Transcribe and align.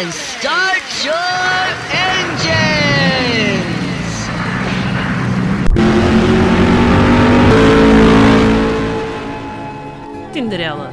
and 0.00 0.14
start 0.14 0.80
your 1.04 1.14
engines! 1.92 2.40
Tinderela. 10.32 10.90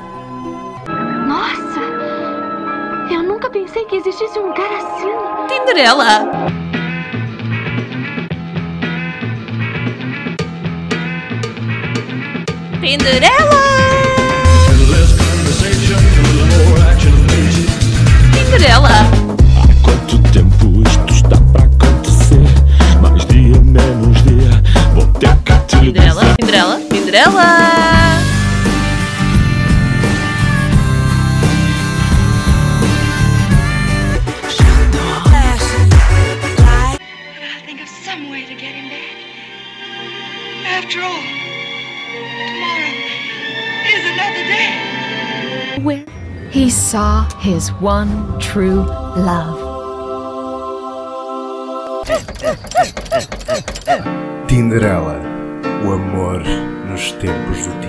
Nossa! 1.26 1.80
Eu 3.10 3.24
nunca 3.24 3.50
pensei 3.50 3.86
que 3.86 3.96
existisse 3.96 4.38
um 4.40 4.52
cara 4.54 4.78
assim. 4.78 5.08
Tinderela! 5.48 6.28
Tinderela! 12.82 14.07
Tinderela! 18.48 18.90
Quanto 19.84 20.18
tempo 20.32 20.82
isto 20.88 21.14
está 21.14 21.36
para 21.52 21.66
acontecer? 21.66 22.40
Mais 23.02 23.26
dia, 23.26 23.60
menos 23.62 24.24
dia. 24.24 24.64
Vou 24.96 25.06
ter 25.20 25.36
que 25.44 25.54
te 25.68 25.80
Tinderela! 25.80 26.22
dizer. 26.40 26.88
Tinderela! 26.90 27.97
He 46.58 46.72
saw 46.72 47.30
his 47.38 47.72
one 47.74 48.10
true 48.40 48.82
love. 49.16 49.60
Tinderela, 54.48 55.22
o 55.86 55.92
amor 55.92 56.42
nos 56.90 57.12
tempos 57.12 57.68
do 57.68 57.87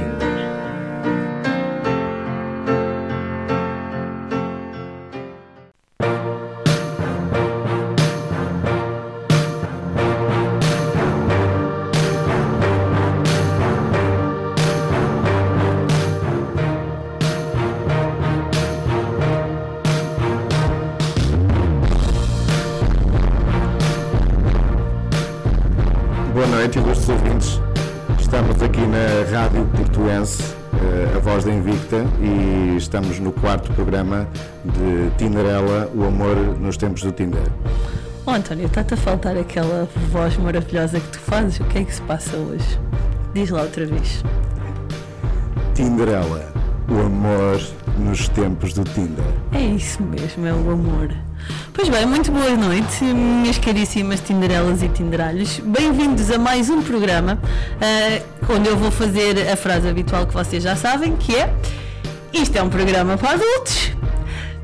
estamos 32.99 33.21
no 33.21 33.31
quarto 33.31 33.73
programa 33.75 34.27
de 34.65 35.11
Tinderela, 35.17 35.89
o 35.95 36.05
amor 36.05 36.35
nos 36.59 36.77
tempos 36.77 37.03
do 37.03 37.13
Tinder. 37.13 37.41
Oh 38.27 38.33
António, 38.33 38.67
está-te 38.67 38.95
a 38.95 38.97
faltar 38.97 39.39
aquela 39.39 39.89
voz 40.11 40.37
maravilhosa 40.37 40.99
que 40.99 41.07
tu 41.07 41.21
fazes? 41.21 41.61
O 41.61 41.65
que 41.65 41.79
é 41.79 41.85
que 41.85 41.95
se 41.95 42.03
passa 42.03 42.37
hoje? 42.37 42.79
Diz 43.33 43.51
lá 43.51 43.63
outra 43.63 43.87
vez. 43.87 44.25
Tinderela, 45.75 46.53
o 46.89 47.07
amor 47.07 47.61
nos 48.01 48.29
tempos 48.31 48.73
do 48.73 48.83
Tinder. 48.83 49.25
É 49.53 49.61
isso 49.61 50.03
mesmo, 50.03 50.45
é 50.45 50.53
o 50.53 50.71
amor. 50.73 51.15
Pois 51.73 51.89
bem, 51.89 52.05
muito 52.05 52.33
boa 52.33 52.57
noite, 52.57 53.05
minhas 53.05 53.59
caríssimas 53.59 54.21
Tinderelas 54.21 54.83
e 54.83 54.89
Tinderalhos. 54.89 55.61
Bem-vindos 55.61 56.33
a 56.33 56.39
mais 56.39 56.69
um 56.69 56.83
programa 56.83 57.39
ah, 57.81 58.53
onde 58.53 58.69
eu 58.69 58.77
vou 58.77 58.91
fazer 58.91 59.49
a 59.49 59.55
frase 59.55 59.89
habitual 59.89 60.27
que 60.27 60.35
vocês 60.35 60.65
já 60.65 60.75
sabem, 60.75 61.15
que 61.15 61.37
é 61.37 61.55
Isto 62.33 62.57
é 62.57 62.63
um 62.63 62.69
programa 62.69 63.17
para 63.17 63.33
adultos. 63.33 63.93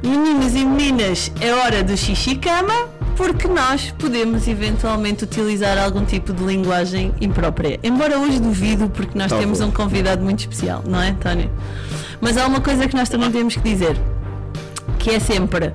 Meninos 0.02 0.54
e 0.54 0.64
meninas, 0.64 1.32
é 1.41 1.52
hora 1.54 1.82
do 1.82 1.97
xixi 1.97 2.34
cama, 2.36 2.88
porque 3.16 3.48
nós 3.48 3.94
podemos 3.98 4.47
eventualmente 4.47 5.25
utilizar 5.25 5.78
algum 5.78 6.04
tipo 6.04 6.32
de 6.32 6.44
linguagem 6.44 7.14
imprópria. 7.20 7.80
Embora 7.82 8.19
hoje 8.19 8.38
duvido, 8.38 8.91
porque 8.91 9.16
nós 9.19 9.30
Tá 9.30 9.38
temos 9.38 9.60
bom. 9.60 9.66
um 9.66 9.70
convidado 9.70 10.22
muito 10.22 10.41
especial, 10.41 10.82
não 10.86 11.00
é, 11.00 11.08
António? 11.10 11.50
Mas 12.20 12.36
há 12.36 12.47
uma 12.47 12.60
coisa 12.60 12.86
que 12.86 12.94
nós 12.94 13.08
também 13.08 13.30
temos 13.30 13.56
que 13.56 13.62
dizer 13.62 13.97
que 14.98 15.10
é 15.10 15.19
sempre 15.20 15.72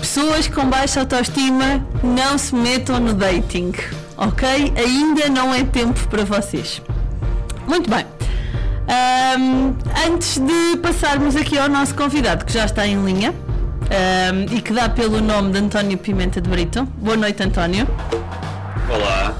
pessoas 0.00 0.46
com 0.48 0.64
baixa 0.68 1.00
autoestima 1.00 1.84
não 2.02 2.36
se 2.38 2.54
metam 2.54 2.98
no 3.00 3.12
dating, 3.12 3.72
ok? 4.16 4.72
Ainda 4.76 5.28
não 5.28 5.54
é 5.54 5.62
tempo 5.64 6.00
para 6.08 6.24
vocês. 6.24 6.82
Muito 7.66 7.88
bem. 7.88 8.04
Ahm, 8.88 9.74
antes 10.06 10.38
de 10.38 10.76
passarmos 10.78 11.36
aqui 11.36 11.56
ao 11.56 11.68
nosso 11.68 11.94
convidado 11.94 12.44
que 12.44 12.52
já 12.52 12.64
está 12.64 12.86
em 12.86 13.02
linha 13.04 13.30
ahm, 13.30 14.46
e 14.50 14.60
que 14.60 14.72
dá 14.72 14.88
pelo 14.88 15.20
nome 15.20 15.52
de 15.52 15.58
António 15.58 15.96
Pimenta 15.96 16.40
de 16.40 16.48
Brito. 16.48 16.84
Boa 16.96 17.16
noite, 17.16 17.42
António. 17.42 17.86
Olá. 18.90 19.34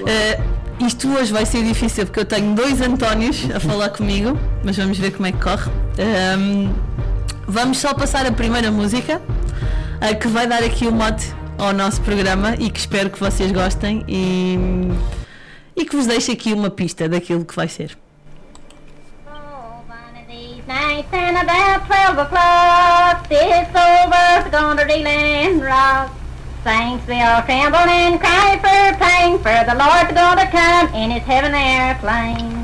Uh, 0.00 0.86
isto 0.86 1.08
hoje 1.12 1.30
vai 1.32 1.44
ser 1.44 1.62
difícil 1.62 2.06
porque 2.06 2.20
eu 2.20 2.24
tenho 2.24 2.54
dois 2.54 2.80
Antónios 2.80 3.48
a 3.54 3.60
falar 3.60 3.90
comigo, 3.90 4.38
mas 4.64 4.76
vamos 4.76 4.98
ver 4.98 5.12
como 5.12 5.26
é 5.26 5.32
que 5.32 5.38
corre. 5.38 5.70
Um, 6.38 6.72
vamos 7.46 7.78
só 7.78 7.92
passar 7.92 8.24
a 8.26 8.32
primeira 8.32 8.70
música 8.70 9.20
uh, 9.20 10.18
que 10.18 10.26
vai 10.28 10.46
dar 10.46 10.62
aqui 10.64 10.86
o 10.86 10.92
mote 10.92 11.32
ao 11.58 11.74
nosso 11.74 12.00
programa 12.00 12.54
e 12.58 12.70
que 12.70 12.80
espero 12.80 13.10
que 13.10 13.20
vocês 13.20 13.52
gostem 13.52 14.02
e, 14.08 14.58
e 15.76 15.84
que 15.84 15.94
vos 15.94 16.06
deixe 16.06 16.32
aqui 16.32 16.54
uma 16.54 16.70
pista 16.70 17.06
daquilo 17.06 17.44
que 17.44 17.54
vai 17.54 17.68
ser. 17.68 17.96
Nights 20.70 21.08
and 21.12 21.36
about 21.36 21.84
twelve 21.86 22.16
o'clock, 22.16 23.28
this 23.28 23.66
old 23.74 24.08
bus 24.08 24.48
gonna 24.52 24.84
reel 24.84 25.04
and 25.04 25.60
rock. 25.60 26.14
Saints 26.62 27.04
we 27.08 27.20
all 27.20 27.42
tremble 27.42 27.78
and 27.78 28.20
cry 28.20 28.54
for 28.62 28.96
pain, 29.04 29.38
for 29.38 29.58
the 29.66 29.74
Lord's 29.74 30.12
gonna 30.12 30.48
come 30.48 30.94
in 30.94 31.10
his 31.10 31.24
heaven 31.24 31.54
airplane. 31.54 32.59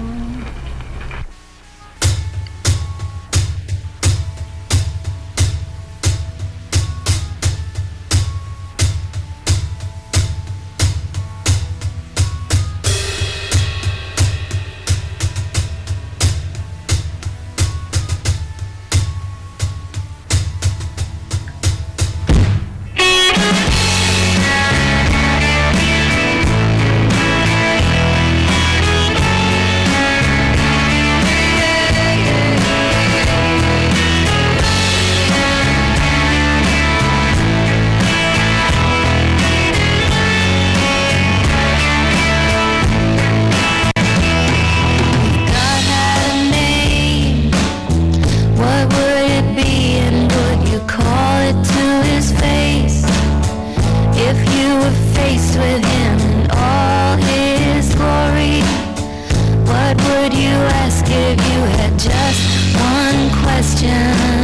question. 63.57 64.36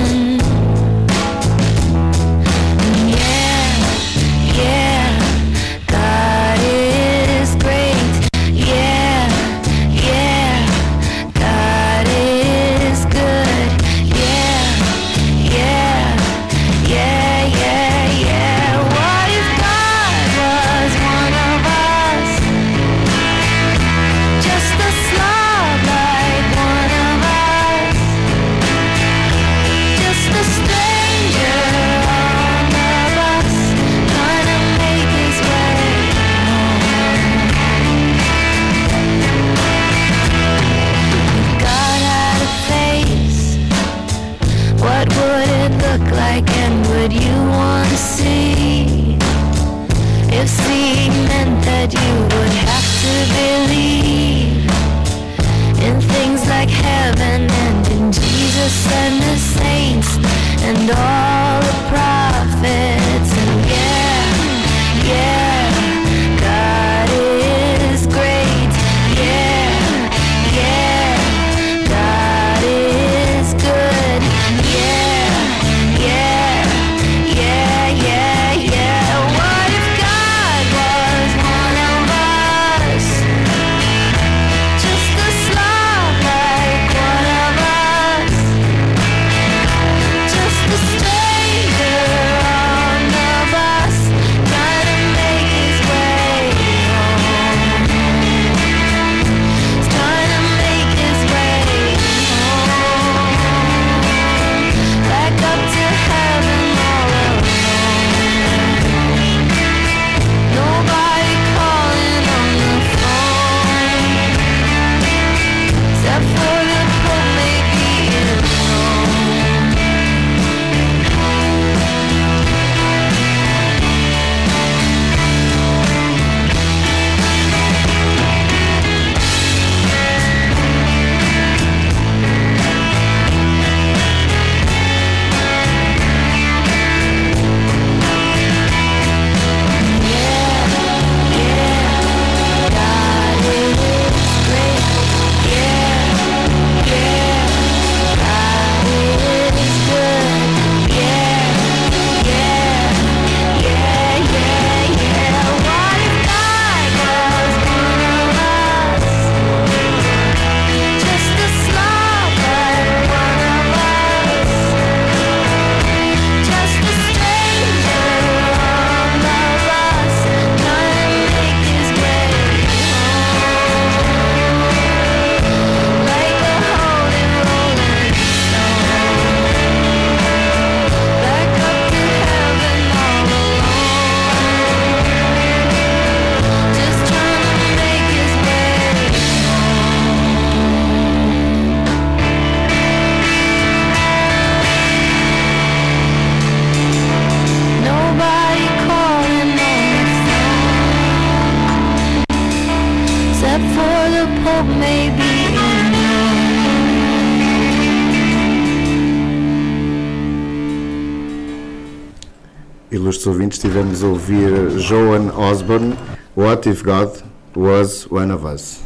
Ouvir 214.02 214.70
Joan 214.78 215.30
Osborne, 215.36 215.94
What 216.36 216.68
If 216.68 216.82
God 216.82 217.10
Was 217.56 218.06
One 218.10 218.32
of 218.32 218.46
Us. 218.46 218.80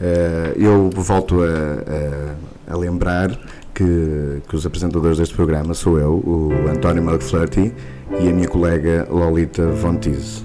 Eh, 0.00 0.54
eu 0.56 0.90
volto 0.90 1.42
a, 1.42 1.46
a- 1.46 2.74
a 2.74 2.76
lembrar 2.76 3.30
que, 3.74 4.42
que 4.48 4.56
os 4.56 4.66
apresentadores 4.66 5.18
deste 5.18 5.34
programa 5.34 5.72
sou 5.74 5.98
eu, 5.98 6.12
o 6.24 6.52
António 6.68 7.02
McFlurty 7.02 7.72
e 8.20 8.28
a 8.28 8.32
minha 8.32 8.48
colega 8.48 9.06
Lolita 9.10 9.66
Von 9.72 9.96
Teese. 9.96 10.44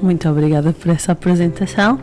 Muito 0.00 0.28
obrigada 0.28 0.72
por 0.72 0.90
essa 0.90 1.12
apresentação. 1.12 1.98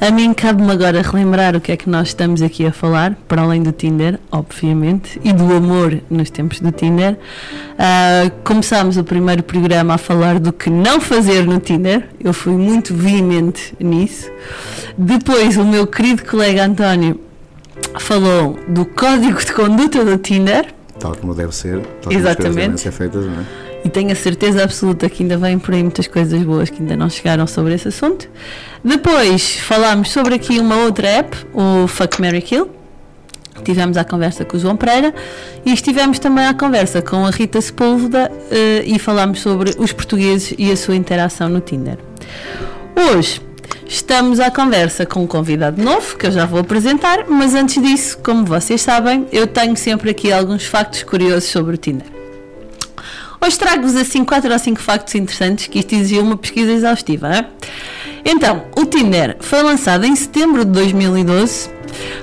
A 0.00 0.12
mim 0.12 0.32
cabe-me 0.32 0.70
agora 0.70 1.02
relembrar 1.02 1.56
o 1.56 1.60
que 1.60 1.72
é 1.72 1.76
que 1.76 1.90
nós 1.90 2.08
estamos 2.08 2.40
aqui 2.40 2.64
a 2.64 2.72
falar, 2.72 3.16
para 3.26 3.42
além 3.42 3.64
do 3.64 3.72
Tinder, 3.72 4.20
obviamente, 4.30 5.20
e 5.24 5.32
do 5.32 5.52
amor 5.52 6.00
nos 6.08 6.30
tempos 6.30 6.60
do 6.60 6.70
Tinder. 6.70 7.18
Ah, 7.76 8.30
começámos 8.44 8.96
o 8.96 9.02
primeiro 9.02 9.42
programa 9.42 9.94
a 9.94 9.98
falar 9.98 10.38
do 10.38 10.52
que 10.52 10.70
não 10.70 11.00
fazer 11.00 11.44
no 11.44 11.58
Tinder, 11.58 12.08
eu 12.22 12.32
fui 12.32 12.52
muito 12.52 12.94
veemente 12.94 13.74
nisso. 13.80 14.30
Depois, 14.96 15.56
o 15.56 15.64
meu 15.64 15.84
querido 15.84 16.24
colega 16.24 16.64
António 16.64 17.20
falou 17.98 18.56
do 18.68 18.84
código 18.84 19.44
de 19.44 19.52
conduta 19.52 20.04
do 20.04 20.16
Tinder. 20.16 20.66
Tal 21.00 21.16
como 21.16 21.34
deve 21.34 21.52
ser, 21.52 21.80
tal 21.80 21.82
como 21.82 21.94
as 21.94 22.04
coisas 22.04 22.20
Exatamente. 22.20 22.56
devem 22.56 22.76
ser 22.76 22.92
feitas, 22.92 23.26
não 23.26 23.32
é? 23.32 23.44
E 23.88 23.90
tenho 23.90 24.12
a 24.12 24.14
certeza 24.14 24.62
absoluta 24.62 25.08
que 25.08 25.22
ainda 25.22 25.38
vêm 25.38 25.58
por 25.58 25.72
aí 25.72 25.82
muitas 25.82 26.06
coisas 26.06 26.42
boas 26.42 26.68
que 26.68 26.82
ainda 26.82 26.94
não 26.94 27.08
chegaram 27.08 27.46
sobre 27.46 27.72
esse 27.72 27.88
assunto. 27.88 28.28
Depois 28.84 29.54
falámos 29.60 30.10
sobre 30.10 30.34
aqui 30.34 30.58
uma 30.58 30.76
outra 30.76 31.08
app, 31.08 31.34
o 31.54 31.88
Fuck 31.88 32.20
Mary 32.20 32.42
Kill. 32.42 32.68
Tivemos 33.64 33.96
a 33.96 34.04
conversa 34.04 34.44
com 34.44 34.58
o 34.58 34.60
João 34.60 34.76
Pereira 34.76 35.14
e 35.64 35.72
estivemos 35.72 36.18
também 36.18 36.44
à 36.44 36.52
conversa 36.52 37.00
com 37.00 37.24
a 37.24 37.30
Rita 37.30 37.62
Sepúlveda 37.62 38.30
eh, 38.50 38.82
e 38.84 38.98
falámos 38.98 39.40
sobre 39.40 39.74
os 39.78 39.90
portugueses 39.90 40.54
e 40.58 40.70
a 40.70 40.76
sua 40.76 40.94
interação 40.94 41.48
no 41.48 41.60
Tinder. 41.60 41.96
Hoje 42.94 43.40
estamos 43.86 44.38
à 44.38 44.50
conversa 44.50 45.06
com 45.06 45.22
um 45.22 45.26
convidado 45.26 45.82
novo 45.82 46.14
que 46.18 46.26
eu 46.26 46.30
já 46.30 46.44
vou 46.44 46.60
apresentar, 46.60 47.24
mas 47.26 47.54
antes 47.54 47.82
disso, 47.82 48.18
como 48.18 48.44
vocês 48.44 48.82
sabem, 48.82 49.26
eu 49.32 49.46
tenho 49.46 49.74
sempre 49.78 50.10
aqui 50.10 50.30
alguns 50.30 50.66
factos 50.66 51.02
curiosos 51.04 51.48
sobre 51.48 51.76
o 51.76 51.78
Tinder. 51.78 52.17
Hoje 53.40 53.58
trago-vos 53.58 53.96
assim 53.96 54.24
4 54.24 54.52
ou 54.52 54.58
5 54.58 54.80
factos 54.80 55.14
interessantes 55.14 55.68
que 55.68 55.78
isto 55.78 55.94
exigiu 55.94 56.22
uma 56.22 56.36
pesquisa 56.36 56.72
exaustiva. 56.72 57.34
hein? 57.34 57.46
Então, 58.24 58.64
o 58.76 58.84
Tinder 58.84 59.36
foi 59.40 59.62
lançado 59.62 60.04
em 60.04 60.14
setembro 60.16 60.64
de 60.64 60.72
2012 60.72 61.70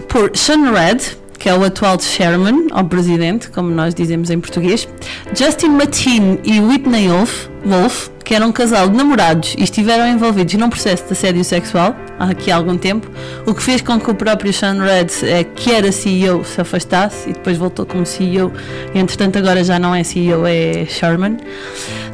por 0.10 0.36
Sean 0.36 0.72
Red, 0.72 1.18
que 1.46 1.50
é 1.50 1.54
o 1.54 1.64
atual 1.64 2.00
chairman, 2.00 2.70
ou 2.74 2.84
presidente, 2.86 3.52
como 3.52 3.70
nós 3.70 3.94
dizemos 3.94 4.32
em 4.32 4.40
português, 4.40 4.88
Justin 5.32 5.70
Mateen 5.70 6.40
e 6.44 6.60
Whitney 6.60 7.08
Wolf, 7.08 7.50
Wolf, 7.64 8.10
que 8.24 8.34
eram 8.34 8.48
um 8.48 8.52
casal 8.52 8.90
de 8.90 8.98
namorados 8.98 9.54
e 9.56 9.62
estiveram 9.62 10.08
envolvidos 10.08 10.56
num 10.56 10.72
processo 10.72 11.06
de 11.06 11.12
assédio 11.12 11.44
sexual 11.44 11.96
há 12.18 12.32
aqui 12.32 12.50
há 12.50 12.56
algum 12.56 12.76
tempo, 12.80 13.08
o 13.46 13.54
que 13.54 13.62
fez 13.62 13.80
com 13.80 14.00
que 14.00 14.10
o 14.10 14.16
próprio 14.16 14.52
Sean 14.52 14.84
Red, 14.84 15.10
eh, 15.22 15.44
que 15.44 15.72
era 15.72 15.92
CEO, 15.92 16.44
se 16.44 16.60
afastasse 16.60 17.30
e 17.30 17.34
depois 17.34 17.60
voltou 17.60 17.86
como 17.86 18.08
CEO, 18.08 18.52
entretanto 18.96 19.38
agora 19.38 19.64
já 19.64 19.78
não 19.78 19.94
é 19.94 20.04
CEO, 20.04 20.48
é 20.48 20.88
Sherman. 20.88 21.38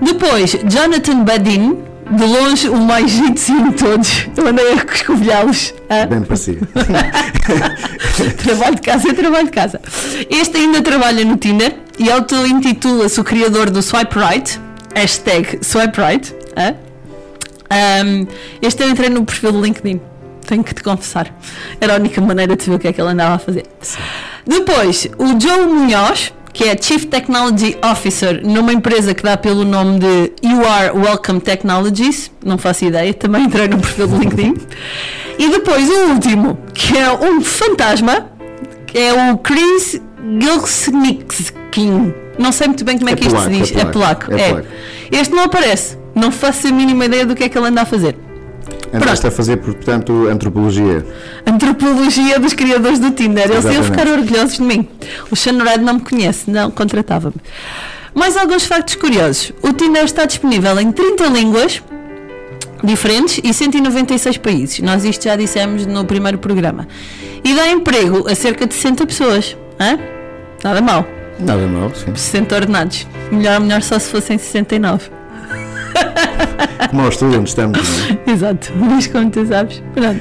Depois, 0.01 0.57
Jonathan 0.69 1.23
Badin, 1.23 1.77
de 2.11 2.23
longe 2.25 2.69
o 2.69 2.75
mais 2.77 3.09
jeitozinho 3.09 3.71
de 3.71 3.77
todos, 3.77 4.27
eu 4.35 4.47
andei 4.47 4.73
a 4.73 4.75
escovilhá-los. 4.93 5.73
ah. 5.89 6.05
Bem 6.05 6.21
parecido. 6.21 6.67
trabalho 8.43 8.75
de 8.75 8.81
casa 8.81 9.09
é 9.09 9.13
trabalho 9.13 9.45
de 9.45 9.51
casa. 9.51 9.81
Este 10.29 10.57
ainda 10.57 10.81
trabalha 10.81 11.23
no 11.23 11.37
Tinder 11.37 11.75
e 11.97 12.09
auto-intitula-se 12.11 13.19
o 13.19 13.23
criador 13.23 13.69
do 13.69 13.81
Swipe 13.81 14.15
Right, 14.17 14.59
hashtag 14.95 15.59
Swipe 15.61 15.99
Right. 16.01 16.35
hã? 16.57 16.75
Ahm, 17.69 18.27
este 18.61 18.83
eu 18.83 18.89
entrei 18.89 19.09
no 19.09 19.23
perfil 19.23 19.53
do 19.53 19.61
LinkedIn, 19.61 20.01
tenho 20.45 20.63
que 20.63 20.73
te 20.73 20.83
confessar. 20.83 21.33
Era 21.79 21.93
a 21.93 21.95
única 21.95 22.19
maneira 22.19 22.55
de 22.57 22.65
ver 22.65 22.75
o 22.75 22.79
que 22.79 22.87
é 22.89 22.93
que 22.93 22.99
ele 22.99 23.11
andava 23.11 23.35
a 23.35 23.39
fazer. 23.39 23.63
Depois, 24.45 25.07
o 25.17 25.39
Joe 25.39 25.65
Munhoz, 25.67 26.33
que 26.53 26.65
é 26.65 26.77
Chief 26.79 27.05
Technology 27.05 27.77
Officer 27.83 28.41
numa 28.45 28.73
empresa 28.73 29.13
que 29.13 29.23
dá 29.23 29.37
pelo 29.37 29.63
nome 29.63 29.99
de 29.99 30.31
You 30.43 30.65
Are 30.67 30.91
Welcome 30.97 31.39
Technologies, 31.41 32.31
não 32.43 32.57
faço 32.57 32.85
ideia, 32.85 33.13
também 33.13 33.45
entrei 33.45 33.67
no 33.67 33.77
perfil 33.79 34.07
do 34.07 34.17
LinkedIn. 34.17 34.53
E 35.39 35.49
depois 35.49 35.89
o 35.89 36.11
último, 36.13 36.57
que 36.73 36.97
é 36.97 37.11
um 37.11 37.41
fantasma, 37.41 38.29
que 38.85 38.97
é 38.97 39.31
o 39.31 39.37
Chris 39.37 40.01
Gilsnikskin. 40.39 42.13
Não 42.37 42.51
sei 42.51 42.67
muito 42.67 42.83
bem 42.83 42.97
como 42.97 43.09
é, 43.09 43.13
É 43.13 43.15
que 43.15 43.23
isto 43.23 43.35
polaco, 43.35 43.53
se 43.53 43.59
diz. 43.61 43.75
é 43.75 43.81
É 43.81 43.85
polaco, 43.85 44.33
é 44.33 44.41
É 44.41 44.49
polaco. 44.49 44.67
Este 45.11 45.33
não 45.35 45.43
aparece. 45.43 45.97
Não 46.13 46.31
faço 46.31 46.67
a 46.67 46.71
mínima 46.71 47.05
ideia 47.05 47.25
do 47.25 47.35
que 47.35 47.43
é 47.43 47.49
que 47.49 47.57
ele 47.57 47.67
anda 47.67 47.81
a 47.81 47.85
fazer. 47.85 48.15
Andaste 48.93 49.27
a 49.27 49.31
fazer, 49.31 49.57
portanto, 49.57 50.27
antropologia. 50.27 51.05
Antropologia 51.45 52.39
dos 52.39 52.53
criadores 52.53 52.99
do 52.99 53.11
Tinder. 53.11 53.49
Eles 53.49 53.65
iam 53.65 53.83
ficar 53.83 54.07
orgulhosos 54.07 54.57
de 54.57 54.63
mim. 54.63 54.87
O 55.31 55.63
Red 55.63 55.77
não 55.77 55.95
me 55.95 56.01
conhece, 56.01 56.49
não 56.49 56.69
contratava-me. 56.69 57.35
Mais 58.13 58.35
alguns 58.35 58.65
factos 58.65 58.95
curiosos. 58.95 59.53
O 59.61 59.71
Tinder 59.71 60.03
está 60.03 60.25
disponível 60.25 60.77
em 60.79 60.91
30 60.91 61.25
línguas 61.27 61.81
diferentes 62.83 63.39
e 63.43 63.53
196 63.53 64.37
países. 64.37 64.79
Nós 64.79 65.05
isto 65.05 65.23
já 65.23 65.35
dissemos 65.35 65.85
no 65.85 66.03
primeiro 66.03 66.37
programa. 66.37 66.87
E 67.43 67.53
dá 67.55 67.69
emprego 67.69 68.29
a 68.29 68.35
cerca 68.35 68.67
de 68.67 68.73
60 68.73 69.05
pessoas. 69.05 69.57
Hã? 69.79 69.97
Nada 70.63 70.81
mal. 70.81 71.07
Nada 71.39 71.65
mal, 71.67 71.91
sim. 71.95 72.13
60 72.13 72.55
ordenados. 72.55 73.07
Melhor, 73.31 73.59
melhor 73.59 73.81
só 73.81 73.97
se 73.97 74.09
fossem 74.09 74.37
69. 74.37 75.09
Como 76.89 77.07
estudantes 77.07 77.51
estamos, 77.51 77.79
é? 77.79 78.19
Exato, 78.31 78.71
mas 78.75 79.07
como 79.07 79.29
tu 79.29 79.45
sabes. 79.45 79.81
Pronto. 79.93 80.19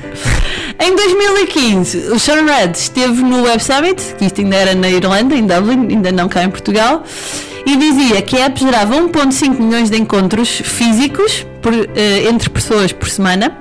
Em 0.79 0.97
2015, 0.97 1.99
o 2.13 2.19
Sean 2.19 2.45
Red 2.45 2.73
esteve 2.75 3.23
no 3.23 3.43
Web 3.43 3.63
Summit, 3.63 4.15
que 4.17 4.25
isto 4.25 4.41
ainda 4.41 4.57
era 4.57 4.75
na 4.75 4.89
Irlanda, 4.89 5.35
em 5.35 5.47
Dublin, 5.47 5.89
ainda 5.89 6.13
não 6.13 6.29
cá 6.29 6.45
em 6.45 6.51
Portugal, 6.51 7.03
e 7.67 7.77
dizia 7.77 8.23
que 8.23 8.39
a 8.39 8.47
app 8.47 8.59
gerava 8.59 8.95
1,5 8.97 9.61
milhões 9.61 9.91
de 9.91 9.99
encontros 9.99 10.49
físicos 10.49 11.47
por, 11.61 11.75
eh, 11.75 12.29
entre 12.31 12.49
pessoas 12.49 12.93
por 12.93 13.09
semana. 13.09 13.57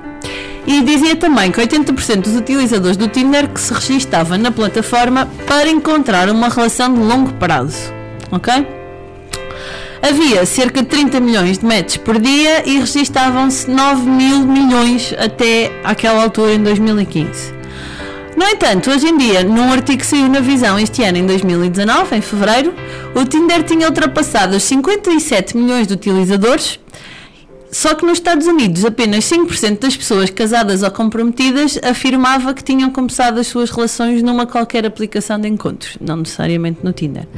E 0.66 0.82
dizia 0.82 1.16
também 1.16 1.50
que 1.50 1.60
80% 1.60 2.20
dos 2.22 2.36
utilizadores 2.36 2.96
do 2.96 3.08
Tinder 3.08 3.48
que 3.48 3.60
se 3.60 3.72
registava 3.72 4.38
na 4.38 4.50
plataforma 4.50 5.28
para 5.46 5.68
encontrar 5.68 6.28
uma 6.28 6.48
relação 6.48 6.92
de 6.94 7.00
longo 7.00 7.32
prazo. 7.34 7.92
Ok? 8.30 8.79
Havia 10.02 10.46
cerca 10.46 10.82
de 10.82 10.88
30 10.88 11.20
milhões 11.20 11.58
de 11.58 11.66
matches 11.66 11.98
por 11.98 12.18
dia 12.18 12.66
e 12.66 12.78
registavam-se 12.78 13.70
9 13.70 14.08
mil 14.08 14.46
milhões 14.46 15.14
até 15.18 15.70
àquela 15.84 16.22
altura 16.22 16.54
em 16.54 16.62
2015. 16.62 17.52
No 18.36 18.46
entanto, 18.46 18.90
hoje 18.90 19.06
em 19.06 19.18
dia, 19.18 19.44
num 19.44 19.70
artigo 19.70 19.98
que 19.98 20.06
saiu 20.06 20.26
na 20.28 20.40
Visão 20.40 20.78
este 20.78 21.02
ano, 21.02 21.18
em 21.18 21.26
2019, 21.26 22.16
em 22.16 22.20
fevereiro, 22.22 22.74
o 23.14 23.24
Tinder 23.26 23.62
tinha 23.62 23.86
ultrapassado 23.86 24.56
os 24.56 24.62
57 24.62 25.54
milhões 25.56 25.86
de 25.86 25.92
utilizadores, 25.92 26.80
só 27.70 27.94
que 27.94 28.04
nos 28.04 28.14
Estados 28.14 28.46
Unidos 28.46 28.84
apenas 28.84 29.24
5% 29.24 29.80
das 29.80 29.96
pessoas 29.96 30.30
casadas 30.30 30.82
ou 30.82 30.90
comprometidas 30.90 31.78
afirmava 31.82 32.54
que 32.54 32.64
tinham 32.64 32.90
começado 32.90 33.38
as 33.38 33.46
suas 33.46 33.70
relações 33.70 34.22
numa 34.22 34.46
qualquer 34.46 34.86
aplicação 34.86 35.38
de 35.38 35.46
encontros, 35.46 35.98
não 36.00 36.16
necessariamente 36.16 36.78
no 36.82 36.92
Tinder. 36.92 37.28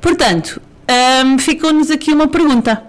Portanto, 0.00 0.60
hum, 0.88 1.38
ficou-nos 1.38 1.90
aqui 1.90 2.12
uma 2.12 2.28
pergunta. 2.28 2.82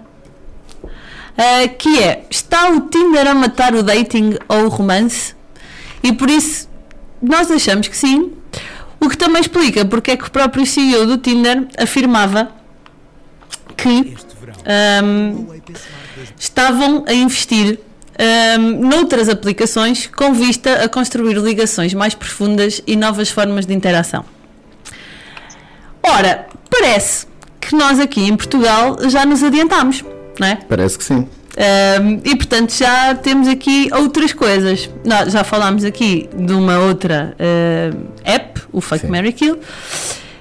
Ah, 1.36 1.68
que 1.68 2.02
é, 2.02 2.24
está 2.30 2.70
o 2.70 2.88
Tinder 2.88 3.26
a 3.26 3.34
matar 3.34 3.74
o 3.74 3.82
dating 3.82 4.38
ou 4.48 4.64
o 4.64 4.68
romance? 4.68 5.34
E 6.02 6.12
por 6.12 6.30
isso 6.30 6.68
nós 7.20 7.50
achamos 7.50 7.88
que 7.88 7.96
sim, 7.96 8.32
o 9.00 9.08
que 9.08 9.18
também 9.18 9.40
explica 9.40 9.84
porque 9.84 10.12
é 10.12 10.16
que 10.16 10.24
o 10.24 10.30
próprio 10.30 10.64
CEO 10.64 11.06
do 11.06 11.18
Tinder 11.18 11.66
afirmava 11.76 12.50
que 13.76 14.16
hum, 15.02 15.46
estavam 16.38 17.04
a 17.06 17.12
investir 17.12 17.80
hum, 18.58 18.88
noutras 18.88 19.28
aplicações 19.28 20.06
com 20.06 20.32
vista 20.32 20.84
a 20.84 20.88
construir 20.88 21.34
ligações 21.34 21.92
mais 21.92 22.14
profundas 22.14 22.80
e 22.86 22.96
novas 22.96 23.28
formas 23.28 23.66
de 23.66 23.74
interação. 23.74 24.24
Ora, 26.02 26.46
parece 26.70 27.26
que 27.66 27.74
nós 27.74 27.98
aqui 27.98 28.22
em 28.24 28.36
Portugal 28.36 28.96
já 29.08 29.26
nos 29.26 29.42
adiantámos, 29.42 30.04
não 30.38 30.46
é? 30.46 30.56
Parece 30.68 30.96
que 30.96 31.04
sim. 31.04 31.26
Um, 31.56 32.20
e 32.22 32.36
portanto 32.36 32.72
já 32.72 33.14
temos 33.14 33.48
aqui 33.48 33.88
outras 33.92 34.32
coisas. 34.32 34.90
Nós 35.04 35.32
já 35.32 35.42
falámos 35.42 35.84
aqui 35.84 36.28
de 36.36 36.52
uma 36.52 36.78
outra 36.78 37.34
uh, 37.34 38.06
app, 38.24 38.60
o 38.72 38.80
Fake 38.80 39.06
Mary 39.06 39.32
Kill, 39.32 39.58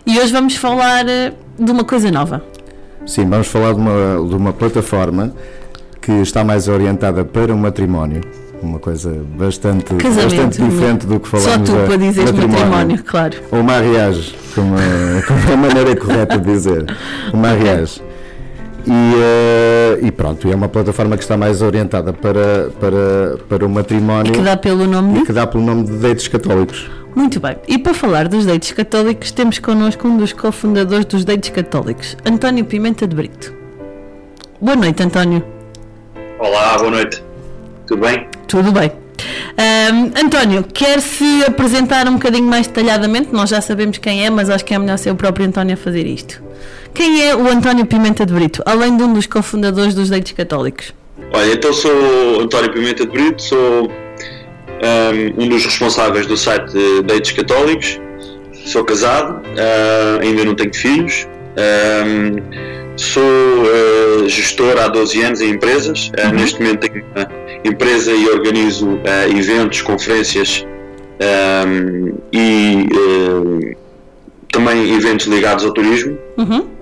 e 0.05 0.20
hoje 0.20 0.32
vamos 0.32 0.55
falar 0.55 1.05
uh, 1.05 1.63
de 1.63 1.72
uma 1.72 1.84
coisa 1.84 2.12
nova. 2.12 2.44
Sim, 3.08 3.29
vamos 3.29 3.48
falar 3.48 3.74
de 3.74 3.79
uma, 3.79 4.27
de 4.27 4.36
uma 4.36 4.53
plataforma 4.53 5.34
que 6.01 6.12
está 6.12 6.44
mais 6.44 6.67
orientada 6.67 7.24
para 7.24 7.53
o 7.53 7.58
matrimónio. 7.58 8.22
Uma 8.62 8.80
coisa 8.80 9.12
bastante, 9.38 9.94
Casamento. 9.96 10.24
bastante 10.36 10.62
diferente 10.62 11.06
do 11.06 11.20
que 11.20 11.30
Só 11.30 11.38
falamos 11.38 11.70
tu 11.70 11.76
a- 11.78 11.86
para 11.86 11.98
dizeres 11.98 12.32
matrimónio, 12.32 13.04
claro. 13.04 13.38
Ou 13.52 13.62
mariage, 13.64 14.36
como 14.56 14.76
é, 14.78 15.22
como 15.22 15.40
é 15.50 15.54
a 15.54 15.58
maneira 15.58 15.96
correta 15.96 16.38
de 16.40 16.46
dizer. 16.52 16.86
O 17.34 17.38
mariage. 17.38 18.02
E, 18.88 18.92
eh, 18.92 20.00
e 20.04 20.12
pronto, 20.12 20.50
é 20.52 20.56
uma 20.56 20.68
plataforma 20.70 21.18
que 21.18 21.24
está 21.24 21.36
mais 21.36 21.62
orientada 21.62 22.14
para, 22.14 22.70
para, 22.80 23.38
para 23.50 23.66
o 23.66 23.70
matrimónio 23.70 24.32
Que 24.32 24.42
dá 24.42 24.56
pelo 24.56 24.86
nome 24.86 25.16
e 25.16 25.20
de. 25.20 25.26
que 25.26 25.34
dá 25.34 25.46
pelo 25.48 25.64
nome 25.64 25.84
de 25.86 25.94
dates 25.98 26.28
católicos. 26.28 26.90
Muito 27.16 27.40
bem. 27.40 27.56
E 27.68 27.78
para 27.78 27.94
falar 27.94 28.28
dos 28.28 28.46
dates 28.46 28.72
católicos, 28.74 29.32
temos 29.32 29.58
connosco 29.60 30.08
um 30.08 30.18
dos 30.18 30.34
cofundadores 30.34 31.06
dos 31.06 31.24
dates 31.26 31.50
católicos, 31.50 32.16
António 32.26 32.66
Pimenta 32.66 33.08
de 33.08 33.16
Brito. 33.16 33.54
Boa 34.62 34.76
noite, 34.76 35.02
António. 35.04 35.44
Olá, 36.40 36.78
boa 36.78 36.92
noite. 36.92 37.24
Tudo 37.88 38.02
bem? 38.02 38.28
Tudo 38.56 38.72
bem. 38.72 38.90
Ahm, 39.58 40.14
António, 40.16 40.64
quer 40.64 41.02
se 41.02 41.44
apresentar 41.46 42.08
um 42.08 42.14
bocadinho 42.14 42.46
mais 42.46 42.66
detalhadamente? 42.68 43.28
Nós 43.34 43.50
já 43.50 43.60
sabemos 43.60 43.98
quem 43.98 44.26
é, 44.26 44.30
mas 44.30 44.50
acho 44.50 44.64
que 44.64 44.74
é 44.74 44.80
melhor 44.80 44.98
ser 44.98 45.12
o 45.12 45.16
próprio 45.16 45.46
António 45.46 45.74
a 45.74 45.78
fazer 45.78 46.08
isto. 46.08 46.42
Quem 46.94 47.28
é 47.28 47.36
o 47.36 47.50
António 47.50 47.86
Pimenta 47.86 48.26
de 48.26 48.34
Brito, 48.34 48.64
além 48.66 48.96
de 48.96 49.04
um 49.04 49.12
dos 49.12 49.26
cofundadores 49.28 49.94
dos 49.94 50.10
Dates 50.10 50.32
Católicos? 50.32 50.94
Olha, 51.34 51.52
então 51.52 51.74
sou 51.74 52.40
António 52.40 52.72
Pimenta 52.72 53.06
de 53.06 53.12
Brito, 53.12 53.44
sou 53.44 53.92
um, 53.92 55.44
um 55.44 55.50
dos 55.50 55.66
responsáveis 55.66 56.26
do 56.26 56.38
site 56.38 56.72
de 56.72 57.02
Dates 57.02 57.34
Católicos, 57.34 58.00
sou 58.66 58.86
casado, 58.86 59.42
ah, 59.58 60.20
ainda 60.22 60.46
não 60.46 60.56
tenho 60.56 60.74
filhos, 60.74 61.28
um, 62.08 62.85
sou 62.98 63.24
ah, 63.24 64.28
gestor 64.28 64.78
há 64.78 64.88
12 64.88 65.22
anos 65.22 65.42
em 65.42 65.52
empresas, 65.52 66.12
Ah, 66.18 66.32
neste 66.32 66.62
momento 66.62 66.88
tenho 66.88 67.06
uma 67.16 67.28
empresa 67.64 68.12
e 68.12 68.28
organizo 68.30 69.00
ah, 69.06 69.28
eventos, 69.30 69.82
conferências 69.82 70.66
um, 71.68 72.14
e 72.32 72.88
ah, 72.94 73.75
também 74.52 74.96
eventos 74.96 75.25
ligados 75.28 75.66
ao 75.66 75.72
turismo. 75.72 76.18
Uhum. 76.38 76.75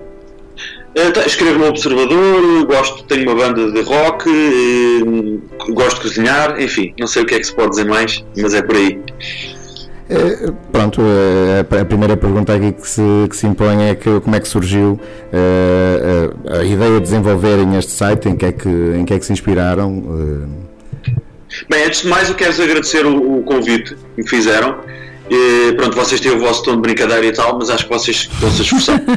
Tá, 1.12 1.26
Escrevo 1.26 1.58
no 1.58 1.66
Observador, 1.66 2.66
gosto, 2.66 3.02
tenho 3.04 3.24
uma 3.24 3.34
banda 3.34 3.72
de 3.72 3.80
rock, 3.82 4.30
gosto 5.70 5.96
de 5.96 6.02
cozinhar, 6.02 6.60
enfim, 6.60 6.94
não 7.00 7.08
sei 7.08 7.24
o 7.24 7.26
que 7.26 7.34
é 7.34 7.38
que 7.40 7.44
se 7.44 7.52
pode 7.52 7.70
dizer 7.70 7.86
mais, 7.86 8.24
mas 8.36 8.54
é 8.54 8.62
por 8.62 8.76
aí. 8.76 9.00
Eh, 10.10 10.52
Pronto, 10.70 11.00
eh, 11.00 11.64
a 11.78 11.80
a 11.80 11.84
primeira 11.84 12.16
pergunta 12.16 12.52
aqui 12.54 12.72
que 12.72 12.86
se, 12.88 13.02
que 13.30 13.36
se 13.36 13.46
impõe 13.46 13.88
é 13.88 13.94
que, 13.94 14.20
como 14.20 14.36
é 14.36 14.40
que 14.40 14.48
surgiu 14.48 15.00
eh, 15.32 16.30
a, 16.46 16.58
a 16.58 16.64
ideia 16.64 16.94
de 16.94 17.00
desenvolverem 17.00 17.76
este 17.76 17.92
site, 17.92 18.28
em 18.28 18.36
que 18.36 18.44
é 18.46 18.52
que, 18.52 18.68
em 18.68 19.04
que, 19.04 19.14
é 19.14 19.18
que 19.18 19.24
se 19.24 19.32
inspiraram? 19.32 20.02
Bem, 21.70 21.84
antes 21.84 22.02
de 22.02 22.08
mais 22.08 22.28
eu 22.28 22.34
quero 22.34 22.62
agradecer 22.62 23.06
o, 23.06 23.38
o 23.38 23.42
convite 23.44 23.94
que 23.94 24.22
me 24.22 24.28
fizeram. 24.28 24.76
Eh, 25.30 25.72
pronto, 25.72 25.96
vocês 25.96 26.20
têm 26.20 26.32
o 26.32 26.38
vosso 26.40 26.62
tom 26.64 26.74
de 26.76 26.82
brincadeira 26.82 27.24
e 27.24 27.32
tal, 27.32 27.56
mas 27.58 27.70
acho 27.70 27.84
que 27.86 27.92
vocês 27.92 28.28
estão 28.30 28.50
se 28.50 28.62
esforçar. 28.62 29.00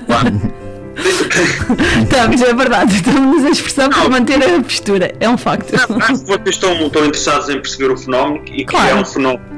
Estamos, 2.02 2.42
é 2.42 2.54
verdade, 2.56 2.96
estamos 2.96 3.46
a 3.46 3.50
esforçar 3.52 3.88
para 3.90 4.10
manter 4.10 4.42
a 4.44 4.60
postura, 4.64 5.14
é 5.20 5.30
um 5.30 5.38
facto. 5.38 5.76
Acho 5.76 5.86
que 5.88 5.94
vocês 6.26 6.40
estão, 6.56 6.74
estão 6.88 7.06
interessados 7.06 7.50
em 7.50 7.60
perceber 7.62 7.92
o 7.92 7.98
fenómeno 7.98 8.44
e 8.48 8.58
que 8.58 8.66
Claro. 8.66 8.90
é 8.90 9.02
um 9.02 9.06
fenómeno. 9.06 9.57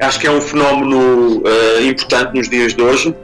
Acho 0.00 0.20
que 0.20 0.26
é 0.26 0.30
um 0.30 0.40
fenómeno 0.40 1.42
eh, 1.46 1.82
importante 1.84 2.36
nos 2.36 2.48
dias 2.48 2.74
de 2.74 2.82
hoje. 2.82 3.14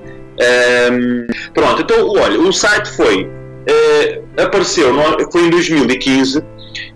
Ehm, 0.40 1.26
pronto, 1.54 1.82
então 1.82 2.08
olha, 2.10 2.38
o 2.40 2.52
site 2.52 2.88
foi 2.96 3.28
eh, 3.66 4.20
apareceu, 4.36 4.92
foi 5.30 5.42
em 5.42 5.50
2015 5.50 6.42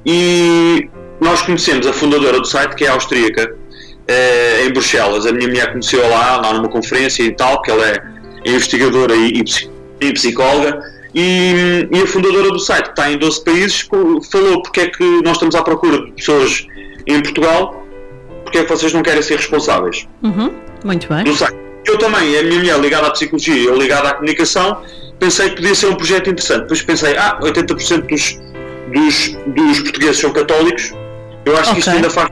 e 0.04 0.88
nós 1.20 1.42
conhecemos 1.42 1.86
a 1.86 1.92
fundadora 1.92 2.40
do 2.40 2.46
site 2.46 2.74
que 2.74 2.84
é 2.84 2.88
austríaca 2.88 3.54
eh, 4.08 4.64
em 4.66 4.72
Bruxelas. 4.72 5.26
A 5.26 5.32
minha 5.32 5.46
mulher 5.48 5.70
conheceu 5.70 6.08
lá, 6.08 6.36
lá 6.40 6.52
numa 6.54 6.68
conferência 6.68 7.22
e 7.22 7.30
tal, 7.34 7.62
que 7.62 7.70
ela 7.70 7.86
é 7.86 8.02
investigadora 8.44 9.14
e, 9.14 9.28
e 9.38 9.44
psi- 9.44 9.70
psicóloga. 10.14 10.80
E, 11.14 11.88
e 11.90 12.02
a 12.02 12.06
fundadora 12.06 12.50
do 12.50 12.58
site, 12.58 12.84
que 12.86 12.90
está 12.90 13.10
em 13.10 13.18
12 13.18 13.44
países, 13.44 13.88
falou 14.30 14.62
porque 14.62 14.80
é 14.80 14.86
que 14.88 15.04
nós 15.22 15.32
estamos 15.34 15.54
à 15.54 15.62
procura 15.62 16.04
de 16.04 16.12
pessoas 16.12 16.66
em 17.06 17.20
Portugal, 17.22 17.77
porque 18.48 18.58
é 18.58 18.64
que 18.64 18.70
vocês 18.70 18.92
não 18.92 19.02
querem 19.02 19.22
ser 19.22 19.36
responsáveis 19.36 20.08
Uhum, 20.22 20.52
muito 20.84 21.06
bem. 21.08 21.24
do 21.24 21.34
site. 21.34 21.54
eu 21.86 21.98
também, 21.98 22.36
a 22.38 22.42
minha 22.42 22.58
mulher 22.58 22.80
ligada 22.80 23.06
à 23.06 23.10
psicologia, 23.10 23.62
eu 23.64 23.76
ligado 23.76 24.06
à 24.06 24.14
comunicação, 24.14 24.82
pensei 25.18 25.50
que 25.50 25.56
podia 25.56 25.74
ser 25.74 25.86
um 25.86 25.94
projeto 25.94 26.30
interessante. 26.30 26.62
Depois 26.62 26.82
pensei, 26.82 27.16
ah, 27.16 27.38
80% 27.42 28.06
dos, 28.08 28.38
dos, 28.92 29.36
dos 29.54 29.80
portugueses 29.80 30.18
são 30.18 30.32
católicos, 30.32 30.92
eu 31.44 31.56
acho 31.56 31.72
que 31.74 31.78
isto 31.80 31.88
Ok. 31.88 31.96
ainda 31.98 32.10
faz. 32.10 32.28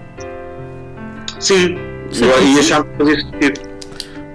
Sim, 1.39 1.77
Sim, 2.11 2.25
eu, 2.27 2.39
sim. 2.39 2.55
e 2.57 2.59
achava 2.61 2.85
que 2.85 2.97
fazia 2.99 3.21
sentido. 3.21 3.61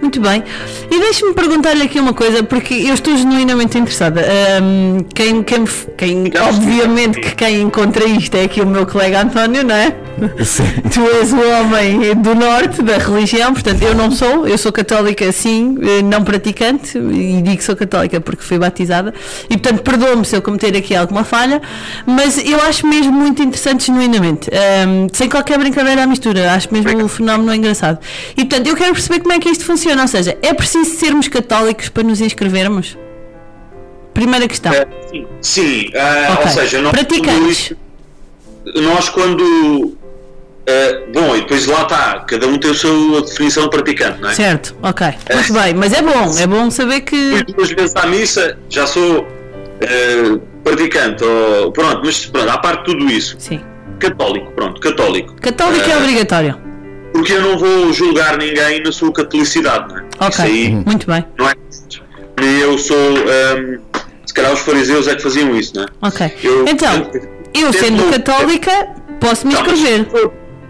Muito 0.02 0.20
bem. 0.20 0.44
E 0.90 1.00
deixe-me 1.00 1.34
perguntar-lhe 1.34 1.84
aqui 1.84 2.00
uma 2.00 2.14
coisa, 2.14 2.44
porque 2.44 2.74
eu 2.74 2.94
estou 2.94 3.16
genuinamente 3.16 3.78
interessada. 3.78 4.22
Ahm, 4.22 5.06
quem, 5.14 5.44
quem, 5.44 5.66
quem, 5.98 6.32
obviamente 6.42 7.20
que 7.20 7.36
quem 7.36 7.62
encontra 7.62 8.06
isto 8.06 8.36
é 8.36 8.44
aqui 8.44 8.62
o 8.62 8.66
meu 8.66 8.86
colega 8.86 9.22
António, 9.22 9.64
não 9.64 9.76
é? 9.76 9.96
Sim. 10.44 10.64
Tu 10.94 11.00
és 11.18 11.34
o 11.34 11.40
homem 11.40 12.16
do 12.16 12.36
norte 12.36 12.82
da 12.82 12.98
religião, 12.98 13.54
portanto 13.54 13.82
eu 13.82 13.96
não 13.96 14.12
sou, 14.12 14.48
eu 14.48 14.58
sou 14.58 14.72
católica 14.72 15.32
sim, 15.32 15.78
eh, 15.82 16.02
não 16.02 16.24
praticante, 16.24 16.98
e 16.98 17.42
digo 17.42 17.58
que 17.58 17.64
sou 17.64 17.76
católica 17.76 18.20
porque 18.20 18.44
fui 18.44 18.60
batizada, 18.60 19.14
e 19.50 19.58
portanto 19.58 19.82
perdoa-me 19.82 20.26
se 20.26 20.36
eu 20.36 20.42
cometer 20.42 20.76
aqui 20.78 20.96
alguma 20.96 21.24
falha, 21.24 21.62
mas 22.06 22.38
eu 22.46 22.62
acho 22.62 22.86
mesmo 22.86 23.12
muito 23.12 23.42
interessante 23.42 23.88
genuinamente, 23.88 24.50
Ahm, 24.52 25.08
sem 25.14 25.30
qualquer 25.30 25.58
brincadeira 25.58 26.04
à 26.04 26.08
mistura, 26.08 26.52
acho 26.52 26.72
mesmo 26.72 27.04
o 27.04 27.08
fenómeno 27.08 27.54
engraçado. 27.56 28.00
E 28.38 28.46
portanto 28.46 28.68
eu 28.68 28.76
quero 28.76 28.94
perceber 28.94 29.22
como 29.22 29.34
é 29.34 29.40
que 29.40 29.50
isto 29.50 29.66
funciona, 29.66 29.91
ou 30.00 30.08
seja, 30.08 30.38
é 30.42 30.54
preciso 30.54 30.92
sermos 30.98 31.28
católicos 31.28 31.90
para 31.90 32.04
nos 32.04 32.22
inscrevermos? 32.22 32.98
Primeira 34.14 34.48
questão. 34.48 34.74
Eh, 34.74 34.88
sim, 35.10 35.28
sim 35.42 35.92
ah, 35.96 36.34
Ok. 36.34 36.46
ou 36.46 36.52
seja, 36.52 36.82
nós, 36.82 36.92
Praticantes. 36.92 37.74
nós 38.76 39.10
quando. 39.10 39.98
eh, 40.68 41.04
bom, 41.14 41.36
e 41.36 41.42
depois 41.42 41.66
lá 41.66 41.84
está, 41.84 42.20
cada 42.28 42.46
um 42.48 42.58
tem 42.58 42.72
a 42.72 42.74
sua 42.74 43.22
definição 43.22 43.64
de 43.64 43.70
praticante, 43.70 44.22
não 44.22 44.30
é? 44.30 44.34
Certo, 44.34 44.76
ok. 44.84 45.08
Muito 45.34 45.54
bem, 45.54 45.74
mas 45.74 45.94
é 45.94 46.02
bom, 46.02 46.38
é 46.38 46.46
bom 46.48 46.70
saber 46.70 47.02
que. 47.02 47.44
Duas 47.56 47.70
vezes 47.72 47.96
à 47.96 48.06
missa, 48.06 48.58
já 48.70 48.86
sou 48.86 49.26
eh, 49.82 50.38
praticante, 50.64 51.24
ou, 51.24 51.72
pronto, 51.72 52.02
mas 52.04 52.26
pronto, 52.26 52.50
à 52.50 52.58
parte 52.58 52.86
de 52.86 52.94
tudo 52.98 53.10
isso, 53.12 53.36
Sim. 53.40 53.62
católico, 54.00 54.52
pronto, 54.52 54.80
católico. 54.82 55.34
Católico 55.42 55.90
é 55.90 55.98
obrigatório. 55.98 56.58
Porque 57.14 57.34
eu 57.34 57.42
não 57.42 57.58
vou 57.58 57.92
julgar 57.94 58.38
ninguém 58.38 58.82
na 58.84 58.92
sua 58.92 59.12
catolicidade, 59.12 59.90
não 59.94 59.98
é? 60.00 60.02
Isso 60.30 60.42
Ok, 60.42 60.46
aí 60.46 60.70
muito 60.86 61.08
bem. 61.08 61.26
não 61.38 61.50
é. 61.50 61.54
Eu 62.64 62.78
sou. 62.78 62.96
ehm, 62.98 63.80
se 64.26 64.34
calhar 64.34 64.54
os 64.54 64.60
fariseus 64.62 65.08
é 65.08 65.16
que 65.16 65.22
faziam 65.22 65.56
isso, 65.56 65.74
não 65.76 65.84
é? 65.84 65.88
Ok. 66.02 66.32
Eu- 66.44 66.66
Então, 66.68 67.12
eu 67.54 67.74
sendo 67.74 68.04
tento- 68.04 68.24
católica, 68.24 68.72
posso 69.20 69.46
me 69.46 69.54
mas 69.54 69.68
inscrever. 69.72 70.08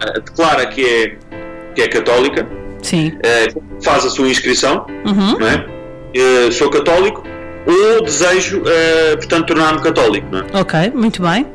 eh, 0.00 0.20
declara 0.20 0.66
que 0.66 0.84
é, 0.84 1.16
que 1.74 1.82
é 1.82 1.88
católica, 1.88 2.46
Sim. 2.82 3.16
eh, 3.22 3.48
faz 3.82 4.04
a 4.04 4.10
sua 4.10 4.28
inscrição, 4.28 4.84
Uhum. 5.06 5.38
não 5.38 5.46
é? 5.48 5.64
Eh, 6.14 6.50
sou 6.50 6.68
católico 6.68 7.22
ou 7.66 8.02
desejo, 8.04 8.62
portanto, 9.18 9.46
tornar-me 9.46 9.80
católico, 9.80 10.26
não 10.30 10.40
é? 10.40 10.60
Ok, 10.60 10.90
muito 10.94 11.22
bem. 11.22 11.46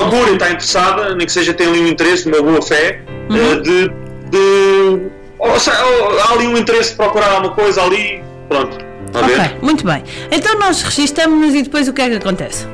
A 0.00 0.04
Búria 0.06 0.32
está 0.32 0.50
interessada, 0.50 1.14
nem 1.14 1.24
que 1.24 1.32
seja 1.32 1.54
tem 1.54 1.68
ali 1.68 1.80
um 1.80 1.86
interesse, 1.86 2.26
uma 2.28 2.42
boa 2.42 2.60
fé, 2.60 3.00
Uhum. 3.30 3.62
de. 3.62 4.03
De 4.34 5.00
ou 5.38 5.58
seja, 5.60 5.84
ou 5.84 6.20
há 6.20 6.32
ali 6.32 6.46
um 6.46 6.56
interesse 6.56 6.90
de 6.90 6.96
procurar 6.96 7.32
alguma 7.32 7.54
coisa 7.54 7.82
ali, 7.82 8.22
pronto. 8.48 8.78
A 9.14 9.22
ver? 9.22 9.38
Ok, 9.40 9.56
muito 9.62 9.84
bem. 9.84 10.02
Então 10.30 10.58
nós 10.58 10.82
registamos-nos 10.82 11.54
e 11.54 11.62
depois 11.62 11.86
o 11.88 11.92
que 11.92 12.02
é 12.02 12.08
que 12.10 12.16
acontece? 12.16 12.66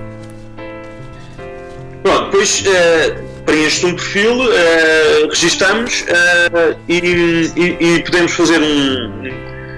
Pronto, 2.03 2.25
depois 2.31 2.65
eh, 2.67 3.15
preenche-se 3.45 3.87
um 3.87 3.95
perfil, 3.95 4.53
eh, 4.53 5.27
registamos 5.29 6.05
eh, 6.09 6.77
e, 6.89 6.97
e- 7.57 7.77
e 7.97 8.03
podemos 8.05 8.33
fazer 8.33 8.59
um, 8.61 9.31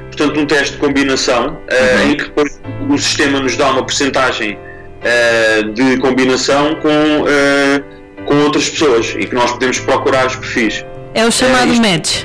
portanto, 0.08 0.38
um 0.40 0.46
teste 0.46 0.74
de 0.74 0.78
combinação 0.78 1.58
eh, 1.68 2.04
em 2.06 2.16
que 2.16 2.24
depois 2.24 2.60
o 2.88 2.96
sistema 2.98 3.40
nos 3.40 3.56
dá 3.56 3.70
uma 3.70 3.84
percentagem 3.84 4.56
eh, 5.02 5.62
de 5.74 5.96
combinação 5.98 6.76
com, 6.76 7.24
com 8.26 8.36
outras 8.44 8.68
pessoas 8.70 9.14
e 9.18 9.26
que 9.26 9.34
nós 9.34 9.50
podemos 9.50 9.80
procurar 9.80 10.26
os 10.26 10.36
perfis. 10.36 10.84
É 11.14 11.24
o 11.26 11.30
chamado 11.30 11.72
isto- 11.72 11.82
match. 11.82 12.24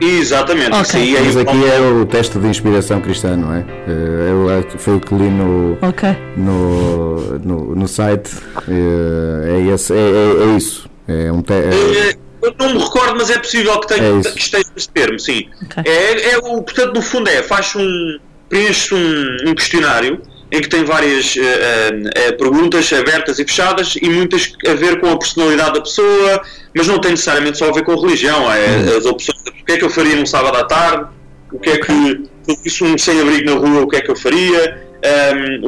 Exatamente, 0.00 0.72
Ok. 0.72 0.80
isso 0.82 0.96
aí 0.96 1.16
é 1.16 1.20
Mas 1.22 1.36
aqui 1.36 1.64
é 1.64 1.80
o 1.80 2.04
teste 2.04 2.38
de 2.38 2.46
inspiração 2.48 3.00
cristã, 3.00 3.36
não 3.36 3.54
é? 3.54 3.64
Eu, 3.86 4.50
eh, 4.50 4.64
foi 4.76 4.96
o 4.96 5.00
que 5.00 5.14
li 5.14 5.30
no, 5.30 5.78
Ok. 5.80 6.08
no, 6.36 7.38
no, 7.38 7.74
no 7.76 7.88
site. 7.88 8.30
Eh, 8.68 9.68
é, 9.70 9.72
esse, 9.74 9.92
é, 9.94 9.96
é, 9.96 10.52
é 10.52 10.56
isso. 10.56 10.90
É 11.06 11.32
um 11.32 11.40
te, 11.42 11.52
é- 11.52 12.10
Eh, 12.10 12.16
Eu 12.42 12.54
não 12.58 12.74
me 12.74 12.78
recordo, 12.78 13.14
mas 13.16 13.30
é 13.30 13.38
possível 13.38 13.80
que, 13.80 13.86
tenha, 13.88 14.18
É 14.18 14.20
que 14.20 14.38
esteja 14.38 14.66
esse 14.76 14.88
termo, 14.90 15.18
sim. 15.18 15.48
Ok. 15.62 15.82
É, 15.86 16.32
é 16.34 16.38
o, 16.38 16.60
portanto, 16.62 16.92
no 16.94 17.00
fundo 17.00 17.30
é, 17.30 17.42
faz 17.42 17.74
um, 17.74 18.18
preenche 18.50 18.94
um, 18.94 19.50
um 19.50 19.54
questionário 19.54 20.20
em 20.54 20.60
que 20.60 20.68
tem 20.68 20.84
várias 20.84 21.36
eh, 21.36 21.90
eh, 22.14 22.32
perguntas 22.32 22.92
abertas 22.92 23.40
e 23.40 23.44
fechadas 23.44 23.96
e 24.00 24.08
muitas 24.08 24.52
a 24.68 24.74
ver 24.74 25.00
com 25.00 25.10
a 25.10 25.18
personalidade 25.18 25.74
da 25.74 25.80
pessoa, 25.80 26.42
mas 26.72 26.86
não 26.86 27.00
tem 27.00 27.10
necessariamente 27.10 27.58
só 27.58 27.70
a 27.70 27.72
ver 27.72 27.82
com 27.82 27.90
a 27.90 27.96
religião. 27.96 28.52
É, 28.52 28.96
as 28.96 29.04
opções, 29.04 29.40
o 29.48 29.64
que 29.64 29.72
é 29.72 29.76
que 29.78 29.84
eu 29.84 29.90
faria 29.90 30.14
num 30.14 30.24
sábado 30.24 30.56
à 30.56 30.64
tarde, 30.64 31.08
o 31.52 31.58
que 31.58 31.70
é 31.70 31.78
que, 31.78 32.22
visse 32.62 32.84
um 32.84 32.96
sem-abrigo 32.96 33.50
na 33.50 33.56
rua, 33.56 33.82
o 33.82 33.88
que 33.88 33.96
é 33.96 34.00
que 34.00 34.10
eu 34.12 34.14
faria, 34.14 34.80
ehm, 35.02 35.66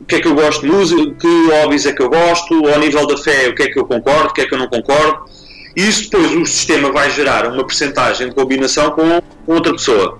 o 0.00 0.04
que 0.04 0.16
é 0.16 0.20
que 0.20 0.26
eu 0.26 0.34
gosto 0.34 0.62
de 0.62 0.66
música, 0.66 1.14
que 1.20 1.50
hobbies 1.50 1.86
é 1.86 1.92
que 1.92 2.02
eu 2.02 2.10
gosto, 2.10 2.54
ao 2.66 2.80
nível 2.80 3.06
da 3.06 3.16
fé, 3.16 3.48
o 3.48 3.54
que 3.54 3.62
é 3.62 3.68
que 3.68 3.78
eu 3.78 3.84
concordo, 3.84 4.30
o 4.30 4.32
que 4.32 4.40
é 4.40 4.46
que 4.46 4.54
eu 4.54 4.58
não 4.58 4.66
concordo. 4.66 5.26
E 5.76 5.88
isso 5.88 6.10
depois 6.10 6.34
o 6.34 6.44
sistema 6.44 6.90
vai 6.90 7.08
gerar 7.08 7.46
uma 7.46 7.64
percentagem 7.64 8.30
de 8.30 8.34
combinação 8.34 8.90
com 8.90 9.22
outra 9.46 9.72
pessoa. 9.72 10.18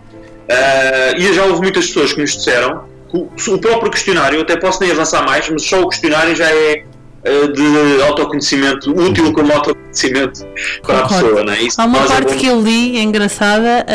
Ah, 0.48 1.14
e 1.18 1.32
já 1.32 1.44
houve 1.46 1.62
muitas 1.62 1.88
pessoas 1.88 2.12
que 2.12 2.20
nos 2.20 2.36
disseram 2.36 2.93
o, 3.18 3.28
o 3.54 3.58
próprio 3.58 3.90
questionário, 3.90 4.36
eu 4.38 4.42
até 4.42 4.56
posso 4.56 4.80
nem 4.82 4.90
avançar 4.90 5.24
mais, 5.24 5.48
mas 5.48 5.62
só 5.64 5.80
o 5.82 5.88
questionário 5.88 6.34
já 6.34 6.50
é 6.50 6.84
ah, 7.26 7.46
de 7.52 8.02
autoconhecimento, 8.02 8.90
útil 8.90 9.32
como 9.32 9.52
autoconhecimento 9.52 10.44
para 10.82 10.98
a 10.98 11.02
Concordo. 11.02 11.24
pessoa. 11.24 11.44
Não 11.44 11.52
é? 11.52 11.62
Isso 11.62 11.80
Há 11.80 11.84
uma 11.84 11.98
é 11.98 12.06
parte 12.06 12.32
bom- 12.34 12.38
que 12.40 12.46
eu 12.46 12.60
li 12.60 12.98
engraçada 12.98 13.86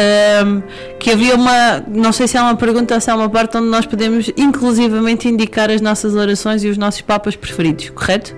ahm, 0.41 0.62
que 0.97 1.12
havia 1.12 1.36
uma, 1.36 1.84
não 1.88 2.12
sei 2.12 2.27
se 2.27 2.38
é 2.38 2.41
uma 2.41 2.55
pergunta 2.55 2.95
ou 2.95 3.01
se 3.01 3.10
é 3.10 3.13
uma 3.13 3.29
parte 3.29 3.58
onde 3.58 3.67
nós 3.67 3.86
podemos 3.86 4.32
inclusivamente 4.36 5.27
indicar 5.27 5.69
as 5.69 5.82
nossas 5.82 6.15
orações 6.15 6.63
e 6.63 6.69
os 6.69 6.77
nossos 6.77 7.01
papas 7.01 7.36
preferidos, 7.36 7.89
correto? 7.91 8.36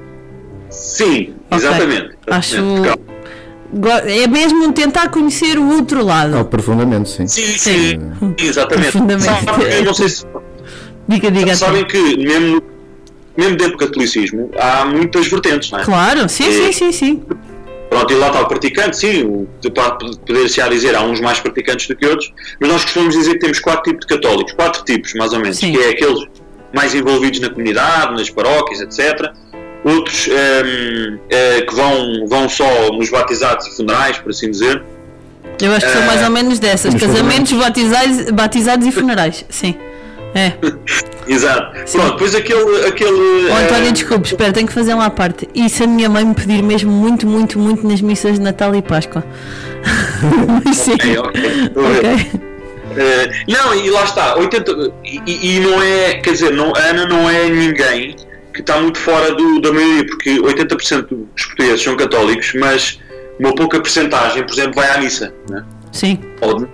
Sim, 0.70 1.36
exatamente. 1.52 2.10
Acho. 2.28 2.56
Exatamente. 2.56 3.02
Go- 3.74 3.88
É 3.90 4.28
mesmo 4.28 4.74
tentar 4.74 5.08
conhecer 5.10 5.58
o 5.58 5.70
outro 5.76 6.04
lado. 6.04 6.38
oh, 6.38 6.44
profundamente, 6.44 7.10
sim. 7.10 7.26
Sim, 7.28 7.58
sim, 7.58 8.00
exatamente. 8.38 8.92
Profundamente. 8.92 9.46
Sabe, 9.46 9.64
eu 9.74 9.86
não 9.86 9.94
sei 9.94 10.10
se 10.10 10.26
Diga, 11.12 11.32
diga. 11.32 11.56
sabem 11.56 11.84
António. 11.84 11.88
que 12.16 12.18
mesmo, 12.26 12.64
mesmo 13.38 13.56
dentro 13.58 13.72
do 13.74 13.78
catolicismo 13.78 14.50
há 14.60 14.86
muitas 14.86 15.28
vertentes, 15.28 15.72
não 15.72 15.80
é? 15.80 15.84
Claro, 15.84 16.28
sim, 16.30 16.46
É. 16.48 16.52
sim, 16.52 16.72
sim, 16.72 16.92
sim. 16.92 17.24
Pronto, 17.90 18.14
e 18.14 18.16
lá 18.16 18.28
está 18.28 18.42
o 18.42 18.48
praticante, 18.48 18.96
sim, 18.98 19.24
o- 19.24 19.48
pode- 19.72 20.18
poder-se 20.20 20.62
á 20.62 20.70
dizer, 20.70 20.96
há 20.96 21.02
uns 21.04 21.20
mais 21.20 21.40
praticantes 21.42 21.88
do 21.88 21.96
que 21.96 22.06
outros, 22.06 22.32
mas 22.60 22.70
nós 22.72 22.84
costumamos 22.84 23.16
dizer 23.16 23.34
que 23.34 23.40
temos 23.40 23.60
quatro 23.60 23.84
tipos 23.84 24.06
de 24.08 24.16
católicos, 24.16 24.54
quatro 24.54 24.84
tipos 24.86 25.14
mais 25.16 25.34
ou 25.34 25.40
menos, 25.42 25.58
Sim. 25.58 25.74
que 25.74 25.80
é 25.80 25.90
aqueles 25.90 26.26
mais 26.74 26.96
envolvidos 26.96 27.42
na 27.42 27.50
comunidade, 27.50 28.14
nas 28.16 28.30
paróquias, 28.30 28.80
etc. 28.80 29.30
Outros 29.84 30.30
ehm, 30.30 31.18
eh, 31.30 31.62
que 31.68 31.76
vão, 31.76 32.28
vão 32.28 32.48
só 32.48 32.94
nos 32.94 33.10
batizados 33.10 33.68
e 33.68 33.76
funerais, 33.76 34.18
por 34.20 34.30
assim 34.30 34.50
dizer. 34.50 34.82
Eu 35.62 35.74
acho 35.74 35.86
que 35.86 35.92
são 35.92 36.02
Eh, 36.04 36.08
mais 36.08 36.24
ou 36.24 36.30
menos 36.30 36.60
dessas. 36.60 36.94
Casamentos, 36.96 37.52
batizados, 37.52 38.32
batizados 38.32 38.88
e 38.88 38.92
funerais. 38.92 39.44
Sim. 39.50 39.76
É. 40.34 40.54
Exato. 41.28 41.92
Pronto, 41.92 42.12
depois 42.14 42.36
aquele. 42.36 42.86
aquele 42.88 43.50
Oh, 43.50 43.56
António, 43.66 43.90
eh, 43.90 43.92
desculpe, 43.92 44.28
espera, 44.28 44.52
tenho 44.52 44.68
que 44.68 44.74
fazer 44.74 44.94
uma 44.94 45.06
à 45.06 45.10
parte. 45.10 45.48
E 45.54 45.70
se 45.70 45.84
a 45.84 45.88
minha 45.88 46.10
mãe 46.10 46.26
me 46.26 46.34
pedir 46.34 46.62
mesmo 46.64 46.92
muito, 46.92 47.28
muito, 47.28 47.60
muito 47.60 47.88
nas 47.88 48.02
missas 48.02 48.34
de 48.34 48.40
Natal 48.42 48.74
e 48.76 48.82
Páscoa? 48.82 49.24
Sim. 50.74 50.94
Ok, 50.94 51.18
ok. 51.18 51.66
Estou 51.66 51.86
a 51.86 51.90
ver. 51.90 52.00
Ok. 52.00 52.42
Eh, 52.98 53.32
não, 53.48 53.74
e 53.74 53.90
lá 53.90 54.04
está, 54.04 54.36
80, 54.36 54.94
e, 55.06 55.56
e 55.56 55.60
não 55.62 55.82
é, 55.82 56.16
quer 56.16 56.32
dizer, 56.32 56.52
não, 56.52 56.74
a 56.76 56.80
Ana 56.80 57.06
não 57.06 57.30
é 57.30 57.48
ninguém 57.48 58.16
que 58.54 58.60
está 58.60 58.82
muito 58.82 58.98
fora 59.00 59.34
do, 59.34 59.62
da 59.62 59.72
maioria, 59.72 60.06
porque 60.08 60.42
80% 60.42 61.08
dos 61.08 61.46
portugueses 61.46 61.82
são 61.82 61.96
católicos, 61.96 62.52
mas 62.60 63.00
uma 63.40 63.56
pouca 63.56 63.80
porcentagem, 63.80 64.44
por 64.44 64.52
exemplo, 64.52 64.74
vai 64.76 64.90
à 64.94 64.98
missa. 64.98 65.34
Né? 65.50 65.64
Sim. 65.94 66.20
Ou- 66.42 66.68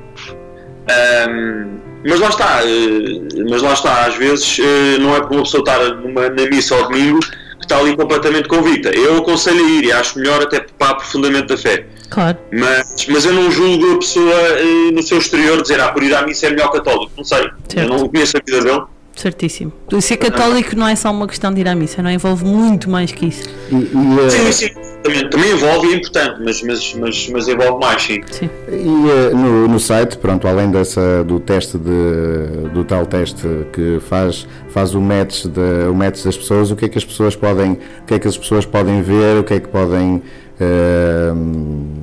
Ahm, 0.90 1.78
mas 2.06 2.20
lá 2.20 2.30
está, 2.30 2.62
eh, 2.64 3.44
mas 3.50 3.62
lá 3.62 3.74
está, 3.74 4.06
às 4.06 4.16
vezes 4.16 4.60
eh, 4.60 4.98
não 5.00 5.16
é 5.16 5.22
por 5.22 5.34
uma 5.34 5.44
pessoa 5.44 5.62
estar 5.62 5.80
numa, 5.96 6.30
na 6.30 6.46
missa 6.46 6.76
ao 6.76 6.84
domingo 6.84 7.20
que 7.20 7.64
está 7.66 7.78
ali 7.78 7.96
completamente 7.96 8.48
convicta. 8.48 8.90
Eu 8.90 9.18
aconselho 9.18 9.66
a 9.66 9.70
ir 9.70 9.84
e 9.86 9.92
acho 9.92 10.18
melhor 10.20 10.42
até 10.42 10.60
para 10.78 10.92
aprofundamento 10.92 11.48
da 11.48 11.58
fé. 11.58 11.86
Claro. 12.10 12.38
Mas, 12.54 13.06
mas 13.10 13.26
eu 13.26 13.34
não 13.34 13.52
julgo 13.52 13.94
a 13.94 13.98
pessoa 14.00 14.34
eh, 14.34 14.92
no 14.94 15.02
seu 15.04 15.18
exterior 15.18 15.62
dizer 15.62 15.80
ah, 15.82 15.90
por 15.92 16.04
ir 16.04 16.16
à 16.16 16.22
missa 16.22 16.48
é 16.48 16.50
melhor 16.52 16.72
católico. 16.72 17.12
Não 17.18 17.24
sei. 17.24 17.40
Eu 17.46 17.52
Certo. 17.70 17.90
não 17.90 18.08
conheço 18.08 18.38
a 18.38 18.42
vida 18.46 18.62
dele. 18.64 18.84
Certíssimo. 19.18 19.74
Ser 20.00 20.18
católico 20.18 20.76
não 20.76 20.88
é 20.88 20.96
só 20.96 21.10
uma 21.10 21.28
questão 21.28 21.52
de 21.52 21.62
ir 21.62 21.68
à 21.68 21.74
missa, 21.74 22.04
não 22.04 22.12
envolve 22.12 22.46
muito 22.46 22.88
mais 22.88 23.12
que 23.12 23.26
isso. 23.26 23.50
E, 23.72 23.76
e, 23.76 24.26
eh, 24.26 24.30
Sim, 24.30 24.52
sim, 24.52 24.70
também, 25.02 25.28
também 25.28 25.52
envolve 25.54 25.88
e 25.88 25.94
é 25.94 25.96
importante, 25.96 26.40
mas, 26.44 26.62
mas, 26.62 26.94
mas, 26.94 27.30
mas 27.30 27.48
envolve 27.48 27.80
mais, 27.84 28.02
sim. 28.04 28.22
Sim. 28.30 28.50
E 28.70 29.10
eh, 29.10 29.34
no, 29.34 29.68
no 29.68 29.80
site, 29.80 30.20
pronto, 30.20 30.48
além 30.48 30.70
dessa, 30.70 31.24
do 31.24 31.40
teste 31.40 31.80
de, 31.80 32.70
do 32.72 32.84
tal 32.84 33.08
teste 33.08 33.48
que 33.74 34.00
faz, 34.08 34.48
faz 34.70 34.94
o 34.94 35.02
match, 35.02 35.46
de, 35.46 35.90
o 35.90 35.96
match 35.96 36.24
das 36.24 36.38
pessoas, 36.38 36.70
o 36.70 36.76
que 36.76 36.86
é 36.86 36.90
que 36.90 37.00
as 37.00 37.06
pessoas 37.06 37.36
podem, 37.36 37.72
o 37.72 38.06
que 38.06 38.14
é 38.14 38.20
que 38.20 38.28
as 38.28 38.38
pessoas 38.38 38.68
podem 38.68 39.02
ver, 39.02 39.40
o 39.40 39.44
que 39.44 39.56
é 39.56 39.60
que 39.60 39.68
podem 39.68 40.22
o 40.60 41.97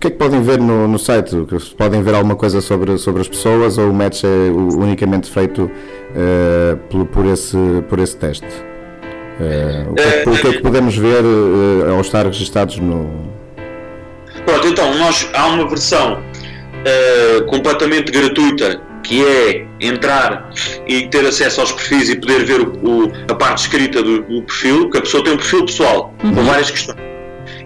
que 0.00 0.06
é 0.06 0.10
que 0.10 0.16
podem 0.16 0.40
ver 0.42 0.58
no, 0.58 0.88
no 0.88 0.98
site? 0.98 1.36
Podem 1.76 2.02
ver 2.02 2.14
alguma 2.14 2.34
coisa 2.36 2.60
sobre, 2.60 2.96
sobre 2.98 3.20
as 3.20 3.28
pessoas 3.28 3.76
ou 3.78 3.90
o 3.90 3.92
match 3.94 4.24
é 4.24 4.50
unicamente 4.50 5.30
feito 5.30 5.70
eh, 6.16 6.76
por, 6.88 7.04
por, 7.06 7.26
esse, 7.26 7.56
por 7.88 7.98
esse 7.98 8.16
teste? 8.16 8.46
Eh, 9.40 9.86
o, 9.90 9.94
que 9.94 10.02
é, 10.02 10.22
que- 10.22 10.28
o 10.28 10.32
que 10.38 10.46
é 10.48 10.52
que 10.52 10.62
podemos 10.62 10.96
ver 10.96 11.22
eh, 11.22 11.90
ao 11.92 12.00
estar 12.00 12.24
registados 12.26 12.78
no. 12.78 13.10
Pronto, 14.46 14.66
então, 14.68 14.94
nós, 14.98 15.28
há 15.34 15.46
uma 15.48 15.68
versão 15.68 16.18
completamente 17.48 18.10
gratuita 18.10 18.80
que 19.02 19.22
é 19.24 19.66
entrar 19.80 20.50
e 20.86 21.08
ter 21.08 21.26
acesso 21.26 21.60
aos 21.60 21.72
perfis 21.72 22.08
e 22.08 22.16
poder 22.16 22.44
ver 22.44 22.60
o- 22.60 22.72
o- 23.06 23.12
a 23.30 23.34
parte 23.34 23.58
escrita 23.62 24.02
do, 24.02 24.22
do 24.22 24.42
perfil, 24.42 24.88
que 24.90 24.98
a 24.98 25.00
pessoa 25.02 25.22
tem 25.22 25.34
um 25.34 25.36
perfil 25.36 25.66
pessoal 25.66 26.14
com 26.20 26.42
várias 26.44 26.70
questões. 26.70 27.09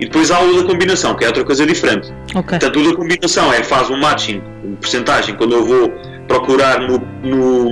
E 0.00 0.06
depois 0.06 0.30
há 0.30 0.40
o 0.40 0.56
da 0.56 0.64
combinação, 0.64 1.14
que 1.14 1.24
é 1.24 1.28
outra 1.28 1.44
coisa 1.44 1.64
diferente. 1.66 2.12
Ok. 2.34 2.58
Portanto, 2.58 2.80
o 2.80 2.90
da 2.90 2.96
combinação 2.96 3.52
é 3.52 3.62
faz 3.62 3.90
um 3.90 3.96
matching, 3.96 4.42
uma 4.64 4.76
porcentagem, 4.76 5.34
quando 5.36 5.54
eu 5.54 5.64
vou 5.64 5.92
procurar 6.26 6.80
no, 6.80 6.98
no- 7.22 7.70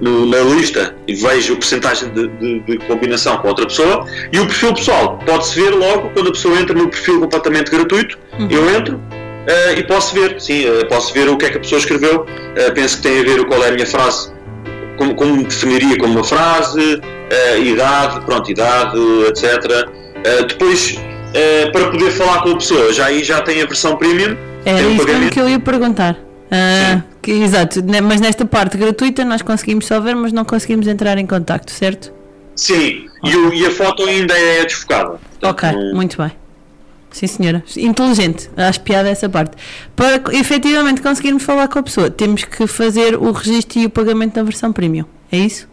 no- 0.00 0.26
na 0.26 0.38
lista 0.54 0.94
e 1.06 1.14
vejo 1.14 1.54
a 1.54 1.56
porcentagem 1.56 2.10
de, 2.10 2.28
de- 2.28 2.60
de 2.60 2.78
combinação 2.86 3.38
com 3.38 3.48
outra 3.48 3.66
pessoa, 3.66 4.04
e 4.32 4.38
o 4.38 4.46
perfil 4.46 4.74
pessoal 4.74 5.18
pode-se 5.24 5.58
ver 5.60 5.70
logo 5.70 6.10
quando 6.10 6.28
a 6.28 6.32
pessoa 6.32 6.58
entra 6.60 6.74
no 6.76 6.88
perfil 6.88 7.20
completamente 7.20 7.70
gratuito, 7.70 8.18
eu 8.50 8.70
entro 8.76 9.00
eh, 9.46 9.78
e 9.78 9.82
posso 9.84 10.14
ver, 10.14 10.38
sim, 10.38 10.66
eh, 10.66 10.84
posso 10.84 11.14
ver 11.14 11.28
o 11.30 11.36
que 11.38 11.46
é 11.46 11.50
que 11.50 11.56
a 11.56 11.60
pessoa 11.60 11.78
escreveu, 11.78 12.26
eh, 12.56 12.70
penso 12.72 12.98
que 12.98 13.02
tem 13.04 13.20
a 13.20 13.22
ver 13.24 13.46
qual 13.46 13.64
é 13.64 13.68
a 13.68 13.72
minha 13.72 13.86
frase, 13.86 14.30
como, 14.98 15.14
como 15.14 15.42
definiria 15.44 15.96
como 15.96 16.12
uma 16.12 16.24
frase, 16.24 17.00
idade, 17.62 18.20
pronto, 18.26 18.50
idade, 18.50 18.98
etc. 19.28 19.88
Depois, 20.48 20.98
eh, 21.34 21.70
para 21.70 21.90
poder 21.90 22.10
falar 22.10 22.42
com 22.42 22.50
a 22.50 22.54
pessoa, 22.56 22.92
já 22.92 23.06
aí 23.06 23.22
já 23.24 23.40
tem 23.40 23.60
a 23.62 23.66
versão 23.66 23.96
premium, 23.96 24.36
Era 24.64 24.76
um 24.76 24.80
isso 24.80 24.88
mesmo 24.88 25.06
pagamento. 25.06 25.32
que 25.32 25.40
eu 25.40 25.48
ia 25.48 25.58
perguntar. 25.60 26.16
Ah, 26.50 27.02
que, 27.20 27.30
exato, 27.32 27.80
mas 28.02 28.20
nesta 28.20 28.44
parte 28.46 28.76
gratuita 28.78 29.24
nós 29.24 29.42
conseguimos 29.42 29.86
só 29.86 30.00
ver, 30.00 30.14
mas 30.16 30.32
não 30.32 30.44
conseguimos 30.44 30.86
entrar 30.86 31.18
em 31.18 31.26
contacto, 31.26 31.70
certo? 31.70 32.12
Sim, 32.56 33.06
e, 33.24 33.36
o- 33.36 33.52
e 33.52 33.66
a 33.66 33.70
foto 33.70 34.04
ainda 34.04 34.34
é 34.36 34.64
desfocada. 34.64 35.18
Ok, 35.42 35.68
muito 35.94 36.16
bem. 36.16 36.32
Sim, 37.10 37.26
senhora. 37.26 37.62
Inteligente. 37.76 38.50
Acho 38.56 38.80
piada 38.80 39.08
essa 39.08 39.28
parte. 39.28 39.56
Para 39.96 40.20
efetivamente 40.32 41.00
conseguirmos 41.00 41.42
falar 41.42 41.66
com 41.68 41.78
a 41.78 41.82
pessoa, 41.82 42.10
temos 42.10 42.44
que 42.44 42.66
fazer 42.66 43.14
o 43.16 43.30
registro 43.32 43.78
e 43.78 43.86
o 43.86 43.90
pagamento 43.90 44.34
da 44.34 44.42
versão 44.42 44.72
premium. 44.72 45.04
É 45.32 45.38
isso? 45.38 45.66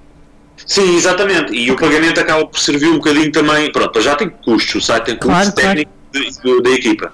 Sim, 0.66 0.96
exatamente. 0.96 1.54
E 1.54 1.70
o 1.72 1.76
pagamento 1.76 2.20
acaba 2.20 2.46
por 2.46 2.60
servir 2.60 2.88
um 2.88 2.96
bocadinho 2.96 3.32
também. 3.32 3.72
Pronto, 3.72 4.02
já 4.02 4.16
tem 4.16 4.30
custos, 4.30 4.76
o 4.76 4.82
site 4.86 5.06
tem 5.06 5.16
custos 5.16 5.34
Claro, 5.36 5.54
claro. 5.54 5.86
técnicos 6.12 6.38
do- 6.44 6.62
da 6.62 6.70
equipa. 6.72 7.12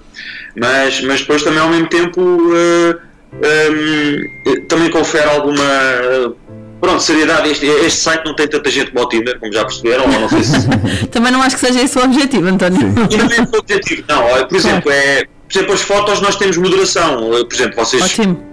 Mas, 0.56 1.00
mas 1.02 1.20
depois 1.20 1.42
também 1.42 1.58
ao 1.60 1.68
mesmo 1.68 1.88
tempo 1.88 2.20
eh, 2.54 2.96
eh, 3.42 4.60
também 4.68 4.90
confere 4.90 5.28
alguma. 5.28 5.64
eh, 5.64 6.30
Pronto, 6.80 7.00
seriedade. 7.00 7.48
Este, 7.48 7.64
este 7.64 8.00
site 8.00 8.24
não 8.24 8.34
tem 8.34 8.48
tanta 8.48 8.68
gente 8.68 8.90
como 8.90 9.04
o 9.04 9.08
Tinder, 9.08 9.38
como 9.38 9.52
já 9.52 9.64
perceberam, 9.64 10.02
ou 10.04 10.20
não 10.20 10.28
sei 10.28 10.42
se. 10.42 10.68
Também 11.12 11.30
não 11.30 11.40
acho 11.40 11.54
que 11.56 11.64
seja 11.64 11.80
esse 11.80 11.96
o 11.96 12.02
objetivo, 12.02 12.48
António. 12.48 12.80
E 13.08 13.16
não 13.16 13.26
é 13.26 13.40
o 13.54 13.56
objetivo, 13.58 14.02
não. 14.08 14.46
Por 14.48 14.56
exemplo, 14.56 14.90
é, 14.90 15.24
por 15.24 15.52
exemplo, 15.56 15.74
as 15.74 15.80
fotos 15.82 16.20
nós 16.20 16.34
temos 16.34 16.56
moderação. 16.56 17.30
Por 17.30 17.52
exemplo, 17.54 17.76
vocês. 17.76 18.02
Ótimo. 18.02 18.44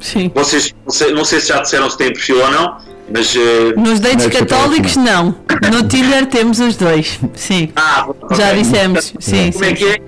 Sim. 0.00 0.30
Vocês, 0.34 0.74
não 0.84 0.92
sei, 0.92 1.12
não 1.12 1.24
sei 1.24 1.40
se 1.40 1.48
já 1.48 1.60
disseram 1.60 1.88
se 1.90 1.96
têm 1.98 2.12
perfil 2.12 2.40
ou 2.42 2.50
não, 2.50 2.76
mas. 3.12 3.34
eh, 3.36 3.72
Nos 3.76 4.00
dates 4.00 4.26
católicos, 4.26 4.96
não. 4.96 5.34
No 5.72 5.86
Tinder 5.88 6.26
temos 6.26 6.60
os 6.60 6.76
dois. 6.76 7.18
Sim. 7.34 7.70
Ah, 7.76 8.06
Já 8.32 8.48
ok. 8.50 8.62
dissemos. 8.62 9.14
Sim, 9.18 9.50
Como 9.52 9.64
é 9.64 9.68
sim. 9.68 9.74
que 9.74 9.84
é? 9.86 9.98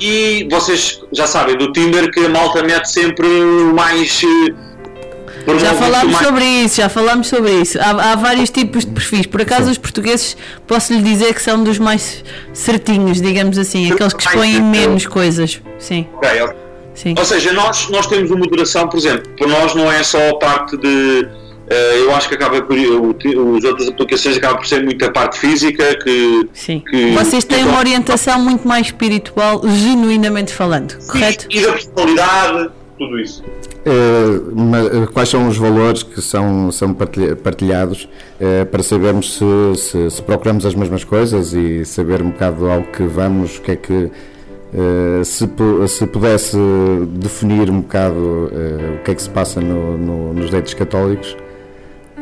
E 0.00 0.48
vocês 0.50 1.00
já 1.12 1.26
sabem 1.26 1.56
do 1.56 1.70
Tinder 1.72 2.10
que 2.10 2.24
a 2.24 2.28
malta 2.28 2.62
mete 2.62 2.86
sempre 2.90 3.26
o 3.26 3.72
mais. 3.74 4.22
eh, 4.24 5.58
Já 5.58 5.74
falámos 5.74 6.12
mais- 6.12 6.26
sobre 6.26 6.44
isso, 6.44 6.76
já 6.76 6.88
falámos 6.88 7.26
sobre 7.28 7.50
isso. 7.60 7.78
Há, 7.80 8.12
há 8.12 8.16
vários 8.16 8.48
tipos 8.50 8.84
de 8.84 8.90
perfis. 8.92 9.26
Por 9.26 9.42
acaso, 9.42 9.70
os 9.70 9.78
portugueses, 9.78 10.36
posso 10.66 10.92
lhe 10.92 11.02
dizer 11.02 11.34
que 11.34 11.42
são 11.42 11.62
dos 11.62 11.78
mais 11.78 12.24
certinhos, 12.52 13.20
digamos 13.20 13.58
assim, 13.58 13.90
aqueles 13.92 14.12
que 14.12 14.22
expõem 14.22 14.60
menos 14.62 15.06
coisas. 15.06 15.60
Sim, 15.78 16.06
Ok, 16.16 16.42
ok. 16.42 16.56
Sim. 16.94 17.14
Ou 17.18 17.24
seja, 17.24 17.52
nós, 17.52 17.88
nós 17.90 18.06
temos 18.06 18.30
uma 18.30 18.40
moderação, 18.40 18.88
por 18.88 18.98
exemplo, 18.98 19.30
por 19.36 19.46
nós 19.48 19.74
não 19.74 19.90
é 19.90 20.02
só 20.02 20.18
a 20.30 20.38
parte 20.38 20.76
de. 20.76 21.26
eh, 21.68 22.00
eu 22.00 22.14
acho 22.14 22.28
que 22.28 22.34
acaba 22.34 22.60
por. 22.62 22.76
As 22.76 23.64
outras 23.64 23.88
aplicações 23.88 24.36
acabam 24.36 24.58
por 24.58 24.66
ser 24.66 24.82
muito 24.84 25.04
a 25.04 25.10
parte 25.10 25.38
física 25.38 25.96
que. 26.02 26.48
Sim. 26.52 26.80
que 26.88 27.12
Vocês 27.12 27.44
têm 27.44 27.62
que- 27.64 27.68
uma 27.70 27.78
orientação 27.78 28.38
muito 28.40 28.66
mais 28.66 28.86
espiritual, 28.86 29.62
genuinamente 29.66 30.52
falando, 30.52 30.96
correto? 31.06 31.46
E 31.50 31.60
da 31.60 31.72
personalidade, 31.72 32.70
tudo 32.98 33.18
isso. 33.20 33.42
Eh, 33.84 34.40
ma- 34.54 34.78
eh, 34.78 35.06
quais 35.12 35.28
são 35.28 35.48
os 35.48 35.56
valores 35.56 36.04
que 36.04 36.20
são, 36.22 36.70
são 36.70 36.94
partilha- 36.94 37.34
partilhados 37.34 38.08
eh, 38.40 38.64
para 38.64 38.80
sabermos 38.80 39.34
se, 39.34 39.44
se- 39.76 40.10
se 40.10 40.22
procuramos 40.22 40.64
as 40.64 40.72
mesmas 40.74 41.02
coisas 41.02 41.52
e 41.52 41.84
saber 41.84 42.22
um 42.22 42.30
bocado 42.30 42.70
ao 42.70 42.82
que 42.84 43.02
vamos, 43.02 43.56
o 43.58 43.60
que 43.60 43.72
é 43.72 43.76
que 43.76 44.08
eh, 44.74 45.22
se, 45.24 45.48
se 45.88 46.06
pudesse 46.06 46.56
definir 47.08 47.70
um 47.70 47.80
bocado 47.80 48.50
eh, 48.52 48.96
o 49.00 49.04
que 49.04 49.10
é 49.10 49.14
que 49.14 49.22
se 49.22 49.30
passa 49.30 49.60
no- 49.60 49.96
no- 49.98 50.32
nos 50.34 50.50
dates 50.50 50.74
católicos 50.74 51.36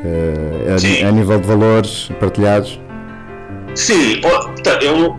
eh, 0.04 1.04
a, 1.04 1.08
a 1.08 1.12
nível 1.12 1.38
de 1.38 1.46
valores 1.46 2.10
partilhados. 2.18 2.80
Sim, 3.74 4.20
tá, 4.64 4.78
eu 4.82 5.16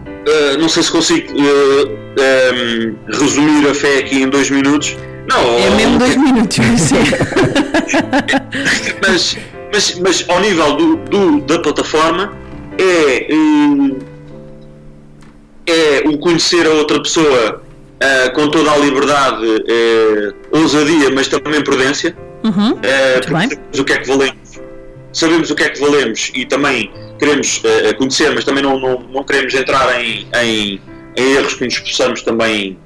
não 0.59 0.67
sei 0.69 0.83
se 0.83 0.91
consigo 0.91 1.31
em, 1.37 2.95
resumir 3.17 3.67
a 3.69 3.73
fé 3.73 3.99
aqui 3.99 4.21
em 4.23 4.27
dois 4.29 4.49
minutos. 4.49 4.97
Não, 5.29 5.37
É 5.57 5.69
mesmo 5.77 5.97
dois 5.99 6.15
minutos, 6.17 6.57
mas 6.59 6.81
sim. 6.81 6.95
mas, 9.07 9.37
mas, 9.73 9.99
mas 9.99 10.25
ao 10.29 10.39
nível 10.41 10.75
do, 10.75 10.95
do- 10.97 11.41
da 11.41 11.59
plataforma 11.59 12.33
é, 12.77 13.31
eh, 13.31 13.95
é 15.71 16.03
o 16.07 16.17
conhecer 16.17 16.65
a 16.67 16.71
outra 16.71 17.01
pessoa 17.01 17.61
eh, 17.99 18.29
com 18.29 18.49
toda 18.49 18.71
a 18.71 18.77
liberdade, 18.77 19.45
eh, 19.67 20.33
ousadia, 20.51 21.09
mas 21.11 21.27
também 21.27 21.63
prudência. 21.63 22.15
Uhum. 22.43 22.77
Eh, 22.83 23.21
sabemos 23.23 23.79
o 23.79 23.83
que 23.85 23.93
é 23.93 23.97
que 23.97 24.07
valemos, 24.07 24.59
sabemos 25.13 25.51
o 25.51 25.55
que 25.55 25.63
é 25.63 25.69
que 25.69 25.79
valemos 25.79 26.31
e 26.33 26.45
também 26.45 26.91
queremos 27.19 27.61
conhecer, 27.97 28.33
mas 28.33 28.43
também 28.43 28.63
não, 28.63 28.79
não, 28.79 28.99
não 28.99 29.23
queremos 29.23 29.53
entrar 29.53 30.01
em, 30.01 30.27
em, 30.43 30.81
em 31.15 31.33
erros 31.35 31.53
que 31.53 31.65
nos 31.65 31.77
possamos 31.79 32.23
também 32.23 32.79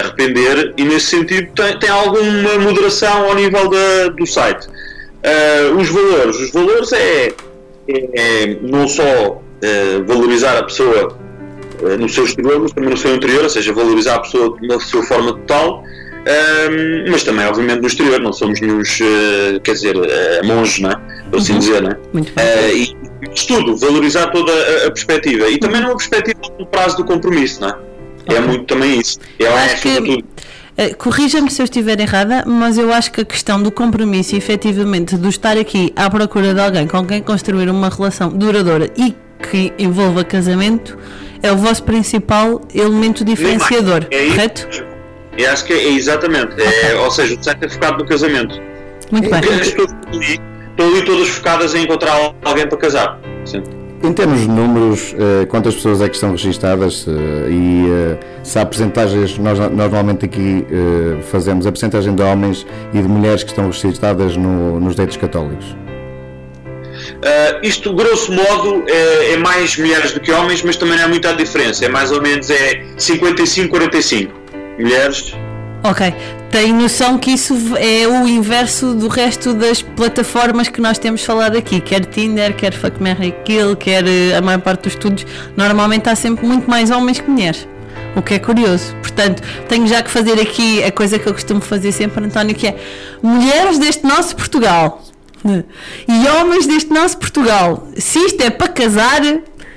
arrepender 0.00 0.72
e 0.78 0.84
nesse 0.84 1.06
sentido 1.06 1.52
tem, 1.54 1.78
tem 1.78 1.90
alguma 1.90 2.58
moderação 2.58 3.26
ao 3.26 3.34
nível 3.34 3.68
da, 3.68 4.08
do 4.08 4.26
site. 4.26 4.66
Eh, 5.22 5.70
os 5.76 5.88
valores, 5.88 6.36
os 6.36 6.50
valores 6.50 6.92
é, 6.92 7.32
é 7.88 8.56
não 8.60 8.88
só 8.88 9.40
eh, 9.62 10.02
valorizar 10.04 10.58
a 10.58 10.64
pessoa 10.64 11.16
eh, 11.82 11.96
no 11.96 12.08
seu 12.08 12.24
exterior, 12.24 12.60
mas 12.60 12.72
também 12.72 12.90
no 12.90 12.96
seu 12.96 13.14
interior, 13.14 13.44
ou 13.44 13.50
seja, 13.50 13.72
valorizar 13.72 14.16
a 14.16 14.20
pessoa 14.20 14.56
na 14.62 14.80
sua 14.80 15.02
forma 15.02 15.32
total, 15.32 15.82
ehm, 16.26 17.10
mas 17.10 17.22
também, 17.22 17.46
obviamente, 17.46 17.80
no 17.80 17.86
exterior, 17.86 18.20
não 18.20 18.32
somos 18.32 18.60
nenhum, 18.60 18.82
quer 19.62 19.72
dizer, 19.72 19.96
eh, 19.96 20.42
monges, 20.44 20.80
não 20.80 20.90
é? 20.90 20.96
Por 21.30 21.38
assim 21.38 21.58
dizer, 21.58 21.82
não 21.82 21.90
é? 21.90 21.98
Muito 22.12 22.32
bem. 22.34 22.44
Eh, 22.44 22.74
e 22.74 22.96
isso 23.32 23.46
tudo, 23.46 23.76
valorizar 23.76 24.28
toda 24.28 24.52
a, 24.52 24.86
a 24.86 24.90
perspectiva 24.90 25.48
e 25.48 25.58
também 25.58 25.80
numa 25.80 25.96
perspectiva 25.96 26.40
do 26.58 26.66
prazo 26.66 26.96
do 26.96 27.04
compromisso, 27.04 27.60
não 27.60 27.68
é? 27.68 27.76
É 28.26 28.40
muito 28.40 28.64
também 28.64 29.00
isso. 29.00 29.18
É, 29.38 29.44
é 29.44 29.48
Acho 29.48 29.82
que-. 29.82 30.24
Eh, 30.76 30.94
Corrija-me 30.94 31.50
se 31.50 31.60
eu 31.60 31.64
estiver 31.64 32.00
errada, 32.00 32.44
mas 32.46 32.78
eu 32.78 32.92
acho 32.92 33.12
que 33.12 33.20
a 33.20 33.24
questão 33.24 33.62
do 33.62 33.70
compromisso 33.70 34.34
efetivamente 34.34 35.16
do 35.16 35.28
estar 35.28 35.56
aqui 35.56 35.92
à 35.94 36.08
procura 36.08 36.54
de 36.54 36.60
alguém 36.60 36.86
com 36.86 37.04
quem 37.04 37.22
construir 37.22 37.68
uma 37.68 37.90
relação 37.90 38.30
duradoura 38.30 38.90
e 38.96 39.14
que 39.50 39.72
envolva 39.78 40.24
casamento 40.24 40.96
é 41.42 41.52
o 41.52 41.56
vosso 41.56 41.82
principal 41.84 42.60
elemento 42.74 43.24
diferenciador, 43.24 44.06
É 44.10 44.22
isso. 44.24 44.34
correto? 44.34 44.68
E 45.36 45.46
acho 45.46 45.64
que 45.64 45.72
é, 45.72 45.76
é 45.84 45.92
exatamente. 45.94 46.54
É, 46.60 46.94
Ou 46.96 47.10
seja, 47.10 47.34
o 47.34 47.64
é 47.64 47.68
focado 47.68 47.98
no 47.98 48.06
casamento. 48.06 48.60
Muito 49.10 49.28
bem. 49.30 49.40
Estão 49.40 50.86
ali, 50.88 51.02
todas 51.04 51.28
focadas 51.28 51.74
em 51.74 51.84
encontrar 51.84 52.34
alguém 52.44 52.66
para 52.66 52.78
casar. 52.78 53.20
Sim. 53.44 53.62
Em 54.02 54.12
termos 54.12 54.40
de 54.40 54.48
números, 54.48 55.14
eh, 55.16 55.46
quantas 55.46 55.74
pessoas 55.76 56.00
é 56.00 56.08
que 56.08 56.14
estão 56.16 56.32
registadas 56.32 57.06
eh, 57.06 57.50
e 57.50 57.86
eh, 57.88 58.18
se 58.42 58.58
há 58.58 58.66
percentagens, 58.66 59.38
nós 59.38 59.58
nós 59.60 59.70
normalmente 59.70 60.24
aqui 60.24 60.66
fazemos 61.30 61.66
a 61.68 61.70
percentagem 61.70 62.12
de 62.14 62.20
homens 62.22 62.66
e 62.92 63.00
de 63.00 63.06
mulheres 63.06 63.44
que 63.44 63.50
estão 63.50 63.66
registadas 63.66 64.36
no- 64.36 64.80
nos 64.80 64.96
dates 64.96 65.16
católicos. 65.16 65.76
Ah, 67.24 67.58
isto, 67.62 67.92
grosso 67.94 68.32
modo, 68.32 68.84
é, 68.88 69.34
é 69.34 69.36
mais 69.36 69.76
mulheres 69.76 70.12
do 70.12 70.20
que 70.20 70.32
homens, 70.32 70.62
mas 70.62 70.76
também 70.76 70.96
não 70.96 71.04
há 71.04 71.08
muita 71.08 71.32
diferença. 71.34 71.84
É 71.84 71.88
mais 71.88 72.10
ou 72.10 72.20
menos 72.20 72.50
é 72.50 72.82
55-45. 72.98 74.30
Mulheres. 74.78 75.34
Ok, 75.84 76.14
tenho 76.50 76.80
noção 76.80 77.18
que 77.18 77.32
isso 77.32 77.54
é 77.76 78.06
o 78.06 78.26
inverso 78.28 78.94
do 78.94 79.08
resto 79.08 79.52
das 79.52 79.82
plataformas 79.82 80.68
que 80.68 80.80
nós 80.80 80.96
temos 80.96 81.24
falado 81.24 81.56
aqui, 81.56 81.80
quer 81.80 82.04
Tinder, 82.04 82.54
quer 82.54 82.72
Fuck 82.72 83.02
Marry 83.02 83.34
Kill, 83.44 83.74
quer 83.74 84.06
eh, 84.06 84.36
a 84.36 84.40
maior 84.40 84.60
parte 84.60 84.84
dos 84.84 84.92
estudos, 84.92 85.26
normalmente 85.56 86.08
há 86.08 86.14
sempre 86.14 86.46
muito 86.46 86.70
mais 86.70 86.88
homens 86.88 87.20
que 87.20 87.28
mulheres. 87.28 87.66
O 88.14 88.22
que 88.22 88.34
é 88.34 88.38
curioso. 88.38 88.94
Portanto, 89.02 89.42
tenho 89.68 89.86
já 89.88 90.02
que 90.02 90.10
fazer 90.10 90.40
aqui 90.40 90.84
a 90.84 90.92
coisa 90.92 91.18
que 91.18 91.26
eu 91.26 91.32
costumo 91.32 91.60
fazer 91.60 91.90
sempre, 91.90 92.24
António, 92.24 92.54
que 92.54 92.68
é 92.68 92.76
mulheres 93.20 93.78
deste 93.78 94.04
nosso 94.06 94.36
Portugal 94.36 95.02
e 95.44 96.28
homens 96.28 96.66
deste 96.66 96.90
nosso 96.92 97.18
Portugal. 97.18 97.88
Se 97.96 98.18
isto 98.18 98.40
é 98.42 98.50
para 98.50 98.68
casar, 98.68 99.20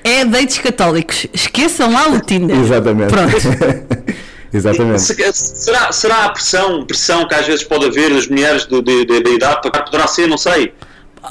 é 0.03 0.25
dates 0.25 0.59
católicos. 0.59 1.27
Esqueçam 1.33 1.91
lá 1.91 2.07
o 2.09 2.19
Tinder. 2.19 2.57
Exatamente. 2.59 3.09
Pronto. 3.11 3.35
Exatamente. 4.53 5.01
Se- 5.01 5.33
Será, 5.33 5.91
será 5.91 6.25
a 6.25 6.29
pressão, 6.29 6.85
pressão 6.85 7.27
que 7.27 7.35
às 7.35 7.45
vezes 7.45 7.63
pode 7.63 7.85
haver 7.85 8.13
das 8.13 8.27
mulheres 8.27 8.65
de, 8.65 8.81
de, 8.81 9.05
de- 9.05 9.21
de 9.23 9.29
idade 9.35 9.61
para? 9.69 9.83
Poderá 9.83 10.07
ser, 10.07 10.27
não 10.27 10.37
sei. 10.37 10.73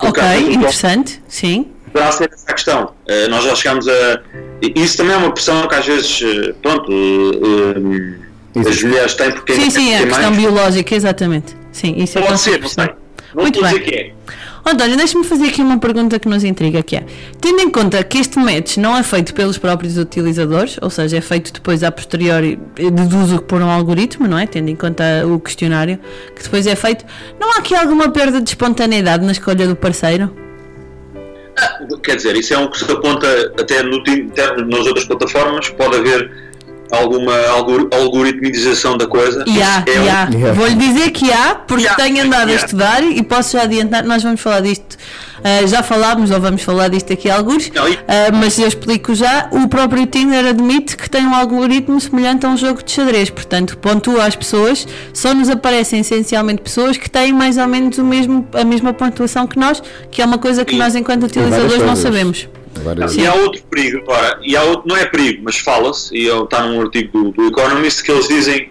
Ok, 0.02 0.22
interessante, 0.50 1.22
sim. 1.28 1.68
Poderá 1.92 2.10
ser 2.10 2.28
essa 2.32 2.44
a 2.50 2.52
questão. 2.52 2.90
Eh, 3.06 3.28
nós 3.28 3.44
já 3.44 3.54
chegámos 3.54 3.86
a. 3.88 4.20
Isso 4.74 4.96
também 4.96 5.14
é 5.14 5.16
uma 5.18 5.30
pressão 5.32 5.66
que 5.68 5.74
às 5.74 5.86
vezes, 5.86 6.20
eh, 6.22 6.52
pronto, 6.60 6.90
eh, 6.92 8.68
as 8.68 8.82
mulheres 8.82 9.14
têm 9.14 9.30
porque 9.30 9.54
Sim, 9.54 9.70
sim, 9.70 9.92
é 9.92 9.98
a 9.98 10.02
questão 10.06 10.22
mais. 10.30 10.36
biológica, 10.36 10.94
exatamente. 10.94 11.56
Sim, 11.72 11.94
isso 11.98 12.18
é 12.18 12.20
Pode 12.22 12.32
com 12.32 12.38
ser, 12.38 12.60
não 12.60 12.68
sei. 12.68 12.90
Muito 13.34 13.60
bem. 13.60 13.80
que 13.80 13.94
é. 13.94 14.12
António, 14.66 14.96
deixa-me 14.96 15.24
fazer 15.24 15.48
aqui 15.48 15.60
uma 15.60 15.78
pergunta 15.78 16.18
que 16.18 16.26
nos 16.26 16.42
intriga, 16.42 16.82
que 16.82 16.96
é, 16.96 17.04
tendo 17.38 17.60
em 17.60 17.70
conta 17.70 18.02
que 18.02 18.16
este 18.16 18.38
match 18.38 18.78
não 18.78 18.96
é 18.96 19.02
feito 19.02 19.34
pelos 19.34 19.58
próprios 19.58 19.98
utilizadores, 19.98 20.78
ou 20.80 20.88
seja, 20.88 21.18
é 21.18 21.20
feito 21.20 21.52
depois 21.52 21.84
a 21.84 21.92
posteriori, 21.92 22.58
deduzo 22.74 23.42
por 23.42 23.60
um 23.60 23.68
algoritmo, 23.68 24.26
não 24.26 24.38
é? 24.38 24.46
Tendo 24.46 24.70
em 24.70 24.76
conta 24.76 25.04
o 25.26 25.38
questionário 25.38 25.98
que 26.34 26.42
depois 26.42 26.66
é 26.66 26.74
feito, 26.74 27.04
não 27.38 27.52
há 27.52 27.58
aqui 27.58 27.74
alguma 27.74 28.08
perda 28.08 28.40
de 28.40 28.48
espontaneidade 28.48 29.24
na 29.26 29.32
escolha 29.32 29.68
do 29.68 29.76
parceiro? 29.76 30.34
Quer 32.02 32.16
dizer, 32.16 32.34
isso 32.34 32.54
é 32.54 32.58
um 32.58 32.68
que 32.68 32.78
se 32.78 32.90
aponta 32.90 33.26
até 33.60 33.82
no, 33.82 33.98
até 33.98 34.62
nas 34.64 34.86
outras 34.86 35.04
plataformas, 35.04 35.68
pode 35.70 35.96
haver 35.96 36.53
alguma 36.90 37.36
algor- 37.48 37.88
algoritmização 37.92 38.96
da 38.96 39.06
coisa. 39.06 39.44
E 39.46 39.62
há, 39.62 39.84
é 39.86 39.96
e 39.96 39.98
um- 40.44 40.48
há. 40.48 40.52
Vou-lhe 40.52 40.74
dizer 40.74 41.10
que 41.10 41.30
há, 41.32 41.54
porque 41.54 41.86
há, 41.86 41.94
tenho 41.94 42.24
andado 42.24 42.48
a 42.48 42.52
e 42.52 42.54
há. 42.54 42.58
estudar 42.58 43.02
e 43.02 43.22
posso 43.22 43.52
já 43.56 43.62
adiantar, 43.62 44.04
nós 44.04 44.22
vamos 44.22 44.40
falar 44.40 44.60
disto, 44.60 44.96
ah, 45.42 45.66
já 45.66 45.82
falámos 45.82 46.30
ou 46.30 46.40
vamos 46.40 46.62
falar 46.62 46.88
disto 46.88 47.12
aqui 47.12 47.28
a 47.30 47.36
alguns, 47.36 47.70
ah, 47.76 48.30
mas 48.32 48.58
eu 48.58 48.66
explico 48.68 49.14
já, 49.14 49.48
o 49.50 49.68
próprio 49.68 50.06
Tinder 50.06 50.46
admite 50.46 50.96
que 50.96 51.08
tem 51.10 51.26
um 51.26 51.34
algoritmo 51.34 52.00
semelhante 52.00 52.46
a 52.46 52.48
um 52.48 52.56
jogo 52.56 52.82
de 52.82 52.90
xadrez, 52.92 53.30
portanto 53.30 53.76
pontua 53.78 54.24
as 54.24 54.36
pessoas, 54.36 54.86
só 55.12 55.34
nos 55.34 55.48
aparecem 55.50 56.00
essencialmente 56.00 56.62
pessoas 56.62 56.96
que 56.96 57.10
têm 57.10 57.32
mais 57.32 57.56
ou 57.58 57.66
menos 57.66 57.98
o 57.98 58.04
mesmo, 58.04 58.46
a 58.54 58.64
mesma 58.64 58.92
pontuação 58.92 59.46
que 59.46 59.58
nós, 59.58 59.82
que 60.10 60.22
é 60.22 60.24
uma 60.24 60.38
coisa 60.38 60.64
que 60.64 60.76
nós 60.76 60.94
enquanto 60.94 61.24
utilizadores 61.24 61.82
não 61.82 61.96
sabemos. 61.96 62.48
Várias- 62.82 63.14
E 63.16 63.26
há 63.26 63.34
outro 63.34 63.62
perigo 63.70 63.98
agora, 63.98 64.38
e 64.42 64.56
há 64.56 64.62
outro, 64.62 64.82
não 64.88 64.96
é 64.96 65.04
perigo, 65.06 65.42
mas 65.44 65.58
fala-se, 65.58 66.14
e 66.16 66.26
está 66.28 66.66
num 66.66 66.80
artigo 66.80 67.24
do, 67.24 67.30
do 67.32 67.46
Economist 67.48 68.02
que 68.02 68.10
eles 68.10 68.26
dizem 68.28 68.70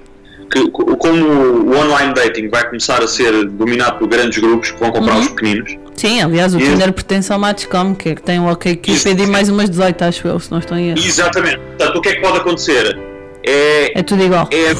que 0.52 0.70
co- 0.70 0.96
como 0.98 1.26
o 1.26 1.76
online 1.78 2.14
dating 2.14 2.48
vai 2.50 2.66
começar 2.68 3.02
a 3.02 3.08
ser 3.08 3.46
dominado 3.46 3.98
por 4.00 4.08
grandes 4.08 4.38
grupos 4.38 4.72
que 4.72 4.80
vão 4.80 4.92
comprar 4.92 5.16
Uhum. 5.16 5.22
os 5.22 5.28
pequeninos, 5.30 5.78
Sim, 5.96 6.22
aliás, 6.24 6.56
o 6.56 6.60
E- 6.60 6.64
Tinder 6.64 6.92
pertence 6.92 7.32
ao 7.32 7.38
Matchcom, 7.38 7.94
que 7.94 8.10
é 8.10 8.16
que 8.16 8.22
tem 8.24 8.40
o 8.40 8.52
OK 8.52 8.76
Cupid 8.78 9.20
e 9.22 9.28
mais 9.28 9.48
umas 9.48 9.70
18, 9.70 10.02
acho 10.04 10.28
eu, 10.28 10.40
se 10.40 10.52
não 10.52 10.58
estou 10.58 10.76
em 10.76 10.90
erro. 10.90 10.98
exatamente. 11.00 11.58
Portanto, 11.60 11.98
o 11.98 12.02
que 12.02 12.10
é 12.10 12.16
que 12.16 12.22
pode 12.22 12.38
acontecer? 12.38 12.98
É, 13.46 14.00
É 14.00 14.04
tudo 14.04 14.24
igual. 14.24 14.50
é 14.52 14.74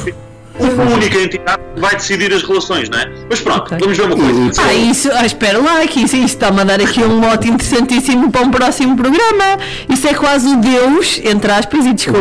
uma 0.58 0.94
única 0.94 1.18
entidade 1.18 1.62
que 1.74 1.80
vai 1.80 1.96
decidir 1.96 2.32
as 2.32 2.42
relações, 2.42 2.88
não 2.88 2.98
é? 2.98 3.10
Mas 3.28 3.40
pronto, 3.40 3.76
vamos 3.78 3.96
ver 3.96 4.04
uma 4.04 4.16
coisa. 4.16 4.62
Ah, 4.62 4.74
isso, 4.74 5.10
ah, 5.12 5.26
espera 5.26 5.58
lá, 5.58 5.86
que 5.86 6.00
isso, 6.00 6.16
isso 6.16 6.26
está-me 6.26 6.60
a 6.60 6.64
dar 6.64 6.80
aqui 6.80 7.02
um 7.02 7.18
mote 7.18 7.48
interessantíssimo 7.48 8.30
para 8.30 8.42
um 8.42 8.50
próximo 8.50 8.96
programa. 8.96 9.58
Isso 9.88 10.06
é 10.06 10.14
quase 10.14 10.46
o 10.48 10.56
Deus, 10.60 11.20
entre 11.24 11.50
aspas, 11.50 11.86
e 11.86 11.92
desculpe 11.92 12.14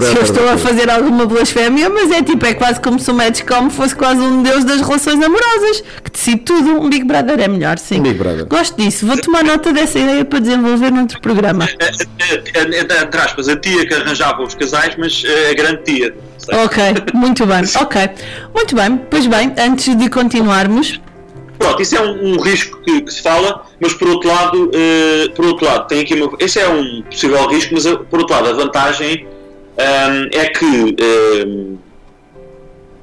se 0.00 0.16
eu 0.16 0.22
estou 0.22 0.48
a 0.48 0.58
fazer 0.58 0.90
alguma 0.90 1.26
blasfémia, 1.26 1.88
mas 1.90 2.10
é 2.10 2.22
tipo, 2.22 2.44
é 2.46 2.54
quase 2.54 2.80
como 2.80 2.98
se 2.98 3.10
o 3.10 3.14
Matchcom 3.14 3.70
fosse 3.70 3.94
quase 3.94 4.20
um 4.20 4.42
Deus 4.42 4.64
das 4.64 4.80
relações 4.80 5.22
amorosas, 5.22 5.82
que 6.02 6.10
decide 6.10 6.38
tudo. 6.38 6.80
Um 6.80 6.88
Big 6.88 7.04
Brother 7.04 7.40
é 7.40 7.48
melhor, 7.48 7.78
sim. 7.78 8.00
Big 8.00 8.18
Brother. 8.18 8.46
Gosto 8.46 8.76
disso, 8.76 9.06
vou 9.06 9.16
tomar 9.18 9.44
nota 9.44 9.72
dessa 9.72 9.98
ideia 9.98 10.24
para 10.24 10.38
desenvolver 10.38 10.90
noutro 10.90 11.20
programa. 11.20 11.68
É, 11.78 11.84
é, 11.84 12.62
é, 12.62 12.80
entre 12.80 13.20
aspas, 13.20 13.48
a 13.48 13.56
tia 13.56 13.86
que 13.86 13.94
arranjava 13.94 14.42
os 14.42 14.54
casais, 14.54 14.94
mas 14.98 15.22
é 15.24 15.50
a 15.50 15.54
grande 15.54 15.82
tia. 15.84 16.14
Ok, 16.52 16.82
muito 17.14 17.44
bem, 17.46 17.62
ok. 17.80 18.10
Muito 18.54 18.74
bem, 18.74 18.96
pois 19.10 19.26
bem, 19.26 19.52
antes 19.58 19.94
de 19.96 20.08
continuarmos, 20.08 21.00
Pronto, 21.58 21.80
isso 21.80 21.96
é 21.96 22.02
um, 22.02 22.34
um 22.34 22.38
risco 22.40 22.78
que, 22.82 23.00
que 23.00 23.10
se 23.12 23.22
fala, 23.22 23.64
mas 23.80 23.94
por 23.94 24.06
outro 24.08 24.28
lado, 24.28 24.70
eh, 24.74 25.28
por 25.34 25.46
outro 25.46 25.64
lado, 25.64 25.86
tem 25.88 26.00
aqui 26.02 26.12
uma, 26.14 26.30
esse 26.38 26.60
é 26.60 26.68
um 26.68 27.00
possível 27.02 27.46
risco, 27.48 27.72
mas 27.72 27.86
eh, 27.86 27.96
por 28.10 28.20
outro 28.20 28.34
lado, 28.36 28.48
a 28.50 28.52
vantagem 28.52 29.26
ehm, 29.78 30.28
é 30.32 30.44
que 30.50 30.94
ehm, 31.00 31.76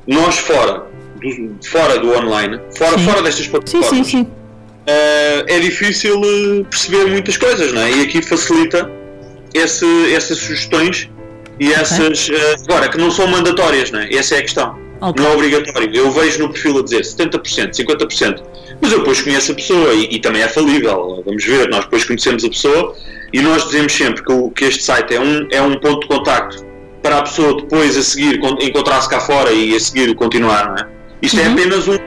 nós 0.08 0.38
fora 0.38 0.84
do, 1.19 1.56
fora 1.67 1.97
do 1.99 2.13
online, 2.15 2.60
fora, 2.77 2.97
Sim. 2.97 3.06
fora 3.06 3.21
destas 3.23 3.45
sim, 3.45 3.51
plataformas, 3.51 3.89
sim, 3.89 4.03
sim. 4.03 4.27
eh, 4.86 5.45
é 5.47 5.60
difícil 5.60 6.21
eh, 6.23 6.63
perceber 6.69 7.06
muitas 7.10 7.38
coisas, 7.38 7.73
não 7.73 7.82
é? 7.82 7.91
E 7.91 8.01
aqui 8.03 8.21
facilita 8.21 8.89
esse- 9.53 10.13
essas 10.13 10.38
sugestões 10.38 11.10
e 11.60 11.72
essas. 11.74 12.30
eh, 12.30 12.56
agora, 12.68 12.89
que 12.89 12.98
não 12.98 13.10
são 13.12 13.28
mandatórias, 13.28 13.92
não 13.92 14.00
é? 14.00 14.13
Essa 14.13 14.36
é 14.36 14.39
a 14.39 14.42
questão. 14.42 14.78
Ok. 15.02 15.24
Não 15.24 15.32
é 15.32 15.36
obrigatório. 15.36 15.89
Eu 15.94 16.12
vejo 16.12 16.39
no 16.39 16.50
perfil 16.50 16.80
a 16.80 16.84
dizer 16.84 17.02
70%, 17.02 17.72
50%. 17.76 18.44
Mas 18.82 18.92
eu 18.92 19.00
depois 19.00 19.22
conheço 19.22 19.52
a 19.52 19.56
pessoa 19.56 19.94
e, 19.94 20.16
e 20.16 20.20
também 20.20 20.42
é 20.42 20.48
falível. 20.48 21.22
Vamos 21.26 21.44
ver, 21.46 21.70
nós 21.70 21.84
depois 21.86 22.06
conhecemos 22.06 22.44
a 22.46 22.50
pessoa 22.50 22.96
e 23.34 23.42
nós 23.42 23.66
dizemos 23.66 23.94
sempre 23.94 24.24
que, 24.24 24.32
o- 24.32 24.50
que 24.50 24.66
este 24.66 24.84
site 24.84 25.13
é 25.16 25.20
um, 25.20 25.48
é 25.52 25.62
um 25.62 25.78
ponto 25.80 26.02
de 26.02 26.08
contacto 26.08 26.66
para 27.02 27.18
a 27.18 27.22
pessoa 27.24 27.56
depois 27.62 27.98
a 27.98 28.02
seguir 28.02 28.39
con- 28.39 28.58
encontrar-se 28.62 29.10
cá 29.10 29.20
fora 29.20 29.52
e 29.52 29.76
a 29.76 29.80
seguir 29.80 30.13
continuar, 30.16 30.68
não 30.70 30.76
é? 30.78 30.88
Isto 31.22 31.39
é 31.39 31.44
Uhum. 31.48 31.54
apenas 31.54 31.88
um, 31.88 31.98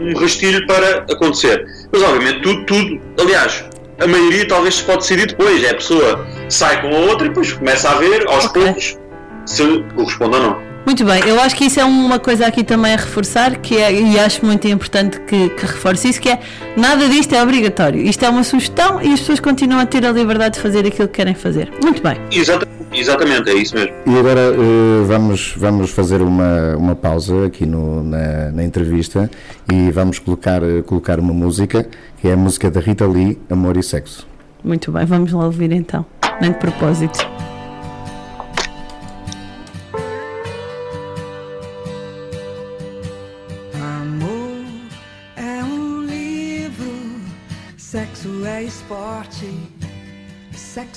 um 0.00 0.18
rastilho 0.18 0.66
para 0.66 1.00
acontecer. 1.12 1.64
Mas 1.92 2.02
obviamente 2.02 2.40
tudo, 2.42 2.64
tudo, 2.64 3.00
aliás, 3.20 3.64
a 4.00 4.06
maioria 4.06 4.46
talvez 4.46 4.76
se 4.76 4.84
pode 4.84 4.98
decidir 4.98 5.26
depois. 5.26 5.62
É 5.64 5.70
a 5.70 5.74
pessoa 5.74 6.26
sai 6.48 6.80
com 6.82 6.88
a 6.94 6.98
outra 7.00 7.26
e 7.26 7.28
depois 7.28 7.52
começa 7.52 7.88
a 7.90 7.94
ver 7.94 8.26
aos 8.28 8.44
Ok. 8.46 8.62
poucos 8.62 8.98
se 9.46 9.84
corresponde 9.94 10.36
ou 10.36 10.42
não. 10.42 10.65
Muito 10.86 11.04
bem, 11.04 11.20
eu 11.26 11.40
acho 11.40 11.56
que 11.56 11.64
isso 11.64 11.80
é 11.80 11.84
uma 11.84 12.20
coisa 12.20 12.46
aqui 12.46 12.62
também 12.62 12.94
a 12.94 12.96
reforçar, 12.96 13.56
que 13.56 13.76
é, 13.76 13.92
e 13.92 14.18
acho 14.20 14.46
muito 14.46 14.68
importante 14.68 15.18
que, 15.22 15.48
que 15.50 15.66
reforce 15.66 16.08
isso, 16.08 16.20
que 16.20 16.28
é 16.28 16.38
nada 16.76 17.08
disto 17.08 17.34
é 17.34 17.42
obrigatório. 17.42 18.00
Isto 18.00 18.24
é 18.24 18.28
uma 18.30 18.44
sugestão 18.44 19.02
e 19.02 19.12
as 19.12 19.18
pessoas 19.18 19.40
continuam 19.40 19.80
a 19.80 19.86
ter 19.86 20.06
a 20.06 20.12
liberdade 20.12 20.54
de 20.54 20.60
fazer 20.60 20.86
aquilo 20.86 21.08
que 21.08 21.14
querem 21.14 21.34
fazer. 21.34 21.72
Muito 21.82 22.00
bem. 22.00 22.16
Exata- 22.30 22.68
exatamente, 22.94 23.50
é 23.50 23.54
isso 23.54 23.74
mesmo. 23.74 23.92
E 24.06 24.16
agora 24.16 24.40
eh, 24.40 25.04
vamos, 25.06 25.54
vamos 25.56 25.90
fazer 25.90 26.22
uma, 26.22 26.76
uma 26.76 26.94
pausa 26.94 27.46
aqui 27.46 27.66
no, 27.66 28.04
na, 28.04 28.52
na 28.52 28.62
entrevista 28.62 29.28
e 29.72 29.90
vamos 29.90 30.20
colocar, 30.20 30.62
eh, 30.62 30.82
colocar 30.82 31.18
uma 31.18 31.34
música, 31.34 31.84
que 32.22 32.28
é 32.28 32.34
a 32.34 32.36
música 32.36 32.70
da 32.70 32.78
Rita 32.78 33.04
Lee, 33.06 33.36
Amor 33.50 33.76
e 33.76 33.82
Sexo. 33.82 34.24
Muito 34.62 34.92
bem, 34.92 35.04
vamos 35.04 35.32
lá 35.32 35.46
ouvir 35.46 35.72
então. 35.72 36.06
Nem 36.40 36.52
de 36.52 36.58
propósito. 36.58 37.26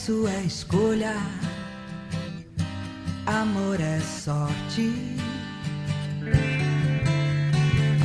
Sexo 0.10 0.28
é 0.28 0.42
escolha, 0.44 1.16
amor 3.28 3.80
é 3.80 4.00
sorte. 4.00 4.92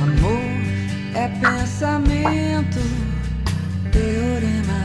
Amor 0.03 0.39
é 1.15 1.27
pensamento, 1.41 2.79
teorema, 3.91 4.81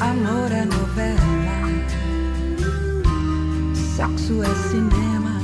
amor 0.00 0.50
é 0.50 0.64
novela, 0.64 1.20
sexo 3.74 4.42
é 4.42 4.54
cinema. 4.70 5.40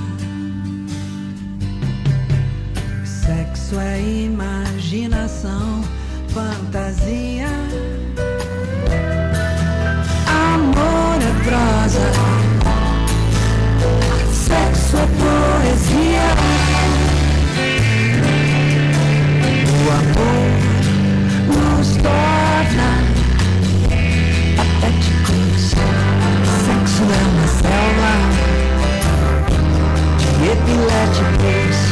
Sexo 3.04 3.78
é 3.78 4.00
imaginação, 4.24 5.84
fantasia. 6.30 7.99
casa. 11.90 12.12
Sexo 14.32 14.96
é 14.96 15.06
poesia. 15.18 16.28
O 19.72 19.90
amor 19.90 20.50
nos 21.48 21.88
torna 21.96 22.90
patéticos. 24.56 25.62
Sexo 26.64 27.02
é 27.02 27.22
uma 27.28 27.46
célula 27.48 28.14
de 30.18 30.46
epiléticos. 30.52 31.89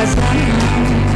was 0.00 0.14
done. 0.14 1.07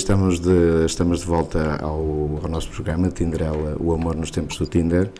Estamos 0.00 0.40
de, 0.40 0.84
estamos 0.86 1.20
de 1.20 1.26
volta 1.26 1.78
ao, 1.82 2.40
ao 2.42 2.48
nosso 2.48 2.70
programa 2.70 3.08
Tinderela, 3.10 3.76
o 3.78 3.92
amor 3.92 4.16
nos 4.16 4.30
tempos 4.30 4.56
do 4.56 4.66
Tinder 4.66 5.10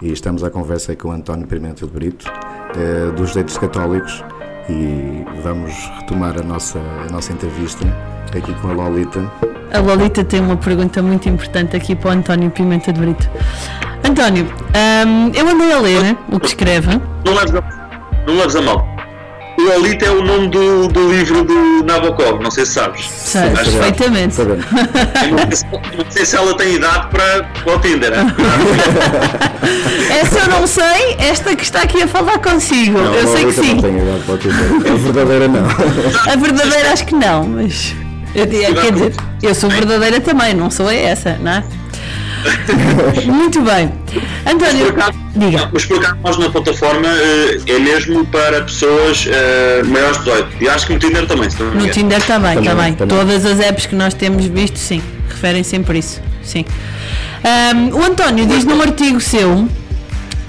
e 0.00 0.12
estamos 0.12 0.44
à 0.44 0.50
conversa 0.50 0.94
com 0.94 1.08
o 1.08 1.12
António 1.12 1.46
Pimentel 1.48 1.88
de 1.88 1.94
Brito 1.94 2.32
eh, 2.76 3.10
dos 3.16 3.30
Direitos 3.30 3.58
Católicos 3.58 4.24
e 4.68 5.24
vamos 5.42 5.72
retomar 5.98 6.38
a 6.38 6.42
nossa, 6.44 6.78
a 6.78 7.10
nossa 7.10 7.32
entrevista 7.32 7.84
aqui 8.28 8.54
com 8.60 8.68
a 8.68 8.72
Lolita. 8.72 9.20
A 9.72 9.80
Lolita 9.80 10.22
tem 10.22 10.40
uma 10.40 10.56
pergunta 10.56 11.02
muito 11.02 11.28
importante 11.28 11.76
aqui 11.76 11.96
para 11.96 12.10
o 12.10 12.12
António 12.12 12.50
Pimenta 12.50 12.92
de 12.92 13.00
Brito. 13.00 13.28
António, 14.08 14.44
hum, 14.46 15.32
eu 15.34 15.48
andei 15.48 15.72
a 15.72 15.80
ler 15.80 16.16
o 16.30 16.38
que 16.38 16.46
escreve. 16.46 17.00
Não 17.24 17.34
leves 17.34 17.54
a, 17.54 17.60
não 18.26 18.36
leves 18.36 18.54
a 18.54 18.62
mal. 18.62 18.89
O 19.70 19.72
Lolita 19.72 20.04
é 20.06 20.10
o 20.10 20.24
nome 20.24 20.48
do, 20.48 20.88
do 20.88 21.12
livro 21.12 21.44
do 21.44 21.84
Nabokov, 21.84 22.42
não 22.42 22.50
sei 22.50 22.66
se 22.66 22.72
sabes. 22.72 23.06
Sei, 23.08 23.42
Acho- 23.42 23.70
perfeitamente. 23.70 24.38
Eu 24.40 24.46
não 24.48 24.58
sei 25.46 25.56
se- 25.56 25.66
não 25.96 26.10
sei 26.10 26.26
se 26.26 26.36
ela 26.36 26.56
tem 26.56 26.74
idade 26.74 27.06
para, 27.08 27.44
para 27.44 27.76
o 27.76 27.78
Tinder. 27.78 28.12
hein? 28.12 28.26
Essa 30.20 30.38
eu 30.40 30.48
não 30.48 30.66
sei, 30.66 31.16
esta 31.18 31.54
que 31.54 31.62
está 31.62 31.82
aqui 31.82 32.02
a 32.02 32.08
falar 32.08 32.38
consigo. 32.38 32.98
Não, 32.98 33.14
eu 33.14 33.28
sei 33.28 33.44
que 33.46 33.52
sim. 33.52 33.74
Não 33.74 33.88
idade 33.98 34.22
para 34.24 34.34
o 34.34 34.38
Tinder. 34.38 34.92
A 34.92 34.96
verdadeira 34.96 35.48
não. 35.48 35.64
A 36.32 36.36
verdadeira 36.36 36.92
acho 36.92 37.06
que 37.06 37.14
não, 37.14 37.44
mas. 37.44 37.94
Eu, 38.34 38.46
quer 38.46 38.92
dizer, 38.92 39.14
eu 39.42 39.54
sou 39.54 39.70
verdadeira 39.70 40.20
também, 40.20 40.54
não 40.54 40.70
sou 40.70 40.88
essa, 40.90 41.36
não 41.40 41.50
é? 41.52 41.64
Muito 43.26 43.60
bem. 43.62 43.92
António, 44.46 44.94
diga. 45.36 45.70
Mas 45.72 45.84
por 45.84 45.98
acaso 45.98 46.16
nós 46.22 46.38
na 46.38 46.50
plataforma 46.50 47.06
eh, 47.08 47.58
é 47.66 47.78
mesmo 47.78 48.24
para 48.26 48.62
pessoas 48.62 49.26
eh, 49.30 49.82
maiores 49.84 50.18
de 50.18 50.24
18. 50.24 50.48
E 50.60 50.68
acho 50.68 50.86
que 50.86 50.92
no 50.94 50.98
Tinder 50.98 51.26
também, 51.26 51.50
se 51.50 51.62
não 51.62 51.70
No. 51.74 51.88
Tinder 51.90 52.22
também, 52.22 52.54
Também, 52.54 52.70
também. 52.70 52.94
também. 52.94 53.16
Todas 53.18 53.44
as 53.46 53.60
apps 53.60 53.86
que 53.86 53.94
nós 53.94 54.14
temos 54.14 54.46
visto, 54.46 54.78
sim, 54.78 55.02
referem 55.28 55.62
sempre 55.62 55.98
isso. 55.98 56.20
Sim. 56.42 56.64
Ahm, 57.44 57.90
o 57.94 58.02
António 58.04 58.46
diz 58.46 58.64
num 58.64 58.80
artigo 58.80 59.20
seu, 59.20 59.68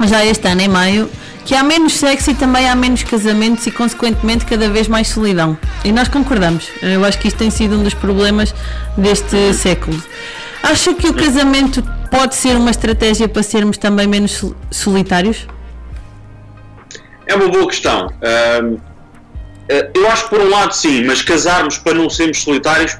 já 0.05 0.25
este 0.25 0.47
ano 0.47 0.61
em 0.61 0.67
maio, 0.67 1.09
que 1.45 1.55
há 1.55 1.63
menos 1.63 1.93
sexo 1.93 2.31
e 2.31 2.33
também 2.35 2.69
há 2.69 2.75
menos 2.75 3.03
casamentos 3.03 3.65
e, 3.67 3.71
consequentemente, 3.71 4.45
cada 4.45 4.69
vez 4.69 4.87
mais 4.87 5.07
solidão. 5.07 5.57
E 5.83 5.91
nós 5.91 6.07
concordamos. 6.07 6.67
Eu 6.81 7.03
acho 7.03 7.17
que 7.17 7.27
isto 7.27 7.37
tem 7.37 7.49
sido 7.49 7.75
um 7.79 7.83
dos 7.83 7.93
problemas 7.93 8.53
deste 8.97 9.53
século. 9.53 10.01
Acha 10.63 10.93
que 10.93 11.07
o 11.07 11.13
casamento 11.13 11.83
pode 12.09 12.35
ser 12.35 12.55
uma 12.55 12.71
estratégia 12.71 13.27
para 13.27 13.43
sermos 13.43 13.77
também 13.77 14.07
menos 14.07 14.31
sol- 14.31 14.55
solitários? 14.69 15.47
É 17.27 17.35
uma 17.35 17.47
boa 17.49 17.67
questão. 17.67 18.11
Eh, 18.21 18.77
eu 19.93 20.07
acho 20.09 20.23
que 20.25 20.29
por 20.29 20.39
um 20.41 20.49
lado 20.49 20.73
sim, 20.73 21.03
mas 21.05 21.21
casarmos 21.21 21.77
para 21.77 21.93
não 21.93 22.09
sermos 22.09 22.41
solitários 22.43 22.97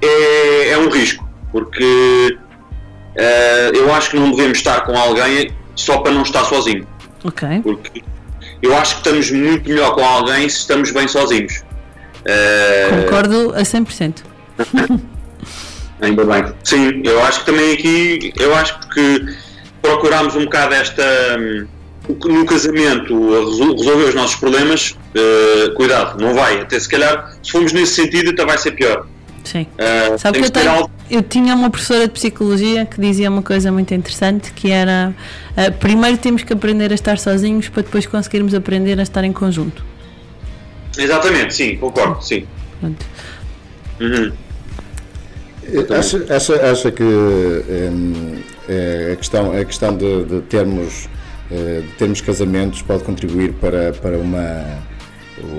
é, 0.00 0.70
é 0.70 0.78
um 0.78 0.88
risco, 0.88 1.28
porque 1.50 2.38
eh, 3.16 3.70
eu 3.74 3.92
acho 3.92 4.10
que 4.10 4.16
não 4.16 4.30
devemos 4.30 4.58
estar 4.58 4.80
com 4.82 4.96
alguém 4.96 5.52
só 5.74 5.98
para 5.98 6.12
não 6.12 6.22
estar 6.22 6.44
sozinho, 6.44 6.86
Ok. 7.24 7.60
porque 7.62 8.02
eu 8.62 8.76
acho 8.76 8.94
que 8.96 9.00
estamos 9.08 9.30
muito 9.30 9.68
melhor 9.68 9.94
com 9.94 10.04
alguém 10.04 10.48
se 10.48 10.58
estamos 10.58 10.90
bem 10.92 11.08
sozinhos. 11.08 11.62
Eh, 12.24 13.02
Concordo 13.04 13.52
a 13.56 13.62
100%. 13.62 14.22
Ainda 16.02 16.24
bem. 16.24 16.44
Sim, 16.64 17.00
eu 17.04 17.22
acho 17.24 17.40
que 17.40 17.46
também 17.46 17.72
aqui, 17.72 18.32
eu 18.38 18.54
acho 18.54 18.78
que 18.88 19.24
procuramos 19.80 20.34
um 20.36 20.44
bocado 20.44 20.74
esta. 20.74 21.02
hum, 21.38 21.66
No 22.26 22.44
casamento, 22.44 23.14
resolver 23.78 24.08
os 24.08 24.14
nossos 24.14 24.34
problemas, 24.36 24.96
eh, 25.14 25.70
cuidado, 25.76 26.20
não 26.20 26.34
vai. 26.34 26.60
Até 26.60 26.78
se 26.80 26.88
calhar, 26.88 27.32
se 27.42 27.52
formos 27.52 27.72
nesse 27.72 27.94
sentido, 27.94 28.30
até 28.30 28.44
vai 28.44 28.58
ser 28.58 28.72
pior. 28.72 29.06
Sim. 29.44 29.66
Eh, 29.78 30.18
Sabe 30.18 30.40
que 30.40 30.46
eu, 30.46 30.50
tenho, 30.50 30.70
algo- 30.70 30.90
eu 31.08 31.22
tinha 31.22 31.54
uma 31.54 31.70
professora 31.70 32.06
de 32.08 32.12
psicologia 32.12 32.84
que 32.86 33.00
dizia 33.00 33.30
uma 33.30 33.42
coisa 33.42 33.70
muito 33.70 33.94
interessante 33.94 34.52
que 34.52 34.70
era 34.70 35.14
ah, 35.56 35.70
primeiro 35.70 36.16
temos 36.18 36.42
que 36.42 36.52
aprender 36.52 36.90
a 36.90 36.94
estar 36.94 37.18
sozinhos 37.18 37.68
para 37.68 37.82
depois 37.82 38.04
conseguirmos 38.06 38.52
aprender 38.54 38.98
a 38.98 39.02
estar 39.02 39.22
em 39.24 39.32
conjunto. 39.32 39.84
Exatamente, 40.98 41.54
sim, 41.54 41.76
concordo, 41.76 42.20
sim. 42.22 42.46
Pronto. 42.80 43.06
Uhum. 44.00 44.32
Acha, 45.96 46.24
acha, 46.34 46.54
acha 46.70 46.90
que 46.90 47.02
hum, 47.04 48.42
eh, 48.68 49.10
a 49.12 49.16
questão, 49.16 49.52
a 49.52 49.64
questão 49.64 49.96
de, 49.96 50.24
de 50.24 50.40
termos, 50.42 51.08
eh, 51.50 51.82
de 51.82 51.88
termos 51.98 52.20
casamentos 52.20 52.82
pode 52.82 53.04
contribuir 53.04 53.52
para, 53.54 53.92
para 53.92 54.18
uma, 54.18 54.64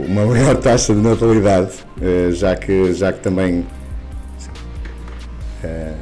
uma 0.06 0.26
maior 0.26 0.58
taxa 0.58 0.94
de 0.94 1.00
natalidade, 1.00 1.72
eh, 2.02 2.30
já, 2.32 2.54
que, 2.56 2.92
já 2.94 3.14
que 3.14 3.22
também 3.22 3.66
eh, 5.64 5.94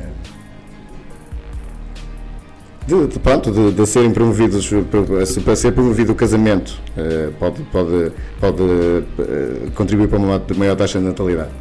de, 2.88 3.08
de, 3.08 3.20
pronto, 3.20 3.52
de, 3.52 3.72
de 3.72 3.86
serem 3.86 4.12
promovidos 4.12 4.68
para- 4.68 5.44
para 5.46 5.56
ser 5.56 5.72
promovido 5.74 6.12
o 6.12 6.16
casamento 6.16 6.74
pode, 7.40 7.62
pode, 7.72 8.12
pode 8.40 8.64
contribuir 9.76 10.08
para 10.08 10.18
uma 10.18 10.42
maior 10.58 10.76
taxa 10.76 10.98
de 11.00 11.06
natalidade. 11.06 11.52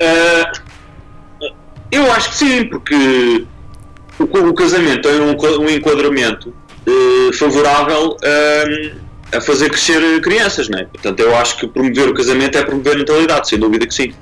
Eh, 0.00 0.43
eu 1.90 2.10
acho 2.12 2.30
que 2.30 2.36
sim, 2.36 2.64
porque 2.64 3.44
o, 4.18 4.24
o 4.24 4.54
casamento 4.54 5.02
tem 5.08 5.20
um, 5.20 5.36
um 5.64 5.68
enquadramento 5.70 6.52
eh, 6.86 7.32
favorável 7.34 8.16
hum, 8.22 8.90
a 9.32 9.40
fazer 9.40 9.68
crescer 9.70 10.20
crianças, 10.20 10.68
não 10.68 10.78
é? 10.78 10.84
Portanto, 10.84 11.20
eu 11.20 11.36
acho 11.36 11.56
que 11.58 11.66
promover 11.66 12.08
o 12.08 12.14
casamento 12.14 12.56
é 12.58 12.62
promover 12.64 12.94
a 12.94 12.98
natalidade, 12.98 13.48
sem 13.48 13.58
dúvida 13.58 13.86
que 13.86 13.94
sim. 13.94 14.12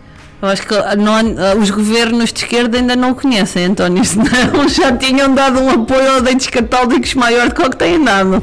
Eu 0.41 0.49
acho 0.49 0.67
que 0.67 0.75
não 0.97 1.15
há- 1.15 1.55
os 1.57 1.71
governos 1.71 2.33
de 2.33 2.41
esquerda 2.41 2.77
ainda 2.77 2.97
não 2.97 3.15
conhecem, 3.15 3.67
António, 3.67 4.03
senão 4.05 4.69
já 4.69 4.91
tinham 4.97 5.33
dado 5.35 5.61
um 5.61 5.71
apoio 5.71 6.11
aos 6.15 6.23
dentes 6.23 6.49
católicos 6.49 7.15
maior 7.15 7.49
do 7.49 7.55
que 7.55 7.63
o 7.63 7.71
que 7.71 7.77
têm 7.77 8.03
dado. 8.03 8.43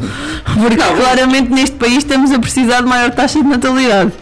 Porque 0.61 0.77
claramente 0.77 1.49
neste 1.51 1.75
país 1.75 1.97
estamos 1.97 2.31
a 2.31 2.39
precisar 2.39 2.81
de 2.81 2.87
maior 2.87 3.11
taxa 3.11 3.41
de 3.41 3.47
natalidade. 3.47 4.13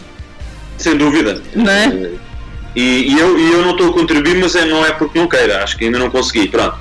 Sem 0.76 0.96
dúvida. 0.96 1.40
Não 1.54 1.70
é? 1.70 2.10
E, 2.78 3.12
e 3.12 3.18
eu, 3.18 3.36
e 3.36 3.52
eu 3.54 3.62
não 3.62 3.72
estou 3.72 3.90
a 3.90 3.92
contribuir, 3.92 4.36
mas 4.36 4.54
é, 4.54 4.64
não 4.64 4.84
é 4.86 4.92
porque 4.92 5.18
não 5.18 5.26
queira, 5.28 5.64
acho 5.64 5.76
que 5.76 5.84
ainda 5.86 5.98
não 5.98 6.08
consegui, 6.10 6.46
pronto. 6.48 6.76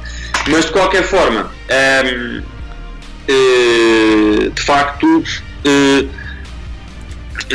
Mas 0.47 0.65
de 0.65 0.71
qualquer 0.71 1.01
forma, 1.03 1.51
ehm, 1.67 2.43
eh, 3.27 4.49
de 4.53 4.61
facto, 4.61 5.23
eh, 5.65 6.05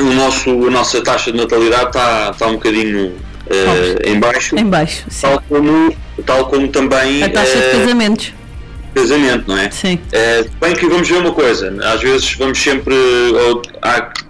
o 0.00 0.12
nosso, 0.12 0.50
a 0.66 0.70
nossa 0.70 1.00
taxa 1.02 1.30
de 1.30 1.38
natalidade 1.38 1.86
está, 1.86 2.30
está 2.32 2.46
um 2.48 2.54
bocadinho 2.54 3.14
eh, 3.48 4.10
em 4.10 4.18
baixo, 4.18 4.56
Em 4.58 4.66
baixo, 4.66 5.04
sim. 5.08 5.20
tal 5.28 5.42
como, 5.48 5.96
tal 6.26 6.46
como 6.46 6.66
também 6.66 7.22
A 7.22 7.28
taxa 7.30 7.56
de 7.60 7.78
casamentos. 7.78 8.32
casamento, 8.92 9.44
não 9.46 9.56
é? 9.56 9.70
Sim. 9.70 10.00
Bem 10.60 10.74
que 10.74 10.86
vamos 10.88 11.08
ver 11.08 11.18
uma 11.18 11.32
coisa, 11.32 11.72
às 11.94 12.00
vezes 12.00 12.34
vamos 12.34 12.58
sempre, 12.60 12.92
ou, 12.94 13.62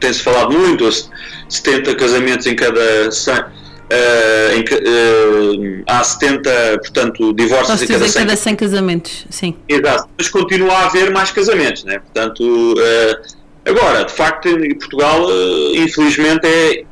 tem-se 0.01 0.21
falado 0.23 0.53
muito, 0.53 0.85
ou 0.85 0.93
se- 0.93 1.09
70 1.49 1.95
casamentos 1.95 2.47
em 2.47 2.55
cada 2.55 3.11
100, 3.11 3.62
eh, 3.95 4.57
em 4.57 4.65
ca- 4.65 4.77
eh, 4.77 5.83
há 5.87 6.03
70, 6.03 6.51
portanto, 6.79 7.33
divórcios 7.35 7.71
Posso 7.73 7.85
em 7.85 7.87
cada 7.89 8.05
dizer 8.05 8.13
100 8.19 8.23
cada 8.27 8.37
100 8.37 8.57
casamentos, 8.57 9.27
sim. 9.31 9.55
Exato, 9.69 10.09
mas 10.17 10.29
continua 10.29 10.73
a 10.73 10.87
haver 10.87 11.11
mais 11.13 11.31
casamentos, 11.31 11.85
né? 11.85 11.99
Portanto, 11.99 12.75
eh, 12.79 13.21
agora, 13.67 14.05
de 14.05 14.13
facto, 14.13 14.49
em 14.49 14.75
Portugal, 14.79 15.27
infelizmente, 15.75 16.47
é, 16.47 16.85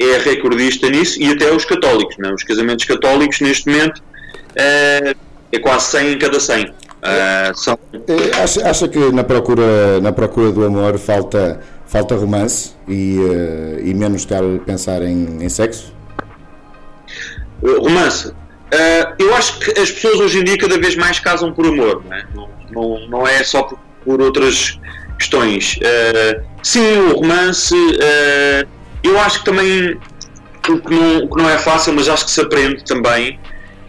é 0.00 0.18
recordista 0.18 0.88
nisso 0.90 1.20
e 1.22 1.30
até 1.32 1.52
os 1.54 1.64
católicos, 1.64 2.16
né? 2.18 2.32
Os 2.32 2.42
casamentos 2.42 2.84
católicos, 2.84 3.40
neste 3.40 3.68
momento, 3.70 4.02
é 4.56 5.58
quase 5.60 5.86
100 5.90 6.12
em 6.12 6.18
cada 6.18 6.40
100. 6.40 6.72
Eh, 7.04 7.52
são, 7.56 7.76
Acha, 8.42 8.68
acha 8.68 8.88
que 8.88 8.98
na 9.10 9.24
procura, 9.24 10.00
na 10.00 10.12
procura 10.12 10.52
do 10.52 10.64
amor 10.64 10.98
falta, 10.98 11.60
falta 11.86 12.14
romance 12.14 12.70
e, 12.86 13.18
eh, 13.20 13.80
e 13.84 13.92
menos 13.94 14.22
estar 14.22 14.42
a 14.42 14.58
pensar 14.64 15.02
em, 15.02 15.38
em 15.40 15.48
sexo? 15.48 15.92
Uh, 17.62 17.80
romance. 17.80 18.28
Uh, 18.28 19.14
eu 19.18 19.34
acho 19.34 19.58
que 19.58 19.78
as 19.78 19.90
pessoas 19.90 20.18
hoje 20.20 20.38
em 20.40 20.44
dia 20.44 20.58
cada 20.58 20.78
vez 20.78 20.96
mais 20.96 21.18
casam 21.18 21.52
por 21.52 21.66
amor, 21.66 22.02
não 22.04 22.16
é, 22.16 22.26
não, 22.34 22.48
não, 22.70 23.08
não 23.08 23.26
é 23.26 23.44
só 23.44 23.62
por, 23.62 23.78
por 24.04 24.20
outras 24.20 24.78
questões. 25.18 25.76
Uh, 25.76 26.42
sim, 26.62 26.96
o 27.10 27.16
romance, 27.16 27.74
eu 29.02 29.18
acho 29.20 29.40
que 29.40 29.44
também 29.44 29.98
o 30.68 30.78
que 30.78 30.94
não, 30.94 31.28
que 31.28 31.36
não 31.36 31.50
é 31.50 31.58
fácil, 31.58 31.92
mas 31.92 32.08
acho 32.08 32.24
que 32.24 32.30
se 32.30 32.40
aprende 32.40 32.84
também, 32.84 33.38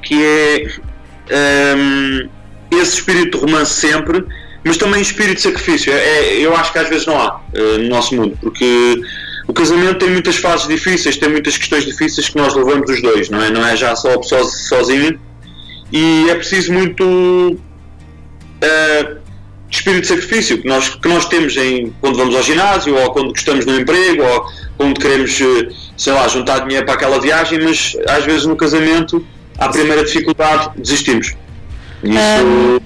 que 0.01 0.23
é 0.23 1.75
um, 1.77 2.29
esse 2.71 2.95
espírito 2.95 3.37
de 3.37 3.45
romance 3.45 3.73
sempre, 3.73 4.25
mas 4.63 4.77
também 4.77 5.01
espírito 5.01 5.35
de 5.35 5.41
sacrifício. 5.41 5.93
É- 5.93 6.37
eu 6.39 6.55
acho 6.55 6.71
que 6.71 6.79
às 6.79 6.89
vezes 6.89 7.05
não 7.05 7.19
há 7.19 7.37
uh, 7.37 7.77
no 7.79 7.89
nosso 7.89 8.15
mundo, 8.15 8.37
porque 8.41 9.01
o 9.47 9.53
casamento 9.53 9.99
tem 9.99 10.09
muitas 10.09 10.37
fases 10.37 10.67
difíceis, 10.67 11.17
tem 11.17 11.29
muitas 11.29 11.57
questões 11.57 11.85
difíceis 11.85 12.29
que 12.29 12.37
nós 12.37 12.53
levamos 12.53 12.89
os 12.89 13.01
dois, 13.01 13.29
não 13.29 13.41
é? 13.41 13.49
Não 13.49 13.65
é 13.65 13.75
já 13.75 13.95
só 13.95 14.21
sozinha. 14.21 15.17
E 15.91 16.29
é 16.29 16.35
preciso 16.35 16.73
muito 16.73 17.03
uh, 17.03 19.17
espírito 19.69 20.01
de 20.01 20.07
sacrifício 20.07 20.59
que 20.59 20.67
nós, 20.67 20.89
que 20.89 21.07
nós 21.07 21.25
temos 21.25 21.57
em, 21.57 21.93
quando 21.99 22.17
vamos 22.17 22.35
ao 22.35 22.43
ginásio, 22.43 22.95
ou 22.95 23.11
quando 23.11 23.35
estamos 23.35 23.65
no 23.65 23.79
emprego, 23.79 24.23
ou 24.23 24.45
quando 24.77 24.99
queremos, 24.99 25.39
eh, 25.41 25.69
sei 25.97 26.13
lá, 26.13 26.27
juntar 26.27 26.59
dinheiro 26.59 26.85
para 26.85 26.95
aquela 26.95 27.19
viagem, 27.19 27.59
mas 27.59 27.95
às 28.07 28.23
vezes 28.23 28.45
no 28.45 28.55
casamento, 28.55 29.25
à 29.57 29.69
primeira 29.69 30.03
dificuldade, 30.03 30.71
desistimos. 30.77 31.35
Isso. 32.03 32.81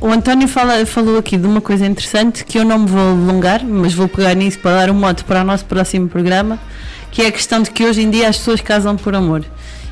O 0.00 0.08
António 0.10 0.48
fala- 0.48 0.86
falou 0.86 1.18
aqui 1.18 1.36
de 1.36 1.46
uma 1.46 1.60
coisa 1.60 1.84
interessante 1.86 2.44
que 2.44 2.58
eu 2.58 2.64
não 2.64 2.78
me 2.80 2.86
vou 2.86 3.00
alongar, 3.00 3.62
mas 3.64 3.92
vou 3.92 4.08
pegar 4.08 4.34
nisso 4.34 4.58
para 4.58 4.86
dar 4.86 4.90
um 4.90 4.94
mote 4.94 5.24
para 5.24 5.42
o 5.42 5.44
nosso 5.44 5.66
próximo 5.66 6.08
programa, 6.08 6.58
que 7.10 7.20
é 7.22 7.26
a 7.26 7.32
questão 7.32 7.60
de 7.62 7.70
que 7.70 7.84
hoje 7.84 8.00
em 8.02 8.08
dia 8.10 8.28
as 8.28 8.38
pessoas 8.38 8.60
casam 8.62 8.96
por 8.96 9.14
amor. 9.14 9.44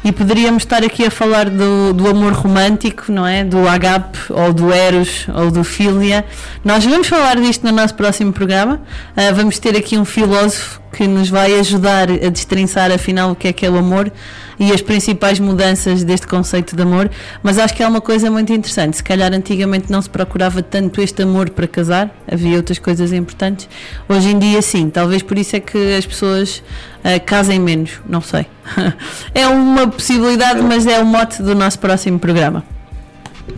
E 0.03 0.13
poderíamos 0.13 0.63
estar 0.63 0.83
aqui 0.83 1.05
a 1.05 1.11
falar 1.11 1.51
do, 1.51 1.93
do 1.93 2.09
amor 2.09 2.33
romântico, 2.33 3.11
não 3.13 3.27
é? 3.27 3.45
Do 3.45 3.69
agape, 3.69 4.19
ou 4.31 4.53
do 4.53 4.73
eros, 4.73 5.27
ou 5.35 5.51
do 5.51 5.63
filia. 5.65 6.25
Nós 6.65 6.85
vamos 6.87 7.09
falar 7.09 7.37
disto 7.37 7.67
no 7.67 7.73
nosso 7.73 7.95
próximo 7.95 8.33
programa. 8.33 8.81
Ah, 9.17 9.33
vamos 9.35 9.59
ter 9.59 9.77
aqui 9.77 9.99
um 9.99 10.05
filósofo 10.05 10.81
que 10.93 11.07
nos 11.07 11.29
vai 11.29 11.59
ajudar 11.59 12.11
a 12.11 12.29
destrinçar 12.29 12.91
afinal 12.91 13.31
o 13.31 13.35
que 13.37 13.49
é 13.49 13.53
que 13.53 13.65
é 13.67 13.71
o 13.71 13.77
amor 13.77 14.11
e 14.59 14.73
as 14.73 14.83
principais 14.83 15.39
mudanças 15.39 16.03
deste 16.03 16.27
conceito 16.27 16.75
de 16.75 16.83
amor, 16.83 17.11
mas 17.43 17.59
acho 17.59 17.75
que 17.75 17.83
é 17.83 17.87
uma 17.87 18.01
coisa 18.01 18.31
muito 18.31 18.53
interessante. 18.53 18.97
Se 18.97 19.05
calhar 19.05 19.33
antigamente 19.33 19.91
não 19.91 20.03
se 20.03 20.11
procurava 20.11 20.63
tanto 20.63 21.01
este 21.01 21.23
amor 21.23 21.51
para 21.51 21.69
casar, 21.69 22.11
havia 22.31 22.57
outras 22.57 22.79
coisas 22.79 23.13
importantes. 23.13 23.69
Hoje 24.09 24.31
em 24.31 24.39
dia, 24.39 24.61
sim, 24.61 24.91
talvez 24.91 25.23
por 25.23 25.39
isso 25.39 25.55
é 25.55 25.61
que 25.61 25.97
as 25.97 26.05
pessoas 26.05 26.63
ah, 27.05 27.21
casem 27.21 27.61
menos, 27.61 28.01
não 28.09 28.21
sei. 28.21 28.47
é 29.35 29.47
uma 29.47 29.87
possibilidade, 29.87 30.61
mas 30.63 30.87
é 30.87 30.99
o 30.99 31.07
mote 31.07 31.43
do 31.43 31.55
nosso 31.55 31.79
próximo 31.79 32.19
programa. 32.19 32.65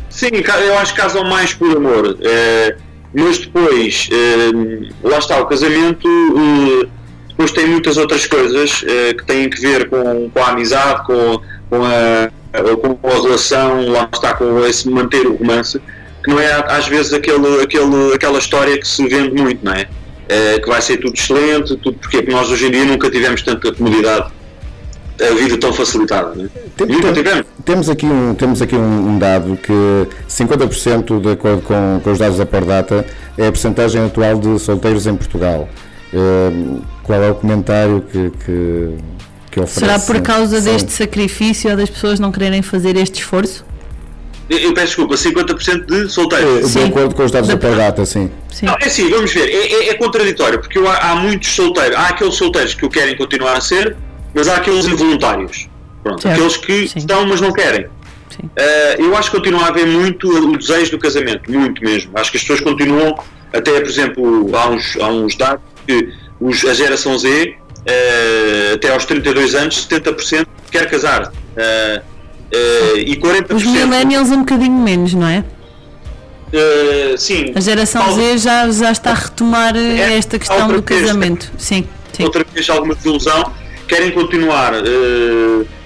Sim, 0.08 0.28
eu 0.66 0.78
acho 0.78 0.94
que 0.94 1.00
casam 1.00 1.24
mais 1.24 1.54
por 1.54 1.76
amor. 1.76 2.18
eh, 2.20 2.76
mas 3.12 3.38
depois, 3.38 4.08
eh, 4.12 4.90
lá 5.02 5.18
está, 5.18 5.40
o 5.40 5.46
casamento 5.46 6.06
eh, 6.06 6.88
depois 7.40 7.52
tem 7.52 7.66
muitas 7.66 7.96
outras 7.96 8.26
coisas 8.26 8.84
eh, 8.86 9.14
que 9.14 9.24
têm 9.24 9.48
que 9.48 9.58
ver 9.58 9.88
com, 9.88 10.28
com 10.28 10.42
a 10.42 10.48
amizade, 10.48 11.06
com, 11.06 11.40
com, 11.70 11.84
a, 11.84 12.30
com 12.76 13.08
a 13.08 13.22
relação, 13.22 13.88
lá 13.88 14.06
está, 14.12 14.34
com 14.34 14.62
esse 14.66 14.86
manter 14.90 15.26
o 15.26 15.36
romance, 15.36 15.80
que 16.22 16.28
não 16.28 16.38
é 16.38 16.52
às 16.68 16.86
vezes 16.86 17.14
aquele, 17.14 17.62
aquele, 17.62 18.12
aquela 18.14 18.38
história 18.38 18.78
que 18.78 18.86
se 18.86 19.08
vende 19.08 19.30
muito, 19.30 19.64
não 19.64 19.72
é? 19.72 19.88
Eh, 20.28 20.58
que 20.58 20.68
vai 20.68 20.82
ser 20.82 20.98
tudo 20.98 21.14
excelente, 21.14 21.76
tudo 21.76 21.96
porque 21.98 22.18
Porque 22.18 22.30
nós 22.30 22.50
hoje 22.50 22.66
em 22.66 22.72
dia 22.72 22.84
nunca 22.84 23.10
tivemos 23.10 23.40
tanta 23.40 23.72
comodidade, 23.72 24.30
a 25.18 25.34
vida 25.34 25.56
tão 25.56 25.72
facilitada, 25.72 26.34
é? 26.78 26.84
Nunca 26.84 27.12
tivemos. 27.14 27.46
Temos 27.64 27.88
aqui 27.88 28.04
um, 28.04 28.34
temos 28.34 28.60
aqui 28.60 28.76
um, 28.76 29.18
dado 29.18 29.56
que 29.56 29.72
50% 30.28 31.22
de 31.22 31.30
acordo 31.30 31.62
com, 31.62 32.00
com 32.04 32.12
os 32.12 32.18
dados 32.18 32.36
da 32.36 32.44
Pordata 32.44 33.06
é 33.38 33.46
a 33.46 33.50
percentagem 33.50 34.04
atual 34.04 34.38
de 34.38 34.58
solteiros 34.58 35.06
em 35.06 35.16
Portugal. 35.16 35.66
Eh, 36.12 36.50
qual 37.02 37.22
é 37.22 37.30
o 37.30 37.34
comentário 37.34 38.04
que, 38.10 38.30
que, 38.44 38.96
que 39.50 39.60
oferece? 39.60 39.80
Será 39.80 39.98
por 39.98 40.20
causa 40.22 40.60
Sim. 40.60 40.70
deste 40.72 40.92
sacrifício 40.92 41.70
ou 41.70 41.76
das 41.76 41.88
pessoas 41.90 42.18
não 42.18 42.32
quererem 42.32 42.62
fazer 42.62 42.96
este 42.96 43.20
esforço? 43.20 43.64
Eu, 44.48 44.58
eu 44.58 44.74
peço 44.74 44.86
desculpa, 44.88 45.14
50% 45.14 45.86
de 45.86 46.08
solteiros. 46.08 46.72
De 46.72 46.82
acordo 46.82 47.14
com 47.14 47.24
os 47.24 47.30
dados 47.30 47.48
da 47.48 47.56
Pordata, 47.56 48.04
sim. 48.04 48.28
Não, 48.62 48.74
é 48.80 48.86
assim, 48.86 49.08
vamos 49.08 49.32
ver, 49.32 49.48
é, 49.48 49.72
é- 49.72 49.88
é 49.90 49.94
contraditório, 49.94 50.58
porque 50.58 50.76
eu- 50.76 50.88
há, 50.90 50.96
há 51.12 51.14
muitos 51.16 51.48
solteiros, 51.54 51.96
há 51.96 52.08
aqueles 52.08 52.34
solteiros 52.34 52.74
que 52.74 52.84
o 52.84 52.90
querem 52.90 53.16
continuar 53.16 53.56
a 53.56 53.60
ser, 53.60 53.96
mas 54.34 54.48
há 54.48 54.56
aqueles 54.56 54.86
involuntários. 54.86 55.68
Pronto, 56.02 56.22
Certo, 56.22 56.34
aqueles 56.34 56.56
que 56.56 56.72
estão, 56.98 57.24
mas 57.26 57.40
não 57.40 57.52
querem. 57.52 57.86
Eh, 58.56 58.96
eu 58.98 59.16
acho 59.16 59.30
que 59.30 59.36
continua 59.36 59.64
a 59.64 59.68
haver 59.68 59.86
muito 59.86 60.28
o 60.28 60.56
desejo 60.56 60.92
do 60.92 60.98
casamento, 60.98 61.50
muito 61.52 61.80
mesmo. 61.84 62.10
Acho 62.14 62.30
que 62.32 62.36
as 62.38 62.42
pessoas 62.42 62.60
continuam, 62.60 63.16
até 63.52 63.70
por 63.78 63.88
exemplo, 63.88 64.50
há 64.56 64.68
uns, 64.70 64.96
há 65.00 65.08
uns 65.08 65.36
dados 65.36 65.60
que 65.90 66.12
os, 66.40 66.64
a 66.64 66.72
geração 66.72 67.18
Z, 67.18 67.54
eh, 67.84 68.72
até 68.74 68.90
aos 68.90 69.04
32 69.04 69.54
anos, 69.54 69.86
70% 69.90 70.46
quer 70.70 70.88
casar. 70.88 71.32
Eh, 71.56 72.02
eh, 72.52 72.94
e 72.98 73.16
40% 73.16 73.54
Os 73.54 73.64
millennials 73.64 74.30
um 74.30 74.40
bocadinho 74.40 74.78
menos, 74.78 75.14
não 75.14 75.26
é? 75.26 75.44
sim. 77.16 77.52
A 77.54 77.60
geração 77.60 78.12
Z 78.12 78.38
já, 78.38 78.68
já 78.72 78.90
está 78.90 79.10
a 79.10 79.14
retomar 79.14 79.76
eh, 79.76 80.16
esta 80.16 80.38
questão 80.38 80.66
do 80.66 80.82
vez. 80.82 81.02
casamento. 81.02 81.52
Sim, 81.56 81.86
sim. 82.12 82.24
outra 82.24 82.44
vez 82.52 82.68
alguma 82.68 82.94
desilusão, 82.94 83.52
querem 83.86 84.10
continuar. 84.10 84.72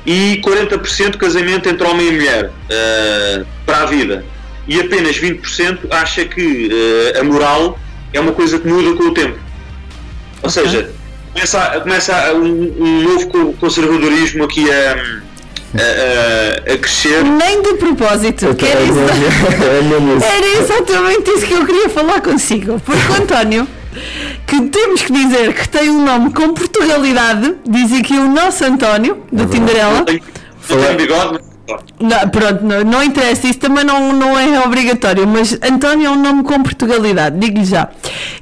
e 0.07 0.41
40% 0.43 1.17
casamento 1.17 1.69
entre 1.69 1.87
homem 1.87 2.09
e 2.09 2.13
mulher 2.13 2.51
eh, 2.71 3.45
para 3.67 3.83
a 3.83 3.87
vida. 3.87 4.25
E 4.67 4.81
apenas 4.81 5.19
20% 5.19 5.81
acha 5.91 6.25
que 6.25 6.71
eh, 7.15 7.21
a 7.21 7.25
moral 7.25 7.79
é 8.15 8.21
uma 8.21 8.33
coisa 8.33 8.59
que 8.59 8.67
muda 8.67 8.97
com 8.97 9.05
o 9.05 9.13
tempo. 9.13 9.39
Ou 10.45 10.51
seja, 10.51 10.91
começa, 11.33 11.81
começa 11.81 12.33
um, 12.35 12.75
um 12.79 13.03
novo 13.03 13.29
co- 13.29 13.53
conservadorismo 13.55 14.45
aqui 14.45 14.71
a, 14.71 14.93
a- 14.93 16.71
a- 16.71 16.75
a 16.75 16.79
crescer. 16.79 17.25
Nem 17.25 17.63
de 17.63 17.75
propósito, 17.75 18.55
que 18.55 18.65
era, 18.67 18.81
É 18.81 19.83
mesmo 19.83 20.17
isso. 20.17 20.27
era 20.27 20.47
exatamente 20.63 21.31
isso 21.31 21.47
que 21.47 21.55
eu 21.55 21.65
queria 21.67 21.89
falar 21.89 22.21
consigo. 22.21 22.81
Porque 22.81 23.13
o 23.13 23.15
António, 23.15 23.67
que 24.47 24.61
temos 24.69 25.03
que 25.03 25.13
dizer 25.13 25.53
que 25.55 25.69
tem 25.69 25.89
um 25.91 26.05
nome 26.05 26.33
com 26.33 26.53
Portugalidade, 26.53 27.55
diz 27.69 27.93
aqui 27.93 28.15
o 28.15 28.29
nosso 28.29 28.65
António, 28.65 29.23
do 29.33 29.47
Tinderela. 29.47 30.05
Não 30.71 30.97
bigode, 30.97 31.33
mas- 31.33 31.55
Não, 31.99 32.29
pronto, 32.29 32.63
não, 32.65 32.85
não 32.85 33.03
interessa, 33.03 33.47
isso 33.47 33.59
também 33.59 33.85
não, 33.85 34.13
não 34.13 34.39
é 34.39 34.61
obrigatório, 34.61 35.27
mas 35.27 35.59
António 35.63 36.07
é 36.09 36.11
um 36.11 36.23
nome 36.23 36.43
com 36.45 36.63
Portugalidade, 36.63 37.39
digo-lhe 37.39 37.65
já. 37.65 37.89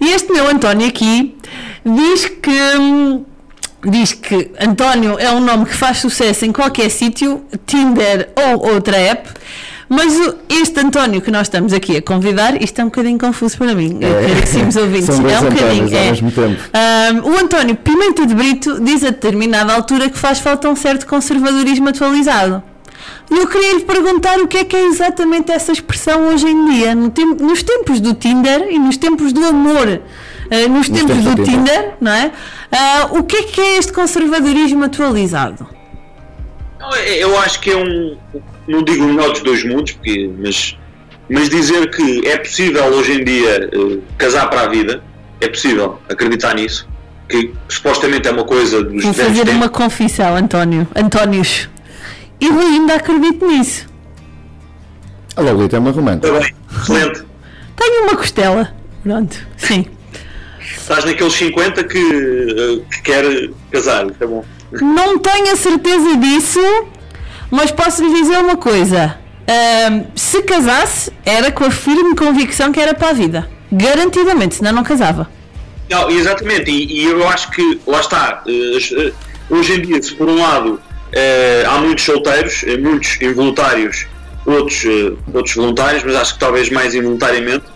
E 0.01 0.11
este 0.13 0.33
meu 0.33 0.49
António 0.49 0.89
aqui 0.89 1.35
diz 1.85 2.27
que 2.27 2.51
hum, 2.79 3.25
diz 3.85 4.13
que 4.13 4.51
António 4.61 5.19
é 5.19 5.31
um 5.33 5.41
nome 5.41 5.67
que 5.67 5.75
faz 5.75 5.99
sucesso 5.99 6.45
em 6.45 6.53
qualquer 6.53 6.91
sítio, 6.91 7.43
Tinder 7.67 8.31
ou 8.37 8.73
outra 8.75 8.97
app. 8.97 9.29
Mas 9.89 10.15
este 10.49 10.81
António 10.81 11.21
que 11.21 11.31
nós 11.31 11.43
estamos 11.49 11.71
aqui 11.75 11.99
a 11.99 12.03
convidar, 12.03 12.61
isto 12.63 12.81
é 12.81 12.83
um 12.83 12.87
bocadinho 12.87 13.19
confuso 13.19 13.59
para 13.59 13.75
mim, 13.75 13.99
É. 14.01 14.27
caríssimos 14.35 14.75
ouvintes. 14.77 15.15
São 15.15 15.29
é 15.29 15.39
um 15.39 15.51
bocadinho. 15.51 15.95
é. 15.95 16.13
tempo. 16.15 16.63
Ahm, 16.73 17.21
o 17.31 17.37
António 17.39 17.77
Pimenta 17.77 18.25
de 18.27 18.35
Brito 18.35 18.81
diz 18.81 19.05
a 19.05 19.11
determinada 19.11 19.75
altura 19.75 20.09
que 20.09 20.17
faz 20.17 20.39
falta 20.39 20.67
um 20.71 20.77
certo 20.77 21.07
conservadorismo 21.07 21.91
atualizado. 21.91 22.63
E 23.31 23.35
eu 23.37 23.47
queria 23.47 23.75
lhe 23.75 23.81
perguntar 23.85 24.39
o 24.41 24.47
que 24.47 24.59
é 24.59 24.65
que 24.65 24.75
é 24.77 24.87
exatamente 24.87 25.53
essa 25.53 25.73
expressão 25.73 26.29
hoje 26.29 26.47
em 26.47 26.71
dia, 26.71 26.95
no 26.95 27.11
tem- 27.11 27.35
nos 27.35 27.63
tempos 27.63 28.01
do 28.01 28.15
Tinder 28.15 28.69
e 28.71 28.79
nos 28.79 28.97
tempos 28.97 29.31
do 29.33 29.45
amor, 29.45 30.01
nos, 30.69 30.89
tempos, 30.89 31.17
do 31.25 31.35
do 31.35 31.43
Tinder, 31.45 31.95
não 32.01 32.13
é? 32.13 32.31
Ah, 32.71 33.09
o 33.13 33.23
que 33.23 33.37
é 33.37 33.43
que 33.45 33.61
é 33.61 33.79
este 33.79 33.93
conservadorismo 33.93 34.85
atualizado? 34.85 35.67
É- 36.95 37.23
Eu 37.23 37.39
acho 37.41 37.61
que 37.61 37.71
é 37.71 37.77
um, 37.77 38.17
não 38.67 38.83
digo 38.83 39.05
o 39.05 39.09
melhor 39.09 39.31
dos 39.31 39.41
dois 39.43 39.65
mundos, 39.65 39.93
porque, 39.93 40.31
mas, 40.39 40.77
mas 41.29 41.49
dizer 41.49 41.91
que 41.91 42.27
é 42.27 42.37
possível 42.39 42.85
hoje 42.87 43.13
em 43.21 43.25
dia 43.25 43.71
eh, 43.73 43.99
casar 44.19 44.49
para 44.51 44.63
a 44.63 44.69
vida, 44.69 45.03
é 45.41 45.49
possível 45.49 45.99
acreditar 46.09 46.55
nisso, 46.55 46.89
que 47.29 47.53
supostamente 47.69 48.29
é 48.29 48.33
uma 48.33 48.45
coisa 48.45 48.83
dos 48.83 49.03
Vou 49.05 49.13
fazer 49.15 49.35
tempos. 49.45 49.55
uma 49.55 49.69
confissão, 49.69 50.37
António. 50.37 50.87
Antónios. 50.95 51.69
Eu 52.41 52.59
ainda 52.59 52.97
acredito 52.97 53.47
nisso. 53.47 53.87
A 55.37 55.41
Lolita 55.41 55.77
é 55.77 55.79
uma 55.79 55.93
romântica. 55.93 56.27
Está 56.29 56.41
bem, 56.41 56.55
excelente. 56.81 57.23
Tenho 57.77 58.03
uma 58.05 58.17
costela. 58.17 58.75
Pronto, 59.03 59.37
sim. 59.57 59.87
Estás 60.77 61.05
naqueles 61.05 61.33
50 61.35 61.85
que, 61.85 61.99
eh, 61.99 62.81
que 62.91 63.03
quer 63.03 63.51
casar, 63.71 64.07
é 64.21 64.27
bom. 64.27 64.45
Não 64.73 65.19
tenho 65.19 65.53
a 65.53 65.57
certeza 65.57 66.17
disso, 66.17 66.61
mas 67.51 67.71
posso 67.71 68.03
lhe 68.03 68.13
dizer 68.21 68.39
uma 68.39 68.57
coisa. 68.57 69.19
Ahm, 69.47 70.05
se 70.15 70.43
casasse, 70.43 71.13
era 71.25 71.51
com 71.51 71.65
a 71.65 71.71
firme 71.71 72.15
convicção 72.17 72.73
que 72.73 72.81
era 72.81 72.95
para 72.95 73.11
a 73.11 73.13
vida. 73.13 73.49
Garantidamente, 73.71 74.57
senão 74.57 74.73
não 74.73 74.83
casava. 74.83 75.29
Não, 75.91 76.11
exatamente, 76.11 76.71
e, 76.71 77.01
e 77.01 77.05
eu 77.05 77.29
acho 77.29 77.51
que, 77.51 77.81
lá 77.87 78.01
está, 78.01 78.43
eh, 78.47 78.79
eh, 79.07 79.13
hoje 79.51 79.75
em 79.75 79.83
dia, 79.83 80.03
se 80.03 80.15
por 80.15 80.29
um 80.29 80.41
lado 80.41 80.81
há 81.69 81.79
muitos 81.79 82.05
solteiros, 82.05 82.65
muitos 82.81 83.21
involuntários, 83.21 84.07
outros, 84.47 84.83
outros 85.35 85.55
voluntários, 85.55 86.03
mas 86.05 86.17
acho 86.17 86.35
que 86.35 86.41
talvez 86.41 86.71
mais 86.71 86.95
involuntariamente, 86.95 87.67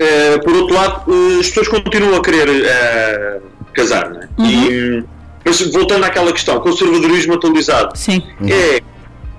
eh, 0.00 0.38
por 0.38 0.54
outro 0.56 0.74
lado, 0.74 1.04
eh, 1.08 1.40
as 1.40 1.48
pessoas 1.48 1.68
continuam 1.68 2.16
a 2.16 2.22
querer 2.22 2.48
eh, 2.48 3.38
casar, 3.74 4.10
não 4.10 4.20
é? 4.22 4.28
E, 4.50 5.04
mas 5.44 5.60
voltando 5.72 6.04
àquela 6.04 6.32
questão, 6.32 6.58
conservadorismo 6.60 7.34
atualizado. 7.34 7.96
Sim. 7.96 8.22
É, 8.48 8.80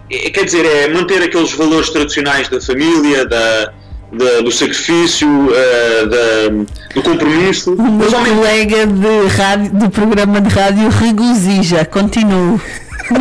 é- 0.09 0.29
quer 0.29 0.45
dizer, 0.45 0.65
é 0.65 0.87
manter 0.87 1.21
aqueles 1.23 1.51
valores 1.53 1.89
tradicionais 1.89 2.47
da 2.49 2.59
família, 2.61 3.25
da, 3.25 3.71
da- 4.11 4.41
do 4.41 4.51
sacrifício, 4.51 5.27
eh, 5.53 6.05
da- 6.05 6.93
do 6.95 7.01
compromisso. 7.01 7.73
O 7.73 7.91
meu 7.91 8.09
colega 8.11 8.85
de, 8.87 9.27
rádio, 9.35 9.71
de 9.73 9.89
programa 9.89 10.41
de 10.41 10.49
rádio 10.53 10.89
regozija. 10.89 11.85
Continuo. 11.85 12.59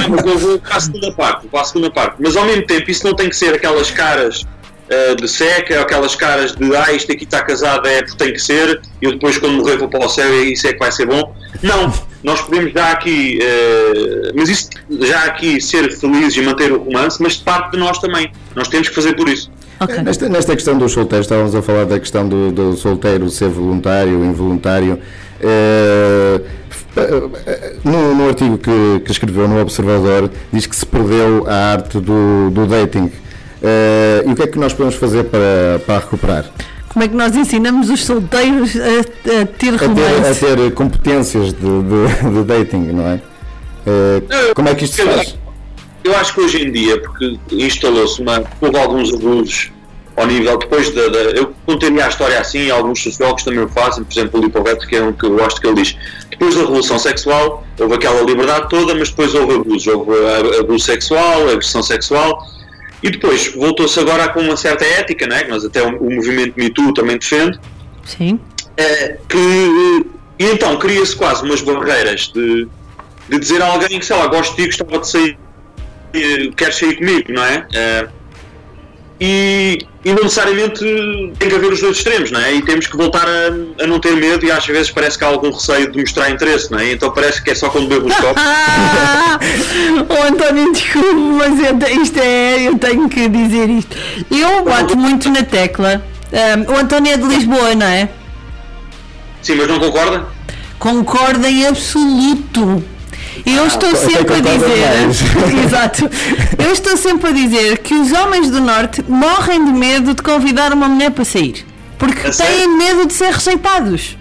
Mas 0.08 0.24
eu 0.24 0.38
vou 0.38 0.58
para 0.58 0.76
a 0.76 0.80
segunda 0.80 1.12
parte, 1.12 1.46
para 1.48 1.60
a 1.60 1.64
segunda 1.64 1.90
parte. 1.90 2.14
Mas 2.20 2.36
ao 2.36 2.44
mesmo 2.44 2.64
tempo 2.66 2.90
isso 2.90 3.04
não 3.06 3.14
tem 3.14 3.28
que 3.28 3.36
ser 3.36 3.54
aquelas 3.54 3.90
caras 3.90 4.44
eh, 4.90 5.14
de 5.14 5.28
seca, 5.28 5.76
ou 5.76 5.82
aquelas 5.82 6.16
caras 6.16 6.54
de 6.54 6.74
ah, 6.74 6.92
isto 6.92 7.12
aqui 7.12 7.24
está 7.24 7.42
casado 7.42 7.86
é 7.86 8.02
porque 8.02 8.24
tem 8.24 8.32
que 8.32 8.40
ser, 8.40 8.80
e 9.00 9.04
eu 9.04 9.12
depois 9.12 9.38
quando 9.38 9.54
morrer 9.54 9.76
vou 9.76 9.88
para 9.88 10.04
o 10.04 10.08
céu 10.08 10.28
e 10.34 10.52
isso 10.52 10.66
é 10.66 10.72
que 10.72 10.78
vai 10.80 10.90
ser 10.90 11.06
bom. 11.06 11.32
Não, 11.62 11.92
nós 12.24 12.40
podemos 12.42 12.72
já 12.72 12.90
aqui, 12.90 13.38
eh, 13.40 14.32
mas 14.34 14.48
isso 14.48 14.68
já 15.00 15.24
aqui 15.24 15.60
ser 15.60 15.92
felizes 15.92 16.36
e 16.36 16.42
manter 16.42 16.72
o 16.72 16.82
romance, 16.82 17.22
mas 17.22 17.34
de 17.34 17.44
parte 17.44 17.72
de 17.72 17.78
nós 17.78 17.98
também. 17.98 18.32
Nós 18.56 18.68
temos 18.68 18.88
que 18.88 18.94
fazer 18.94 19.14
por 19.14 19.28
isso. 19.28 19.50
Nesta, 20.04 20.28
nesta 20.28 20.54
questão 20.54 20.76
dos 20.76 20.92
solteiros, 20.92 21.24
estávamos 21.24 21.54
a 21.54 21.62
falar 21.62 21.86
da 21.86 21.98
questão 21.98 22.28
do, 22.28 22.52
do 22.52 22.76
solteiro 22.76 23.30
ser 23.30 23.48
voluntário, 23.48 24.24
involuntário. 24.24 24.98
Eh, 25.40 26.40
eh, 26.96 27.76
no, 27.84 28.14
no 28.14 28.28
artigo 28.28 28.58
que, 28.58 29.00
que 29.04 29.10
escreveu 29.10 29.48
no 29.48 29.60
Observador, 29.60 30.30
diz 30.52 30.66
que 30.66 30.76
se 30.76 30.84
perdeu 30.84 31.46
a 31.48 31.72
arte 31.72 31.98
do, 31.98 32.50
do 32.50 32.66
dating. 32.66 33.10
Eh, 33.62 34.24
e 34.26 34.30
o 34.32 34.34
que 34.34 34.42
é 34.42 34.46
que 34.46 34.58
nós 34.58 34.72
podemos 34.72 34.94
fazer 34.96 35.24
para, 35.24 35.80
para 35.86 35.98
recuperar? 35.98 36.44
Como 36.88 37.04
é 37.04 37.08
que 37.08 37.14
nós 37.14 37.36
ensinamos 37.36 37.88
os 37.90 38.04
solteiros 38.04 38.74
a, 38.76 39.00
a 39.00 39.46
ter 39.46 39.74
A 39.74 39.78
ter, 39.78 39.84
a 39.84 39.86
romance? 39.86 40.40
ter 40.40 40.72
competências 40.72 41.52
de, 41.52 41.60
de- 41.60 42.30
de 42.32 42.44
dating, 42.44 42.92
não 42.92 43.06
é? 43.06 43.20
Eh, 43.86 44.52
como 44.54 44.68
é 44.68 44.74
que 44.74 44.84
isto 44.84 44.96
se 44.96 45.02
faz? 45.02 45.36
Eu 46.02 46.16
acho 46.16 46.34
que 46.34 46.40
hoje 46.40 46.62
em 46.66 46.72
dia, 46.72 47.00
porque 47.00 47.38
instalou-se 47.52 48.20
uma. 48.22 48.42
houve 48.60 48.78
alguns 48.78 49.12
abusos 49.12 49.70
ao 50.16 50.26
nível, 50.26 50.56
depois 50.58 50.90
da. 50.94 51.08
da 51.08 51.18
eu 51.18 51.52
contaria 51.66 52.04
a 52.06 52.08
história 52.08 52.40
assim, 52.40 52.70
alguns 52.70 53.02
sociólogos 53.02 53.42
também 53.44 53.60
o 53.60 53.68
fazem, 53.68 54.02
por 54.02 54.12
exemplo, 54.12 54.40
o 54.40 54.42
Lipovetsky, 54.44 54.88
que 54.88 54.96
é 54.96 55.02
um 55.02 55.12
que 55.12 55.26
eu 55.26 55.36
gosto 55.36 55.60
que 55.60 55.66
ele 55.66 55.82
diz. 55.82 55.96
Depois 56.30 56.54
da 56.54 56.62
Revolução 56.62 56.98
Sexual, 56.98 57.64
houve 57.78 57.94
aquela 57.94 58.22
liberdade 58.22 58.68
toda, 58.70 58.94
mas 58.94 59.10
depois 59.10 59.34
houve 59.34 59.54
abusos. 59.56 59.86
Houve 59.86 60.12
abuso 60.58 60.84
sexual, 60.86 61.48
agressão 61.50 61.82
sexual, 61.82 62.46
e 63.02 63.10
depois 63.10 63.48
voltou-se 63.54 63.98
agora 63.98 64.28
com 64.28 64.40
uma 64.40 64.56
certa 64.56 64.84
ética, 64.84 65.26
né, 65.26 65.44
que 65.44 65.50
nós 65.50 65.64
até 65.64 65.82
o, 65.82 65.96
o 65.98 66.14
movimento 66.14 66.54
Me 66.56 66.70
Too 66.70 66.92
também 66.92 67.18
defende, 67.18 67.58
Sim. 68.04 68.38
eh, 68.76 69.18
que. 69.28 70.06
E 70.38 70.44
então 70.44 70.78
cria-se 70.78 71.14
quase 71.16 71.42
umas 71.44 71.60
barreiras 71.60 72.32
de, 72.32 72.66
de 73.28 73.38
dizer 73.38 73.60
a 73.60 73.66
alguém 73.66 73.98
que, 73.98 74.06
sei 74.06 74.16
lá, 74.16 74.26
gosto 74.26 74.56
de 74.56 74.62
ti, 74.62 74.66
gostava 74.68 74.98
de 74.98 75.08
sair, 75.08 75.38
eh, 76.14 76.50
queres 76.56 76.76
sair 76.76 76.96
comigo, 76.96 77.32
não 77.32 77.44
é? 77.44 77.66
Eh, 77.74 78.08
e, 79.20 79.78
e 80.04 80.12
não 80.14 80.22
necessariamente 80.22 80.78
tem 81.38 81.48
que 81.50 81.54
haver 81.54 81.72
os 81.72 81.80
dois 81.80 81.98
extremos, 81.98 82.30
não 82.30 82.40
é? 82.40 82.54
E 82.54 82.62
temos 82.62 82.86
que 82.86 82.96
voltar 82.96 83.26
a, 83.28 83.82
a 83.84 83.86
não 83.86 84.00
ter 84.00 84.16
medo 84.16 84.44
e 84.46 84.50
às 84.50 84.64
vezes 84.66 84.90
parece 84.90 85.18
que 85.18 85.24
há 85.24 85.28
algum 85.28 85.50
receio 85.50 85.92
de 85.92 86.00
mostrar 86.00 86.30
interesse, 86.30 86.70
não 86.70 86.78
é? 86.78 86.92
Então 86.92 87.10
parece 87.12 87.42
que 87.42 87.50
é 87.50 87.54
só 87.54 87.68
quando 87.68 87.86
bebo 87.88 88.06
os 88.08 88.14
copos. 88.16 88.42
Oh, 90.08 90.22
António, 90.32 90.72
desculpe, 90.72 91.14
mas 91.14 91.60
eu, 91.62 91.78
te- 91.78 91.92
isto 92.02 92.18
é, 92.18 92.68
eu 92.68 92.78
tenho 92.78 93.08
que 93.08 93.28
dizer 93.28 93.68
isto. 93.68 93.96
Eu 94.30 94.64
bato 94.64 94.96
muito 94.96 95.28
na 95.30 95.42
tecla. 95.42 96.02
Ahm, 96.32 96.64
o 96.72 96.76
António 96.78 97.12
é 97.12 97.16
de 97.16 97.24
Lisboa, 97.26 97.74
não 97.74 97.86
é? 97.86 98.08
Sim, 99.42 99.56
mas 99.56 99.68
não 99.68 99.78
concorda? 99.80 100.26
Concordo 100.78 101.46
em 101.46 101.66
absoluto. 101.66 102.82
Eu 103.46 103.66
estou 103.66 103.88
até 103.88 103.98
sempre 103.98 104.34
a 104.34 104.40
dizer, 104.40 105.64
exato, 105.66 106.10
eu 106.58 106.72
estou 106.72 106.96
sempre 106.96 107.30
a 107.30 107.32
dizer 107.32 107.78
que 107.78 107.94
os 107.94 108.12
homens 108.12 108.50
do 108.50 108.60
Norte 108.60 109.02
morrem 109.08 109.64
de 109.64 109.72
medo 109.72 110.14
de 110.14 110.22
convidar 110.22 110.72
uma 110.72 110.88
mulher 110.88 111.10
para 111.10 111.24
sair, 111.24 111.64
porque 111.98 112.32
sério? 112.32 112.56
têm 112.56 112.68
medo 112.76 113.06
de 113.06 113.12
ser 113.12 113.32
rejeitados. 113.32 114.16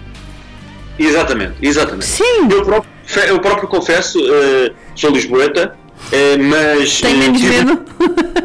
Exatamente, 0.98 1.54
exatamente. 1.62 2.04
Sim. 2.04 2.48
Eu 2.50 2.62
próprio, 2.64 2.90
eu 3.26 3.40
próprio 3.40 3.68
confesso, 3.68 4.18
eh, 4.32 4.72
sou 4.94 5.10
lisboeta, 5.10 5.74
eh, 6.12 6.36
mas. 6.36 7.00
Tem 7.00 7.14
eh, 7.14 7.16
menos 7.16 7.40
tive- 7.40 7.56
medo? 7.64 7.82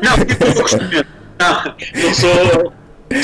Não, 0.01 0.25
tive 0.25 0.49
um 0.49 0.53
pouco 0.53 0.69
de 0.79 0.85
medo. 0.87 1.07
Não, 1.39 2.03
não 2.03 2.13
sou. 2.13 2.73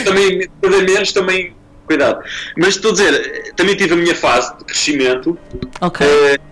Também, 0.03 0.47
cada 0.61 0.77
menos, 0.81 1.11
também. 1.13 1.55
Cuidado. 1.87 2.23
Mas 2.57 2.75
estou 2.75 2.91
a 2.91 2.93
dizer, 2.93 3.53
também 3.55 3.75
tive 3.75 3.93
a 3.93 3.97
minha 3.97 4.15
fase 4.15 4.55
de 4.57 4.63
crescimento. 4.65 5.37
Ok. 5.81 6.05
pá, 6.07 6.43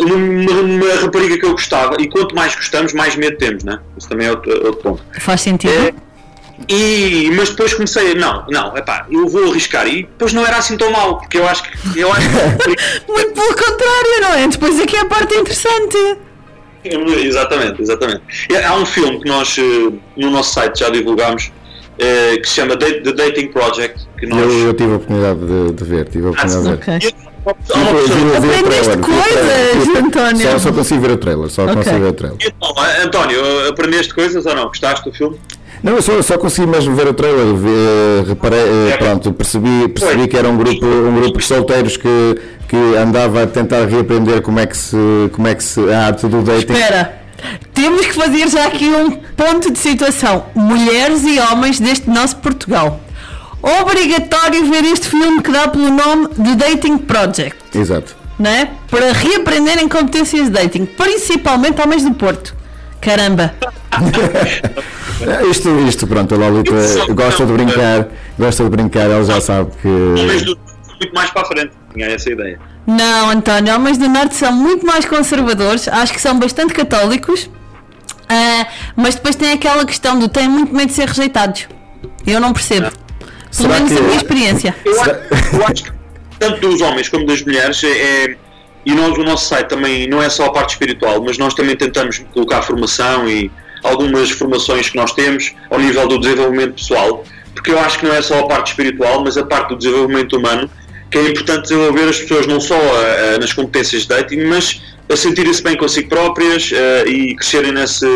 uma, 0.00 0.14
uma- 0.14 1.00
rapariga 1.00 1.38
que 1.38 1.44
eu 1.44 1.52
gostava, 1.52 1.96
e 2.00 2.08
quanto 2.08 2.34
mais 2.34 2.54
gostamos, 2.54 2.92
mais 2.92 3.16
medo 3.16 3.36
temos, 3.38 3.64
né? 3.64 3.78
Isso 3.96 4.08
também 4.08 4.26
é 4.26 4.30
outro, 4.30 4.52
outro 4.52 4.76
ponto. 4.82 5.02
Faz 5.20 5.40
sentido? 5.40 5.72
É, 5.72 5.94
e, 6.68 7.30
mas 7.34 7.50
depois 7.50 7.72
comecei 7.74 8.12
a, 8.12 8.14
não, 8.14 8.44
não, 8.48 8.76
epá, 8.76 9.06
eu 9.10 9.28
vou 9.28 9.50
arriscar. 9.50 9.86
E 9.86 10.02
depois 10.02 10.32
não 10.32 10.44
era 10.44 10.56
assim 10.56 10.76
tão 10.76 10.90
mal, 10.90 11.18
porque 11.18 11.38
eu 11.38 11.46
acho 11.46 11.62
que. 11.62 11.98
Eu 11.98 12.12
acho 12.12 12.28
que 12.28 12.34
Muito 13.12 13.32
pelo 13.32 13.54
contrário, 13.54 14.20
não 14.22 14.32
é? 14.34 14.48
Depois 14.48 14.80
aqui 14.80 14.96
é 14.96 15.00
a 15.00 15.04
parte 15.06 15.34
interessante. 15.34 16.18
Exatamente, 16.84 17.82
exatamente. 17.82 18.22
Há 18.64 18.74
um 18.76 18.86
filme 18.86 19.20
que 19.20 19.28
nós 19.28 19.56
eh, 19.58 19.92
no 20.16 20.30
nosso 20.30 20.54
site 20.54 20.80
já 20.80 20.90
divulgámos 20.90 21.50
eh, 21.98 22.38
que 22.38 22.48
se 22.48 22.56
chama 22.56 22.76
The 22.76 23.00
Dating 23.00 23.48
Project. 23.48 24.06
Que 24.18 24.26
nós... 24.26 24.40
Eu, 24.40 24.66
eu 24.68 24.74
tive 24.74 24.92
a 24.92 24.96
oportunidade 24.96 25.40
de, 25.40 25.72
de 25.72 25.84
ver, 25.84 26.08
tive 26.08 26.26
a 26.26 26.30
oportunidade 26.30 26.78
de 26.78 26.84
ver. 26.86 26.96
Ok. 26.96 27.14
Vi- 27.54 28.24
o 28.24 28.36
Aprendeste 28.36 28.60
o 28.60 28.62
trailer, 28.62 29.00
coisas, 29.00 29.84
vi 29.86 29.90
o- 29.92 29.98
António. 29.98 30.50
Só, 30.52 30.58
só 30.58 30.72
consigo 30.72 31.00
ver 31.00 31.10
o 31.12 31.16
trailer, 31.16 31.48
só 31.50 31.62
Ok. 31.64 31.74
consigo 31.76 31.98
ver 32.00 32.08
o 32.08 32.12
trailer. 32.12 32.38
Então, 32.40 32.74
António, 33.04 33.68
aprendeste 33.68 34.14
coisas 34.14 34.44
ou 34.46 34.54
não? 34.54 34.66
Gostaste 34.68 35.04
do 35.08 35.14
filme? 35.16 35.38
Não, 35.82 35.92
eu 35.94 36.02
só, 36.02 36.20
só 36.22 36.36
consegui 36.36 36.66
mesmo 36.66 36.94
ver 36.96 37.06
o 37.06 37.14
trailer, 37.14 37.54
vi, 37.54 37.68
eh, 37.68 38.24
reparei, 38.28 38.58
eh, 38.58 38.90
É. 38.94 38.96
pronto, 38.96 39.32
percebi, 39.32 39.88
percebi 39.88 40.26
que 40.26 40.36
era 40.36 40.48
um 40.48 40.56
grupo, 40.56 40.84
um 40.84 41.14
grupo 41.20 41.38
de 41.38 41.44
solteiros 41.44 41.96
que, 41.96 42.08
que 42.68 42.76
andava 42.96 43.44
a 43.44 43.46
tentar 43.46 43.84
reaprender 43.86 44.42
como 44.42 44.58
é 44.58 44.66
que 44.66 44.76
se, 44.76 44.96
como 45.32 45.46
é 45.46 45.54
que 45.54 45.62
se, 45.62 45.80
a 45.92 46.06
arte 46.06 46.26
do 46.26 46.42
dating. 46.42 46.72
Espera, 46.72 47.18
temos 47.72 48.04
que 48.06 48.12
fazer 48.12 48.48
já 48.48 48.66
aqui 48.66 48.86
um 48.88 49.10
ponto 49.36 49.70
de 49.70 49.78
situação. 49.78 50.46
Mulheres 50.52 51.22
e 51.24 51.38
homens 51.38 51.78
deste 51.78 52.10
nosso 52.10 52.36
Portugal. 52.38 52.98
Obrigatório 53.62 54.70
ver 54.70 54.84
este 54.84 55.08
filme 55.08 55.42
que 55.42 55.50
dá 55.50 55.68
pelo 55.68 55.90
nome 55.90 56.28
de 56.38 56.54
Dating 56.54 56.98
Project, 56.98 57.76
Exato. 57.78 58.16
não 58.38 58.50
é? 58.50 58.70
Para 58.90 59.12
reaprenderem 59.12 59.88
competências 59.88 60.44
de 60.46 60.50
dating, 60.50 60.86
principalmente 60.86 61.80
homens 61.80 62.04
do 62.04 62.12
Porto. 62.14 62.54
Caramba! 63.00 63.54
É, 65.20 65.44
Isto, 65.46 65.68
isto, 65.80 66.06
pronto, 66.06 66.32
a 66.32 66.38
Lolita 66.38 66.72
gosta 67.12 67.44
de 67.44 67.52
brincar, 67.52 68.06
gosta 68.38 68.62
de 68.62 68.70
brincar, 68.70 69.10
ela 69.10 69.24
já 69.24 69.40
sabe 69.40 69.72
Homens 69.84 70.42
que. 70.42 70.44
do 70.44 70.56
muito 71.00 71.12
mais 71.12 71.28
para 71.30 71.42
a 71.42 71.44
frente. 71.44 71.72
Tinha 71.92 72.06
essa 72.06 72.30
ideia. 72.30 72.60
Não, 72.86 73.30
António, 73.30 73.74
homens 73.74 73.98
do 73.98 74.08
Norte 74.08 74.36
são 74.36 74.52
muito 74.52 74.86
mais 74.86 75.04
conservadores, 75.04 75.88
acho 75.88 76.12
que 76.12 76.20
são 76.20 76.38
bastante 76.38 76.72
católicos, 76.72 77.50
ah, 78.28 78.66
mas 78.94 79.16
depois 79.16 79.34
tem 79.34 79.52
aquela 79.52 79.84
questão 79.84 80.16
do 80.18 80.28
têm 80.28 80.48
muito 80.48 80.72
medo 80.72 80.86
de 80.86 80.92
ser 80.94 81.08
rejeitados. 81.08 81.66
Eu 82.24 82.38
não 82.38 82.52
percebo. 82.52 82.88
Pelo 83.56 83.68
Será 83.68 83.74
menos 83.74 83.92
que- 83.92 83.98
a 83.98 84.02
minha 84.02 84.16
experiência. 84.16 84.76
Eu 84.84 85.00
acho, 85.00 85.10
eu 85.10 85.66
acho 85.66 85.84
que 85.84 85.92
tanto 86.38 86.60
dos 86.60 86.80
homens 86.80 87.08
como 87.08 87.26
das 87.26 87.42
mulheres 87.42 87.82
é, 87.82 87.88
é- 88.26 88.36
e 88.86 88.94
nós 88.94 89.16
o 89.18 89.22
nosso 89.24 89.48
site 89.48 89.68
também 89.68 90.06
não 90.08 90.22
é 90.22 90.28
só 90.28 90.46
a 90.46 90.52
parte 90.52 90.70
espiritual, 90.70 91.22
mas 91.24 91.36
nós 91.38 91.54
também 91.54 91.76
tentamos 91.76 92.18
colocar 92.32 92.62
formação 92.62 93.28
e 93.28 93.50
algumas 93.82 94.30
formações 94.30 94.88
que 94.88 94.96
nós 94.96 95.12
temos 95.12 95.52
ao 95.70 95.78
nível 95.78 96.06
do 96.08 96.18
desenvolvimento 96.18 96.74
pessoal, 96.74 97.24
porque 97.54 97.70
eu 97.70 97.78
acho 97.80 97.98
que 97.98 98.06
não 98.06 98.14
é 98.14 98.22
só 98.22 98.38
a 98.40 98.46
parte 98.46 98.68
espiritual, 98.68 99.22
mas 99.22 99.36
a 99.36 99.44
parte 99.44 99.70
do 99.70 99.76
desenvolvimento 99.76 100.36
humano, 100.36 100.70
que 101.10 101.18
é 101.18 101.22
importante 101.28 101.62
desenvolver 101.62 102.08
as 102.08 102.18
pessoas 102.18 102.46
não 102.46 102.60
só 102.60 102.74
ah, 102.76 103.34
ah, 103.34 103.38
nas 103.38 103.52
competências 103.52 104.02
de 104.02 104.08
dating, 104.08 104.44
mas 104.44 104.80
a 105.10 105.16
sentirem-se 105.16 105.62
bem 105.62 105.76
consigo 105.76 106.08
próprias 106.08 106.70
ah, 106.74 107.08
e 107.08 107.34
crescerem 107.34 107.72
nesse. 107.72 108.06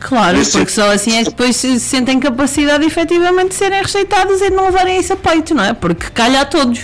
Claro, 0.00 0.38
nesse 0.38 0.52
porque 0.52 0.70
só 0.72 0.90
assim 0.92 1.16
é 1.16 1.24
que 1.24 1.30
depois 1.30 1.56
se 1.56 1.78
sentem 1.80 2.18
capacidade 2.20 2.84
efetivamente 2.84 3.48
de 3.48 3.54
serem 3.54 3.82
rejeitados 3.82 4.40
e 4.40 4.50
de 4.50 4.56
não 4.56 4.66
levarem 4.66 4.98
isso 5.00 5.12
a 5.12 5.16
peito, 5.16 5.54
não 5.54 5.64
é? 5.64 5.72
Porque 5.72 6.06
calha 6.14 6.40
a 6.42 6.44
todos. 6.44 6.80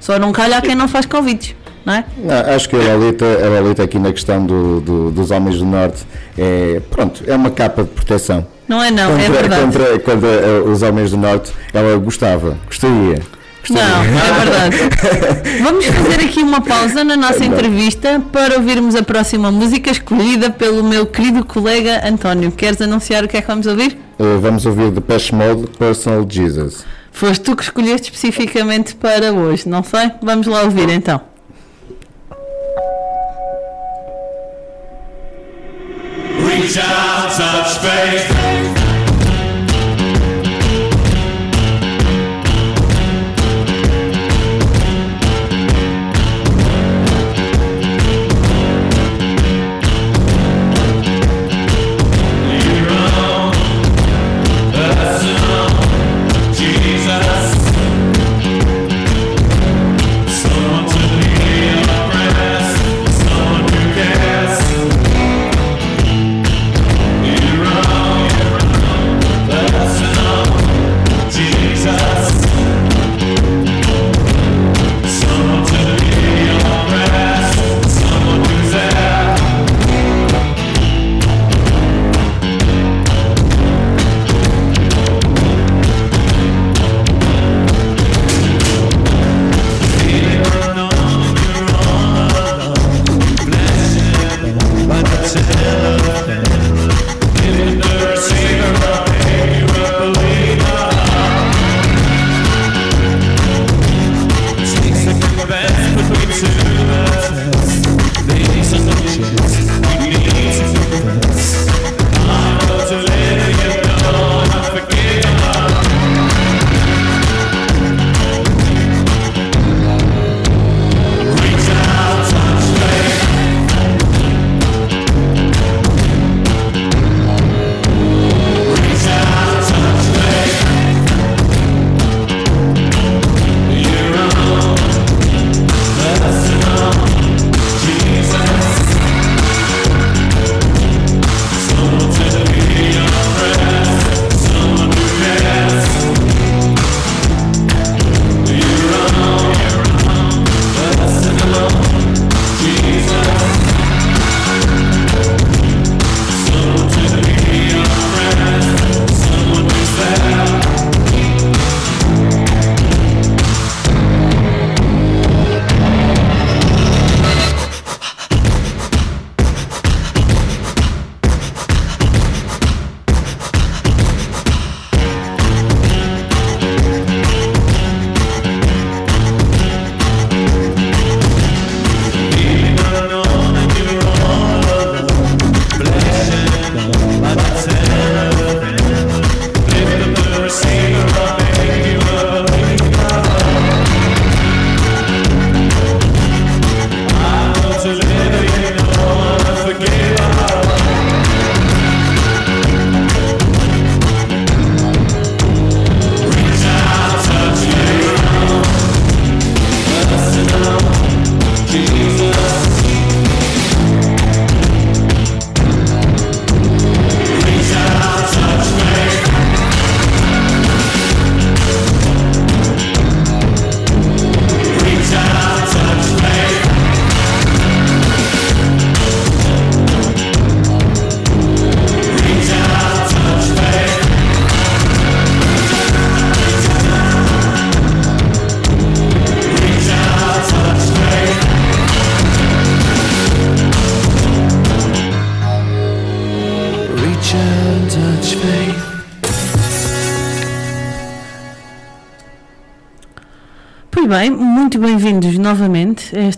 Só 0.00 0.18
não 0.18 0.32
calha 0.32 0.56
a 0.58 0.60
quem 0.60 0.74
não 0.74 0.88
faz 0.88 1.06
convites, 1.06 1.54
não 1.84 1.94
é? 1.94 2.04
Não, 2.18 2.54
acho 2.54 2.68
que 2.68 2.74
a 2.76 2.94
Lolita, 2.96 3.24
a 3.24 3.60
Lolita 3.60 3.82
aqui 3.84 3.98
na 3.98 4.12
questão 4.12 4.44
do, 4.44 4.80
do- 4.80 5.10
dos 5.12 5.30
homens 5.30 5.58
do 5.58 5.64
Norte 5.64 6.02
é, 6.36 6.80
pronto, 6.90 7.22
é 7.26 7.34
uma 7.36 7.50
capa 7.50 7.84
de 7.84 7.90
proteção. 7.90 8.46
Não 8.66 8.82
é 8.82 8.90
não, 8.90 9.16
é 9.16 9.26
contra, 9.26 9.32
verdade. 9.40 9.62
contra, 9.64 9.98
contra, 10.00 10.28
eh, 10.28 10.60
os 10.64 10.82
homens 10.82 11.10
do 11.10 11.18
Norte, 11.18 11.52
ela 11.74 11.96
gostava, 11.98 12.56
gostaria. 12.66 13.20
Não, 13.70 14.02
é 14.02 14.44
verdade. 14.44 14.76
Vamos 15.62 15.86
fazer 15.86 16.24
aqui 16.24 16.42
uma 16.42 16.60
pausa 16.60 17.04
na 17.04 17.16
nossa 17.16 17.44
entrevista 17.44 18.20
para 18.32 18.56
ouvirmos 18.56 18.94
a 18.94 19.02
próxima 19.02 19.50
música 19.50 19.90
escolhida 19.90 20.50
pelo 20.50 20.82
meu 20.82 21.06
querido 21.06 21.44
colega 21.44 22.06
António. 22.06 22.50
Queres 22.50 22.80
anunciar 22.80 23.24
o 23.24 23.28
que 23.28 23.36
é 23.36 23.40
que 23.40 23.46
vamos 23.46 23.66
ouvir? 23.66 23.96
Eh, 24.18 24.38
vamos 24.40 24.66
ouvir 24.66 24.90
The 24.92 25.00
Pesh 25.00 25.30
Mode 25.30 25.68
Personal 25.78 26.26
Jesus. 26.28 26.84
Foste 27.12 27.42
tu 27.42 27.54
que 27.54 27.62
escolheste 27.62 28.10
especificamente 28.10 28.94
para 28.94 29.32
hoje, 29.32 29.68
não 29.68 29.82
sei? 29.84 30.10
Vamos 30.22 30.46
lá 30.46 30.62
ouvir 30.62 30.88
então. 30.88 31.20
Reach 36.44 36.78
out, 36.78 37.36
touch 37.36 37.78
faith. 37.80 38.91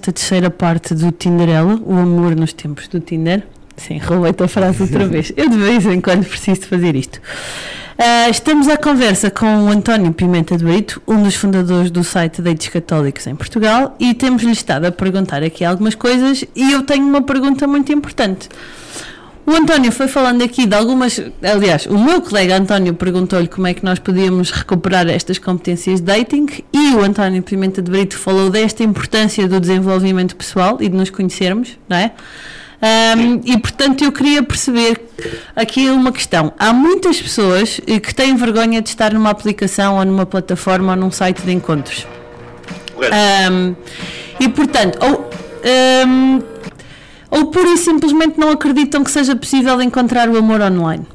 Esta 0.05 0.13
terceira 0.13 0.51
parte 0.51 0.95
do 0.95 1.11
Tinderela, 1.11 1.81
o 1.83 1.95
amor 1.95 2.37
nos 2.37 2.53
tempos 2.53 2.89
do 2.89 3.01
Tinder. 3.01 3.43
Sim, 3.75 3.97
roubei-te 3.97 4.43
a 4.43 4.49
frase 4.49 4.83
outra 4.83 5.07
vez. 5.07 5.33
Eu 5.35 5.49
de 5.49 5.57
vez 5.57 5.87
em 5.87 5.99
quando 5.99 6.27
preciso 6.27 6.61
fazer 6.63 6.95
isto. 6.95 7.19
Ah, 7.97 8.29
estamos 8.29 8.69
à 8.69 8.77
conversa 8.77 9.31
com 9.31 9.47
o 9.47 9.69
António 9.69 10.13
Pimenta 10.13 10.59
de 10.59 10.65
Brito, 10.65 11.01
um 11.09 11.23
dos 11.23 11.37
fundadores 11.37 11.91
do 11.91 12.05
site 12.05 12.43
Dates 12.43 12.69
Católicos 12.69 13.27
em 13.27 13.35
Portugal, 13.35 13.97
e 13.99 14.13
temos-lhe 14.13 14.53
estado 14.53 14.85
a 14.85 14.93
perguntar 14.93 15.43
aqui 15.43 15.65
algumas 15.65 15.95
coisas 15.95 16.45
e 16.55 16.73
eu 16.73 16.83
tenho 16.83 17.07
uma 17.07 17.23
pergunta 17.23 17.67
muito 17.67 17.91
importante. 17.91 18.51
O 19.47 19.53
António 19.53 19.93
foi 19.93 20.09
falando 20.09 20.43
aqui 20.43 20.67
de 20.67 20.75
algumas. 20.75 21.21
Aliás, 21.43 21.85
o 21.87 21.99
meu 21.99 22.23
colega 22.23 22.57
António 22.57 22.95
perguntou-lhe 22.95 23.47
como 23.47 23.67
é 23.67 23.75
que 23.75 23.85
nós 23.85 23.99
podíamos 23.99 24.51
recuperar 24.51 25.07
estas 25.09 25.39
competências 25.39 26.01
de 26.01 26.07
dating 26.07 26.47
e 26.73 26.95
o 26.95 27.03
António 27.03 27.43
Pimenta 27.43 27.83
de 27.83 27.91
Brito 27.91 28.17
falou 28.17 28.49
desta 28.49 28.83
importância 28.83 29.47
do 29.47 29.61
desenvolvimento 29.61 30.35
pessoal 30.35 30.79
e 30.81 30.89
de 30.89 30.97
nos 30.97 31.11
conhecermos, 31.11 31.79
não 31.87 31.97
é? 31.99 32.13
Ahm, 32.81 33.41
e 33.45 33.59
portanto 33.59 34.03
eu 34.03 34.13
queria 34.13 34.43
perceber 34.43 35.01
aqui 35.55 35.91
uma 35.91 36.11
questão. 36.11 36.53
Há 36.59 36.73
muitas 36.73 37.21
pessoas 37.21 37.81
que 37.81 38.15
têm 38.15 38.35
vergonha 38.37 38.81
de 38.81 38.89
estar 38.89 39.13
numa 39.13 39.31
aplicação 39.31 39.99
ou 39.99 40.05
numa 40.07 40.25
plataforma 40.25 40.93
ou 40.93 40.97
num 40.97 41.11
site 41.11 41.43
de 41.43 41.53
encontros. 41.53 42.07
Ahm, 43.13 43.75
e 44.41 44.49
portanto, 44.49 44.99
ou, 45.03 45.31
ahm, 45.65 46.41
ou 47.31 47.47
pura 47.47 47.69
e 47.71 47.77
simplesmente 47.79 48.39
não 48.39 48.51
acreditam 48.51 49.03
que 49.03 49.11
seja 49.11 49.35
possível 49.35 49.81
encontrar 49.83 50.29
o 50.29 50.37
amor 50.37 50.61
online. 50.61 51.07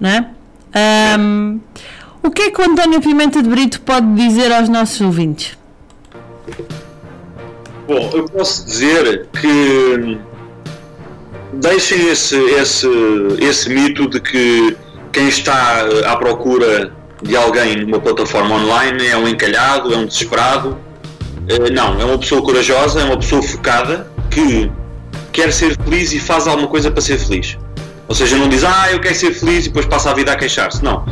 Não 0.00 0.10
é? 0.10 0.28
Ahm, 0.74 1.60
o 2.22 2.30
que 2.30 2.42
é 2.42 2.50
que 2.50 2.60
o 2.60 2.64
António 2.64 3.00
Pimenta 3.00 3.42
de 3.42 3.48
Brito 3.48 3.80
pode 3.80 4.14
dizer 4.14 4.52
aos 4.52 4.68
nossos 4.68 5.00
ouvintes? 5.00 5.58
Bom, 7.86 8.10
eu 8.14 8.24
posso 8.24 8.64
dizer 8.64 9.28
que 9.40 10.18
deixem 11.54 12.08
esse, 12.08 12.36
esse, 12.36 12.88
esse 13.40 13.68
mito 13.68 14.08
de 14.08 14.20
que 14.20 14.76
quem 15.12 15.28
está 15.28 15.84
à 16.06 16.16
procura 16.16 16.92
de 17.22 17.36
alguém 17.36 17.84
numa 17.84 18.00
plataforma 18.00 18.54
online 18.54 19.06
é 19.06 19.16
um 19.16 19.28
encalhado, 19.28 19.92
é 19.92 19.96
um 19.96 20.06
desesperado. 20.06 20.78
Eh, 21.48 21.70
Não, 21.70 22.00
é 22.00 22.04
uma 22.04 22.18
pessoa 22.18 22.42
corajosa, 22.42 23.00
é 23.00 23.04
uma 23.04 23.18
pessoa 23.18 23.42
focada 23.42 24.10
que 24.30 24.70
quer 25.32 25.52
ser 25.52 25.76
feliz 25.76 26.12
e 26.12 26.20
faz 26.20 26.46
alguma 26.46 26.68
coisa 26.68 26.90
para 26.90 27.00
ser 27.00 27.18
feliz. 27.18 27.58
Ou 28.08 28.14
seja, 28.14 28.36
não 28.36 28.48
diz, 28.48 28.62
ah, 28.62 28.88
eu 28.92 29.00
quero 29.00 29.14
ser 29.14 29.32
feliz 29.32 29.64
e 29.64 29.68
depois 29.68 29.86
passa 29.86 30.10
a 30.10 30.14
vida 30.14 30.32
a 30.32 30.36
queixar-se. 30.36 30.84
Não. 30.84 31.04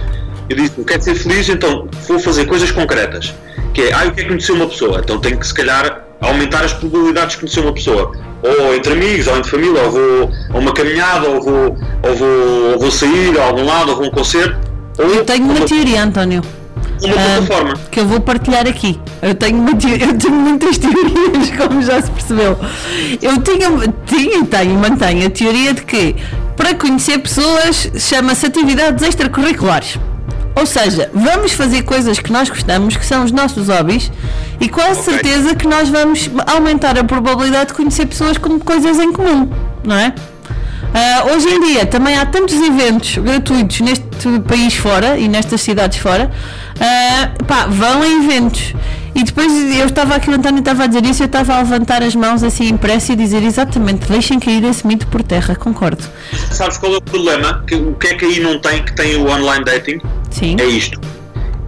Eu 0.48 0.56
disse, 0.56 0.72
eu 0.76 0.84
quero 0.84 1.02
ser 1.02 1.14
feliz, 1.14 1.48
então 1.48 1.88
vou 2.06 2.18
fazer 2.18 2.44
coisas 2.46 2.70
concretas. 2.70 3.34
Que 3.72 3.82
é, 3.82 3.94
ah, 3.94 4.04
eu 4.04 4.12
quero 4.12 4.28
conhecer 4.28 4.52
uma 4.52 4.66
pessoa, 4.66 5.00
então 5.02 5.18
tenho 5.18 5.38
que 5.38 5.46
se 5.46 5.54
calhar 5.54 6.04
aumentar 6.20 6.62
as 6.64 6.72
probabilidades 6.72 7.34
de 7.34 7.40
conhecer 7.40 7.60
uma 7.60 7.72
pessoa. 7.72 8.12
Ou 8.42 8.74
entre 8.74 8.92
amigos, 8.92 9.26
ou 9.26 9.36
entre 9.36 9.50
família, 9.50 9.82
ou 9.82 9.90
vou 9.90 10.30
a 10.50 10.58
uma 10.58 10.72
caminhada, 10.72 11.28
ou 11.28 11.40
vou, 11.40 11.76
ou 12.02 12.16
vou, 12.16 12.72
ou 12.72 12.78
vou 12.78 12.90
sair 12.90 13.38
a 13.38 13.44
algum 13.44 13.64
lado, 13.64 13.90
ou 13.90 13.96
vou 13.96 14.04
a 14.04 14.08
um 14.08 14.10
concerto. 14.10 14.58
Ou 14.98 15.06
Eu 15.06 15.24
tenho 15.24 15.46
uma 15.46 15.64
teoria, 15.64 16.02
António. 16.02 16.42
Uma 17.02 17.14
Ah, 17.14 17.42
plataforma. 17.46 17.74
que 17.90 18.00
eu 18.00 18.06
vou 18.06 18.20
partilhar 18.20 18.66
aqui. 18.66 18.98
Eu 19.22 19.34
tenho, 19.34 19.58
uma 19.58 19.70
eu 20.00 20.18
tenho 20.18 20.34
muitas 20.34 20.78
teorias, 20.78 21.50
como 21.56 21.82
já 21.82 22.00
se 22.02 22.10
percebeu. 22.10 22.58
Eu 23.22 23.40
tinha, 23.42 23.68
tinha 24.06 24.44
tenho, 24.44 24.74
mantenho 24.78 25.26
a 25.26 25.30
teoria 25.30 25.72
de 25.74 25.82
que 25.82 26.16
para 26.56 26.74
conhecer 26.74 27.18
pessoas 27.18 27.90
chama-se 27.98 28.46
atividades 28.46 29.02
extracurriculares. 29.02 29.98
Ou 30.56 30.66
seja, 30.66 31.08
vamos 31.14 31.52
fazer 31.52 31.82
coisas 31.82 32.18
que 32.18 32.30
nós 32.30 32.50
gostamos, 32.50 32.96
que 32.96 33.06
são 33.06 33.24
os 33.24 33.32
nossos 33.32 33.68
hobbies, 33.68 34.10
e 34.60 34.68
quase 34.68 35.04
certeza 35.04 35.54
que 35.54 35.66
nós 35.66 35.88
vamos 35.88 36.28
aumentar 36.46 36.98
a 36.98 37.04
probabilidade 37.04 37.68
de 37.68 37.74
conhecer 37.74 38.04
pessoas 38.06 38.36
com 38.36 38.58
coisas 38.58 38.98
em 38.98 39.12
comum, 39.12 39.48
não 39.84 39.96
é? 39.96 40.12
Ah, 40.94 41.24
hoje 41.32 41.48
em 41.48 41.60
dia 41.60 41.86
também 41.86 42.16
há 42.16 42.26
tantos 42.26 42.54
eventos 42.54 43.18
gratuitos 43.18 43.80
neste 43.80 44.04
país 44.46 44.74
fora 44.74 45.18
e 45.18 45.28
nestas 45.28 45.60
cidades 45.60 45.98
fora. 45.98 46.30
ah, 46.80 47.30
pá, 47.46 47.66
vão 47.66 48.02
a 48.02 48.08
eventos. 48.08 48.74
E 49.14 49.24
depois 49.24 49.52
eu 49.78 49.86
estava 49.86 50.14
aqui, 50.14 50.30
o 50.30 50.34
António 50.34 50.60
estava 50.60 50.84
a 50.84 50.86
dizer 50.86 51.04
isso, 51.04 51.22
eu 51.22 51.26
estava 51.26 51.54
a 51.54 51.58
levantar 51.58 52.02
as 52.02 52.14
mãos 52.14 52.42
assim 52.42 52.68
impresso 52.68 53.12
e 53.12 53.16
dizer 53.16 53.42
exatamente, 53.42 54.08
deixem 54.08 54.38
cair 54.38 54.62
esse 54.64 54.86
mito 54.86 55.06
por 55.08 55.22
terra, 55.22 55.54
concordo. 55.56 56.02
Sabes 56.50 56.78
qual 56.78 56.94
é 56.94 56.96
o 56.98 57.02
problema? 57.02 57.62
Que, 57.66 57.74
o 57.74 57.94
que 57.94 58.06
é 58.08 58.14
que 58.14 58.24
aí 58.24 58.40
não 58.40 58.60
tem 58.60 58.82
que 58.84 58.94
tem 58.94 59.16
o 59.16 59.28
online 59.28 59.64
dating? 59.64 60.00
Sim. 60.30 60.56
É 60.60 60.64
isto. 60.64 61.00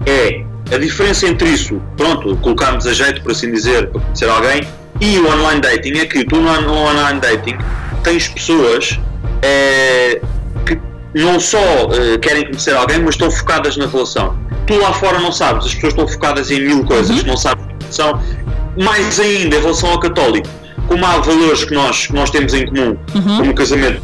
É 0.06 0.44
a 0.72 0.78
diferença 0.78 1.26
entre 1.26 1.48
isso, 1.50 1.82
pronto, 1.96 2.34
colocarmos 2.36 2.86
a 2.86 2.94
jeito, 2.94 3.20
por 3.22 3.32
assim 3.32 3.50
dizer, 3.50 3.90
para 3.90 4.00
conhecer 4.00 4.28
alguém, 4.28 4.66
e 5.04 5.18
o 5.18 5.26
online 5.28 5.60
dating 5.60 5.98
é 5.98 6.06
que 6.06 6.24
tu 6.24 6.36
no 6.40 6.48
on- 6.48 6.60
no 6.62 6.72
online 6.74 7.18
dating 7.20 7.56
tens 8.04 8.28
pessoas 8.28 8.98
eh, 9.42 10.20
que 10.64 10.78
não 11.14 11.40
só 11.40 11.58
eh, 11.58 12.18
querem 12.18 12.44
conhecer 12.46 12.74
alguém, 12.76 13.00
mas 13.00 13.14
estão 13.16 13.30
focadas 13.30 13.76
na 13.76 13.86
relação. 13.86 14.36
Tu 14.66 14.78
lá 14.78 14.92
fora 14.92 15.18
não 15.18 15.32
sabes, 15.32 15.66
as 15.66 15.74
pessoas 15.74 15.92
estão 15.94 16.06
focadas 16.08 16.50
em 16.52 16.60
mil 16.60 16.84
coisas, 16.84 17.24
não 17.24 17.36
sabes 17.36 17.64
são. 17.90 18.20
Mais 18.80 19.18
ainda 19.20 19.56
em 19.56 19.60
relação 19.60 19.90
ao 19.90 19.98
católico, 20.00 20.48
como 20.88 21.04
há 21.04 21.18
valores 21.18 21.64
que 21.64 21.74
nós, 21.74 22.06
que 22.06 22.14
nós 22.14 22.30
temos 22.30 22.54
em 22.54 22.64
comum, 22.66 22.96
como 23.36 23.50
o 23.50 23.54
casamento 23.54 24.00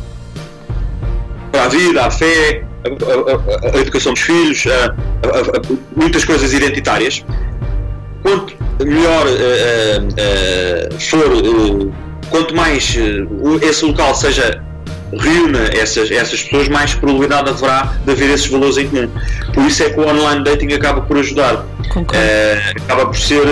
para 1.52 1.64
a 1.64 1.68
vida, 1.68 2.04
a 2.04 2.10
fé, 2.10 2.64
a, 2.84 2.88
a- 2.88 3.70
a- 3.72 3.76
a 3.76 3.80
educação 3.80 4.12
dos 4.12 4.20
filhos, 4.22 4.64
muitas 5.96 6.24
coisas 6.24 6.52
identitárias. 6.52 7.24
Quanto 8.22 8.54
melhor 8.84 9.26
eh, 9.26 10.02
eh, 10.16 10.88
eh, 10.90 10.98
for, 10.98 11.92
quanto 12.30 12.54
mais 12.54 12.96
esse 13.62 13.84
local 13.84 14.14
seja 14.14 14.62
reúna 15.18 15.70
essas, 15.72 16.10
essas 16.10 16.42
pessoas, 16.42 16.68
mais 16.68 16.94
probabilidade 16.94 17.48
haverá 17.48 17.94
de 18.04 18.12
haver 18.12 18.30
esses 18.30 18.46
valores 18.46 18.76
em 18.76 18.88
comum. 18.88 19.10
Por 19.54 19.64
isso 19.64 19.82
é 19.82 19.90
que 19.90 19.98
o 19.98 20.06
online 20.06 20.44
dating 20.44 20.72
acaba 20.74 21.00
por 21.00 21.16
ajudar. 21.18 21.64
Acaba 22.84 23.06
por 23.06 23.16
ser 23.16 23.42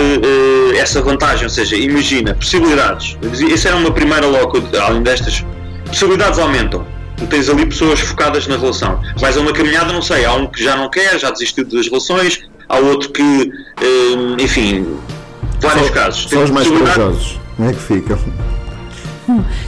essa 0.79 1.01
vantagem, 1.01 1.45
ou 1.45 1.49
seja, 1.49 1.75
imagina, 1.75 2.35
possibilidades. 2.35 3.17
Essa 3.51 3.69
era 3.69 3.77
uma 3.77 3.91
primeira 3.91 4.27
logo, 4.27 4.61
além 4.79 5.01
destas, 5.01 5.43
possibilidades 5.87 6.37
aumentam. 6.37 6.85
Tu 7.17 7.25
tens 7.25 7.49
ali 7.49 7.65
pessoas 7.65 7.99
focadas 8.01 8.45
na 8.45 8.57
relação. 8.57 9.01
Vais 9.17 9.35
a 9.35 9.39
uma 9.39 9.51
caminhada, 9.51 9.91
não 9.91 10.03
sei, 10.03 10.25
há 10.25 10.33
um 10.33 10.45
que 10.45 10.63
já 10.63 10.77
não 10.77 10.91
quer, 10.91 11.19
já 11.19 11.31
desistiu 11.31 11.65
das 11.65 11.87
relações, 11.87 12.47
há 12.69 12.77
outro 12.77 13.09
que, 13.09 13.51
enfim, 14.37 14.85
vários 15.61 15.89
casos. 15.91 16.29
São 16.29 16.43
os 16.43 16.49
mais 16.51 16.67
corajosos. 16.67 17.39
Como 17.55 17.69
é 17.69 17.73
que 17.73 17.81
ficam? 17.81 18.17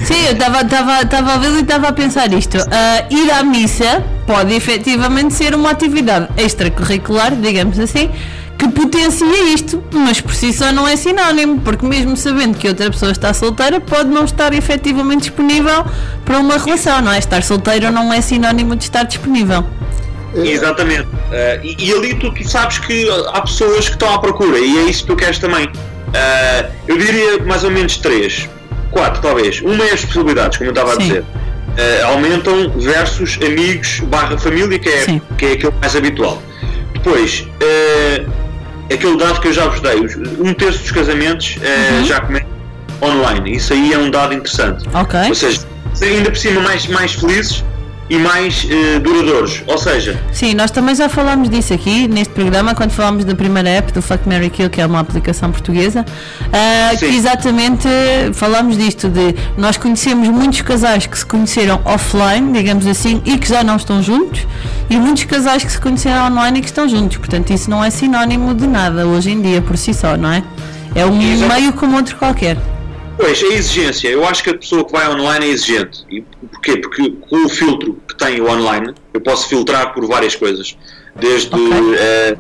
Sim, 0.05 0.25
eu 0.27 0.31
estava- 0.33 0.61
estava 0.61 1.01
estava 1.01 1.33
a 1.33 1.37
ver 1.37 1.51
e 1.51 1.59
estava 1.61 1.89
a 1.89 1.93
pensar 1.93 2.31
isto. 2.31 2.57
Ah, 2.71 3.03
ir 3.09 3.29
à 3.31 3.43
missa 3.43 4.03
pode 4.25 4.53
efetivamente 4.53 5.33
ser 5.33 5.53
uma 5.53 5.71
atividade 5.71 6.29
extracurricular, 6.37 7.35
digamos 7.35 7.77
assim, 7.77 8.09
que 8.57 8.67
potencia 8.69 9.53
isto, 9.53 9.83
mas 9.91 10.21
por 10.21 10.33
si 10.33 10.53
só 10.53 10.71
não 10.71 10.87
é 10.87 10.95
sinónimo, 10.95 11.59
porque 11.59 11.85
mesmo 11.85 12.15
sabendo 12.15 12.57
que 12.57 12.67
outra 12.69 12.89
pessoa 12.89 13.11
está 13.11 13.33
solteira, 13.33 13.81
pode 13.81 14.09
não 14.09 14.23
estar 14.23 14.53
efetivamente 14.53 15.21
disponível 15.23 15.85
para 16.23 16.39
uma 16.39 16.57
relação, 16.57 17.01
não 17.01 17.11
é? 17.11 17.19
Estar 17.19 17.43
solteiro 17.43 17.91
não 17.91 18.13
é 18.13 18.21
sinónimo 18.21 18.75
de 18.77 18.83
estar 18.85 19.03
disponível. 19.03 19.65
Exatamente. 20.35 21.07
Eh, 21.31 21.59
e, 21.63 21.89
e 21.89 21.93
ali 21.93 22.13
tu, 22.15 22.31
tu 22.33 22.47
sabes 22.47 22.79
que 22.79 23.09
há 23.33 23.41
pessoas 23.41 23.87
que 23.87 23.93
estão 23.93 24.13
à 24.13 24.19
procura 24.19 24.57
e 24.57 24.77
é 24.79 24.81
isso 24.83 25.01
que 25.01 25.07
tu 25.07 25.15
queres 25.15 25.39
também. 25.39 25.69
Eh, 26.13 26.65
eu 26.87 26.97
diria 26.97 27.43
mais 27.45 27.63
ou 27.63 27.71
menos 27.71 27.97
três, 27.97 28.47
quatro 28.91 29.21
talvez. 29.21 29.61
Uma 29.61 29.85
é 29.85 29.93
as 29.93 30.05
possibilidades, 30.05 30.57
como 30.57 30.69
eu 30.69 30.73
estava 30.73 30.93
a 30.93 30.97
dizer. 30.97 31.23
Eh, 31.77 32.01
aumentam 32.03 32.71
versus 32.77 33.39
amigos 33.45 33.99
barra 34.01 34.37
família, 34.37 34.77
que 34.79 34.89
é, 34.89 35.21
que 35.37 35.45
é 35.45 35.51
aquele 35.53 35.73
mais 35.79 35.95
habitual. 35.95 36.41
Depois, 36.93 37.47
aquele 38.93 39.17
dado 39.17 39.39
que 39.39 39.47
eu 39.47 39.53
já 39.53 39.67
vos 39.67 39.79
dei, 39.79 39.99
um 40.39 40.53
terço 40.53 40.79
dos 40.79 40.91
casamentos 40.91 41.57
eh, 41.61 42.03
já 42.03 42.19
começam 42.21 42.49
online. 43.01 43.55
Isso 43.55 43.73
aí 43.73 43.93
é 43.93 43.97
um 43.97 44.09
dado 44.09 44.33
interessante. 44.33 44.85
Ok. 44.93 45.19
Ou 45.29 45.35
seja, 45.35 45.61
ainda 46.01 46.31
por 46.31 46.37
cima 46.37 46.61
mais, 46.61 46.87
mais 46.87 47.13
felizes 47.13 47.63
e 48.09 48.17
mais 48.17 48.65
eh, 48.69 48.99
duradouros. 48.99 49.63
Ou 49.67 49.77
seja, 49.77 50.19
Sim, 50.31 50.53
nós 50.53 50.71
também 50.71 50.95
já 50.95 51.07
falámos 51.07 51.49
disso 51.49 51.73
aqui 51.73 52.07
neste 52.07 52.33
programa, 52.33 52.73
quando 52.73 52.91
falámos 52.91 53.23
da 53.23 53.35
primeira 53.35 53.69
app 53.69 53.91
do 53.91 54.01
Fuck 54.01 54.27
Mary 54.27 54.49
Kill, 54.49 54.69
que 54.69 54.81
é 54.81 54.85
uma 54.85 54.99
aplicação 54.99 55.51
portuguesa, 55.51 56.05
ah, 56.51 56.95
que 56.97 57.05
exatamente 57.05 57.87
falámos 58.33 58.77
disto 58.77 59.09
de 59.09 59.35
nós 59.57 59.77
conhecemos 59.77 60.27
muitos 60.29 60.61
casais 60.61 61.05
que 61.05 61.17
se 61.17 61.25
conheceram 61.25 61.79
offline, 61.85 62.51
digamos 62.51 62.87
assim, 62.87 63.21
e 63.25 63.37
que 63.37 63.47
já 63.47 63.63
não 63.63 63.75
estão 63.75 64.01
juntos, 64.01 64.47
e 64.89 64.97
muitos 64.97 65.25
casais 65.25 65.63
que 65.63 65.71
se 65.71 65.79
conheceram 65.79 66.27
online 66.27 66.59
e 66.59 66.61
que 66.61 66.67
estão 66.67 66.87
juntos. 66.87 67.17
Portanto, 67.17 67.51
isso 67.51 67.69
não 67.69 67.83
é 67.83 67.89
sinónimo 67.89 68.53
de 68.53 68.65
nada 68.65 69.05
hoje 69.05 69.31
em 69.31 69.41
dia 69.41 69.61
por 69.61 69.77
si 69.77 69.93
só, 69.93 70.17
não 70.17 70.31
é? 70.31 70.43
É 70.95 71.05
um 71.05 71.15
meio 71.47 71.73
como 71.73 71.95
outro 71.95 72.15
qualquer. 72.15 72.57
Pois, 73.19 73.43
a 73.43 73.47
exigência. 73.47 74.07
Eu 74.07 74.25
acho 74.25 74.41
que 74.43 74.49
a 74.49 74.57
pessoa 74.57 74.85
que 74.85 74.93
vai 74.93 75.09
online 75.09 75.45
é 75.47 75.49
exigente. 75.49 76.05
E 76.09 76.21
porquê? 76.21 76.77
Porque 76.77 77.11
com 77.29 77.45
o 77.45 77.49
filtro 77.49 77.97
que 78.07 78.15
tem 78.17 78.39
o 78.39 78.49
online, 78.49 78.93
eu 79.13 79.19
posso 79.19 79.49
filtrar 79.49 79.93
por 79.93 80.05
várias 80.07 80.35
coisas. 80.35 80.77
Desde, 81.17 81.49
eh, 81.97 82.37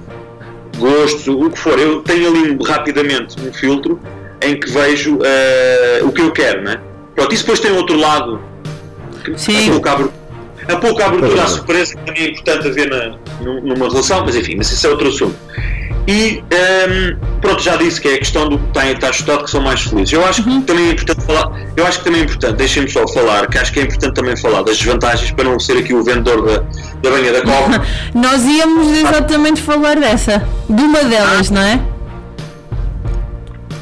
gostos, 0.77 1.27
o 1.27 1.49
que 1.49 1.59
for. 1.59 1.77
Eu 1.77 2.01
tenho 2.03 2.29
ali 2.29 2.57
rapidamente 2.65 3.35
um 3.45 3.51
filtro 3.51 3.99
em 4.41 4.57
que 4.57 4.69
vejo 4.71 5.19
eh, 5.21 5.99
o 6.03 6.13
que 6.13 6.21
eu 6.21 6.31
quero, 6.31 6.61
né? 6.63 6.79
Pronto, 7.13 7.33
isso 7.33 7.43
depois 7.43 7.59
tem 7.59 7.71
outro 7.73 7.97
lado. 7.97 8.39
que- 9.25 9.37
Sim. 9.37 9.67
A 9.67 9.73
pouca 9.73 9.91
abertura, 9.91 10.13
a 10.69 10.75
pouca 10.77 11.05
abertura 11.07 11.41
à 11.41 11.43
é. 11.43 11.47
surpresa 11.47 11.95
que 11.97 12.05
também 12.05 12.23
é 12.23 12.29
importante 12.29 12.67
haver 12.69 12.89
na, 12.89 13.17
num- 13.41 13.61
numa 13.61 13.89
relação, 13.89 14.23
mas 14.25 14.33
enfim, 14.37 14.55
mas 14.55 14.71
isso 14.71 14.87
é 14.87 14.89
outro 14.89 15.09
assunto. 15.09 15.35
E 16.09 16.43
ehm, 16.49 17.19
pronto, 17.39 17.61
já 17.61 17.75
disse 17.75 18.01
que 18.01 18.07
é 18.07 18.15
a 18.15 18.17
questão 18.17 18.49
do 18.49 18.57
que 18.57 18.67
está, 18.69 18.89
está 18.89 19.09
estudado 19.11 19.43
que 19.43 19.51
são 19.51 19.61
mais 19.61 19.81
felizes. 19.81 20.11
Eu 20.11 20.25
acho 20.25 20.43
que 20.43 20.61
também 20.61 20.87
é 20.87 20.91
importante 20.93 21.23
falar, 21.23 21.51
eu 21.77 21.85
acho 21.85 21.99
que 21.99 22.05
também 22.05 22.21
é 22.21 22.23
importante, 22.23 22.55
deixem-me 22.55 22.89
só 22.89 23.07
falar, 23.07 23.45
que 23.45 23.59
acho 23.59 23.71
que 23.71 23.79
é 23.79 23.83
importante 23.83 24.15
também 24.15 24.35
falar 24.35 24.63
das 24.63 24.79
desvantagens 24.79 25.29
para 25.29 25.43
não 25.43 25.59
ser 25.59 25.77
aqui 25.77 25.93
o 25.93 26.03
vendedor 26.03 26.43
da, 26.43 26.63
da 27.03 27.15
banha 27.15 27.31
da 27.31 27.41
cobra. 27.43 27.83
Nós 28.15 28.43
íamos 28.43 28.87
exatamente 28.97 29.61
falar 29.61 29.99
dessa, 29.99 30.43
de 30.67 30.81
uma 30.81 31.03
delas, 31.03 31.51
não 31.51 31.61
é? 31.61 31.79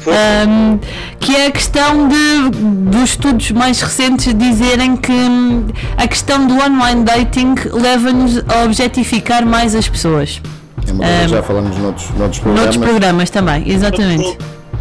Ahm, 0.06 0.78
que 1.18 1.34
é 1.34 1.46
a 1.46 1.50
questão 1.50 2.08
de, 2.08 2.50
dos 2.90 3.10
estudos 3.10 3.50
mais 3.52 3.80
recentes 3.80 4.34
dizerem 4.34 4.98
que 4.98 5.12
hum, 5.12 5.66
a 5.96 6.06
questão 6.06 6.46
do 6.46 6.62
online 6.62 7.04
dating 7.04 7.54
leva-nos 7.72 8.36
a 8.48 8.64
objetificar 8.64 9.46
mais 9.46 9.74
as 9.74 9.88
pessoas. 9.88 10.42
É 10.88 10.92
uma 10.92 11.04
coisa 11.04 11.24
que 11.24 11.28
já 11.28 11.42
falamos 11.42 11.76
noutros, 11.76 12.10
noutros 12.10 12.38
programas. 12.38 12.74
Noutros 12.74 12.90
programas 12.90 13.30
também, 13.30 13.70
exatamente. 13.70 14.38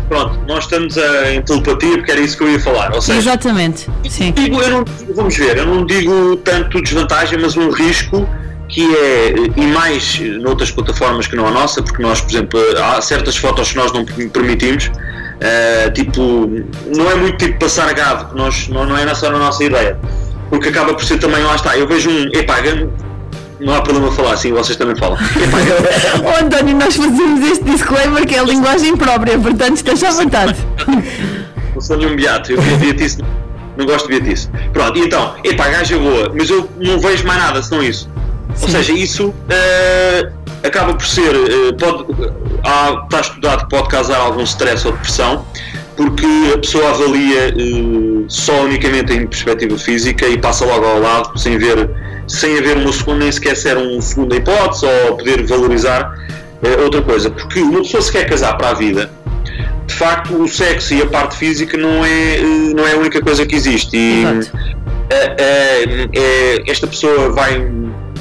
Pronto, 0.08 0.40
nós 0.48 0.64
estamos 0.64 0.98
a, 0.98 1.34
em 1.34 1.42
telepatia 1.42 1.98
porque 1.98 2.12
era 2.12 2.22
isso 2.22 2.38
que 2.38 2.44
eu 2.44 2.52
ia 2.52 2.60
falar. 2.60 2.94
Ou 2.94 3.02
seja, 3.02 3.20
Exatamente, 3.20 3.90
sim. 4.10 4.32
digo, 4.32 4.62
eu 4.62 4.70
não, 4.70 4.86
vamos 5.14 5.36
ver, 5.36 5.58
eu 5.58 5.66
não 5.66 5.86
digo 5.86 6.38
tanto 6.38 6.82
desvantagem, 6.82 7.38
mas 7.42 7.58
um 7.58 7.70
risco 7.70 8.28
que 8.70 8.96
é, 8.96 9.34
e 9.56 9.68
mais 9.68 10.20
noutras 10.42 10.72
plataformas 10.72 11.28
que 11.28 11.36
não 11.36 11.48
a 11.48 11.52
nossa, 11.52 11.82
porque 11.82 12.02
nós, 12.02 12.22
por 12.22 12.30
exemplo, 12.30 12.60
há 12.82 13.02
certas 13.02 13.36
fotos 13.38 13.72
que 13.72 13.78
nós 13.78 13.92
não 13.92 14.06
permitimos, 14.06 14.92
eh, 15.40 15.90
tipo, 15.92 16.50
não 16.96 17.10
é 17.10 17.16
muito 17.16 17.38
tipo 17.38 17.60
passar 17.60 17.94
gado, 17.94 18.30
que 18.30 18.36
nós, 18.36 18.68
não, 18.68 18.86
não 18.86 18.98
é 18.98 19.06
nessa 19.06 19.28
a 19.28 19.32
nossa 19.32 19.64
ideia, 19.64 19.98
porque 20.50 20.70
acaba 20.70 20.94
por 20.94 21.04
ser 21.04 21.18
também, 21.18 21.44
lá 21.44 21.56
está, 21.56 21.78
eu 21.78 21.88
vejo 21.88 22.10
um, 22.10 22.30
epá, 22.34 22.60
não 23.60 23.74
há 23.76 23.82
problema 23.82 24.12
falar 24.12 24.34
assim, 24.34 24.52
vocês 24.54 24.78
também 24.78 24.96
falam. 24.96 25.18
Oh, 26.24 26.44
António, 26.44 26.76
nós 26.76 26.96
fazemos 26.96 27.52
este 27.52 27.64
disclaimer 27.66 28.26
que 28.26 28.36
é 28.36 28.40
a 28.40 28.44
linguagem 28.44 28.96
própria, 28.96 29.38
portanto 29.40 29.76
esteja 29.78 30.10
à 30.10 30.12
vontade. 30.12 30.56
não 31.74 31.82
sou 31.82 31.98
nenhum 31.98 32.16
beato, 32.16 32.52
eu 32.52 32.62
beatice, 32.80 33.24
não 33.78 33.86
gosto 33.86 34.08
de 34.10 34.20
beatice. 34.20 34.50
Pronto, 34.74 34.98
e 34.98 35.02
então, 35.04 35.36
epá, 35.44 35.66
a 35.66 35.70
gaja 35.70 35.96
é 35.96 36.00
boa, 36.00 36.32
mas 36.36 36.50
eu 36.50 36.70
não 36.80 37.00
vejo 37.00 37.26
mais 37.26 37.40
nada 37.40 37.62
senão 37.62 37.84
isso. 37.84 38.10
Ou 38.62 38.70
seja, 38.70 38.92
isso 38.94 39.34
eh, 39.50 40.32
acaba 40.64 40.94
por 40.94 41.06
ser, 41.06 41.36
eh, 41.36 41.72
pode, 41.80 42.06
há- 42.64 43.02
está 43.04 43.22
estudado 43.22 43.64
que 43.66 43.70
pode 43.70 43.88
causar 43.90 44.18
algum 44.18 44.42
stress 44.44 44.86
ou 44.88 44.94
depressão, 44.94 45.46
porque 45.96 46.26
a 46.54 46.58
pessoa 46.58 46.90
avalia 46.90 47.50
eh, 47.50 47.54
só 48.28 48.64
unicamente 48.64 49.14
em 49.14 49.28
perspectiva 49.28 49.78
física 49.78 50.26
e 50.28 50.38
passa 50.38 50.66
logo 50.66 50.86
ao 50.86 51.00
lado 51.00 51.38
sem 51.38 51.58
ver, 51.58 51.90
sem 52.28 52.58
haver 52.58 52.78
uma 52.78 52.92
segunda, 52.92 53.20
nem 53.20 53.32
sequer 53.32 53.56
ser 53.56 53.78
uma 53.78 54.02
segunda 54.02 54.36
hipótese 54.36 54.86
ou 54.86 55.18
poder 55.18 55.46
valorizar 55.46 56.14
eh, 56.64 56.82
outra 56.82 57.02
coisa. 57.02 57.30
Porque 57.30 57.60
uma 57.60 57.82
pessoa 57.82 58.02
se 58.02 58.12
quer 58.12 58.30
casar 58.30 58.58
para 58.58 58.70
a 58.70 58.74
vida, 58.74 59.10
de 59.86 59.94
facto 59.94 60.34
o 60.36 60.48
sexo 60.48 60.94
e 60.94 61.02
a 61.02 61.06
parte 61.06 61.38
física 61.38 61.78
não 61.78 62.04
é, 62.06 62.38
eh, 62.38 62.74
não 62.76 62.86
é 62.86 62.94
a 62.94 62.98
única 62.98 63.22
coisa 63.22 63.46
que 63.46 63.56
existe. 63.56 63.96
E, 63.96 64.24
eh, 65.10 66.64
esta 66.68 66.86
pessoa 66.88 67.32
vai 67.32 67.66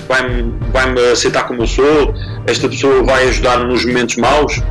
vai-me 0.09 0.55
vai-me 0.73 1.01
aceitar 1.11 1.45
como 1.45 1.63
eu 1.63 1.67
sou, 1.67 2.15
esta 2.47 2.69
pessoa 2.69 3.03
vai 3.03 3.29
ajudar-me 3.29 3.65
nos 3.73 3.85
momentos 3.85 4.17
maus. 4.17 4.63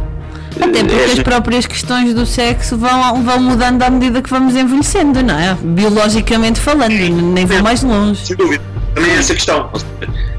Até 0.59 0.83
porque 0.83 0.95
Eh, 0.95 1.05
as 1.05 1.19
próprias 1.19 1.65
questões 1.65 2.13
do 2.13 2.25
sexo 2.25 2.77
vão, 2.77 3.21
vão 3.23 3.39
mudando 3.39 3.83
à 3.83 3.89
medida 3.89 4.21
que 4.21 4.29
vamos 4.29 4.55
envelhecendo, 4.55 5.21
não 5.21 5.37
é? 5.37 5.57
Biologicamente 5.61 6.59
falando, 6.59 6.93
nem 6.93 7.45
vou 7.45 7.61
mais 7.61 7.83
longe. 7.83 8.25
Sem 8.25 8.37
dúvida. 8.37 8.63
Também 8.95 9.11
é 9.11 9.17
essa 9.17 9.35
questão. 9.35 9.69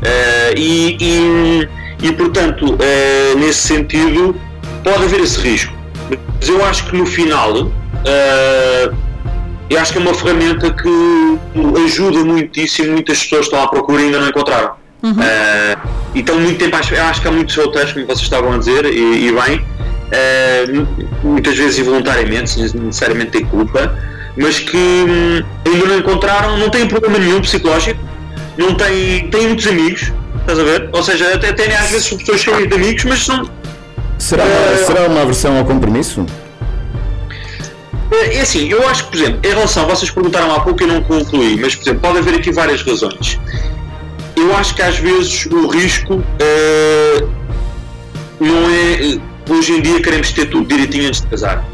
Eh, 0.02 0.54
e, 0.56 0.96
e, 1.00 1.68
e, 2.02 2.12
portanto, 2.12 2.76
eh, 2.80 3.34
nesse 3.36 3.68
sentido, 3.68 4.34
pode 4.82 5.04
haver 5.04 5.20
esse 5.20 5.38
risco. 5.40 5.72
Mas 6.08 6.48
eu 6.48 6.64
acho 6.64 6.86
que 6.86 6.96
no 6.96 7.04
final, 7.04 7.70
eh, 8.04 8.90
eu 9.68 9.78
acho 9.78 9.92
que 9.92 9.98
é 9.98 10.00
uma 10.00 10.14
ferramenta 10.14 10.70
que 10.72 11.38
ajuda 11.84 12.24
muitíssimo. 12.24 12.92
Muitas 12.92 13.22
pessoas 13.22 13.46
estão 13.46 13.62
à 13.62 13.68
procura 13.68 14.00
e 14.00 14.06
ainda 14.06 14.20
não 14.20 14.28
encontraram. 14.28 14.72
Eh, 15.04 15.76
e 16.14 16.20
estão 16.20 16.40
muito 16.40 16.58
tempo, 16.58 16.76
eu 16.76 17.04
acho 17.04 17.20
que 17.20 17.28
há 17.28 17.30
muitos 17.30 17.54
solteiros, 17.54 17.92
como 17.92 18.06
vocês 18.06 18.22
estavam 18.22 18.52
a 18.52 18.58
dizer, 18.58 18.86
e, 18.86 19.28
e 19.28 19.32
bem, 19.32 19.64
muitas 21.22 21.56
vezes 21.56 21.78
involuntariamente, 21.78 22.50
sem 22.50 22.62
necessariamente 22.64 23.32
ter 23.32 23.46
culpa, 23.46 23.94
mas 24.36 24.58
que 24.58 24.76
hum, 24.76 25.42
ainda 25.64 25.86
não 25.86 25.98
encontraram, 25.98 26.58
não 26.58 26.70
têm 26.70 26.86
problema 26.86 27.18
nenhum 27.18 27.40
psicológico, 27.40 28.00
não 28.56 28.74
têm, 28.74 29.28
têm 29.30 29.48
muitos 29.48 29.66
amigos, 29.66 30.12
estás 30.40 30.58
a 30.58 30.64
ver? 30.64 30.88
Ou 30.92 31.02
seja, 31.02 31.34
até 31.34 31.52
têm 31.52 31.74
às 31.74 31.90
vezes 31.90 32.08
pessoas 32.12 32.40
cheias 32.40 32.68
de 32.68 32.74
amigos, 32.74 33.04
mas 33.04 33.26
não. 33.28 33.48
Será, 34.18 34.44
uma, 34.44 34.52
Eh, 34.52 34.84
será 34.86 35.06
uma 35.08 35.22
aversão 35.22 35.56
ao 35.58 35.64
compromisso? 35.64 36.24
É 38.10 38.40
assim, 38.40 38.68
eu 38.68 38.88
acho 38.88 39.04
que, 39.04 39.10
por 39.10 39.16
exemplo, 39.18 39.40
em 39.44 39.48
relação, 39.48 39.86
vocês 39.86 40.10
perguntaram 40.10 40.54
há 40.54 40.60
pouco 40.60 40.82
e 40.82 40.86
não 40.86 41.02
concluí, 41.02 41.58
mas, 41.60 41.74
por 41.74 41.82
exemplo, 41.82 42.00
pode 42.00 42.18
haver 42.18 42.34
aqui 42.36 42.52
várias 42.52 42.82
razões. 42.82 43.38
Eu 44.36 44.56
acho 44.56 44.74
que 44.74 44.82
às 44.82 44.96
vezes 44.98 45.46
o 45.46 45.66
risco 45.66 46.22
eh, 46.38 47.24
não 48.40 48.70
é. 48.70 49.14
eh, 49.14 49.18
Hoje 49.48 49.74
em 49.74 49.80
dia 49.80 50.02
queremos 50.02 50.32
ter 50.32 50.46
tudo 50.46 50.66
direitinho 50.66 51.06
antes 51.06 51.20
de 51.20 51.28
casar. 51.28 51.64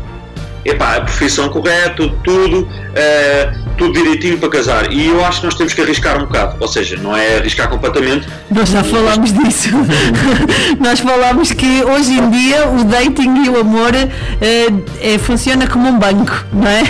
Epá, 0.65 0.97
a 0.97 1.01
profissão 1.01 1.49
correta, 1.49 2.09
tudo, 2.23 2.69
eh, 2.95 3.53
tudo 3.77 3.93
direitinho 3.93 4.39
para 4.39 4.49
casar. 4.49 4.93
E 4.93 5.09
eu 5.09 5.25
acho 5.25 5.41
que 5.41 5.47
nós 5.47 5.55
temos 5.57 5.75
que 5.75 5.81
arriscar 5.81 6.17
um 6.19 6.27
bocado. 6.27 6.57
Ou 6.61 6.69
seja, 6.69 6.97
não 6.97 7.17
é 7.17 7.39
arriscar 7.39 7.69
completamente, 7.69 8.29
Nós 8.49 8.69
já 8.69 8.85
falámos 8.85 9.33
disso. 9.33 9.71
Nós 10.79 11.01
falámos 11.01 11.51
que 11.53 11.83
hoje 11.85 12.13
em 12.13 12.31
dia 12.31 12.69
o 12.69 12.85
dating 12.85 13.45
e 13.45 13.49
o 13.49 13.61
amor 13.61 13.93
eh, 13.95 14.09
eh, 15.01 15.19
funciona 15.19 15.67
como 15.67 15.89
um 15.89 15.99
banco, 15.99 16.45
não 16.53 16.69
é? 16.69 16.83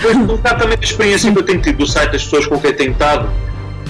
Pois, 0.00 0.16
um 0.16 0.26
bocado 0.26 0.60
também 0.60 0.78
a 0.80 0.84
experiência 0.84 1.32
que 1.32 1.38
eu 1.38 1.42
tenho 1.42 1.60
tido 1.60 1.78
do 1.78 1.86
site 1.86 2.12
das 2.12 2.22
pessoas 2.22 2.46
com 2.46 2.58
quem 2.58 2.72
tenho 2.72 2.92
estado, 2.92 3.28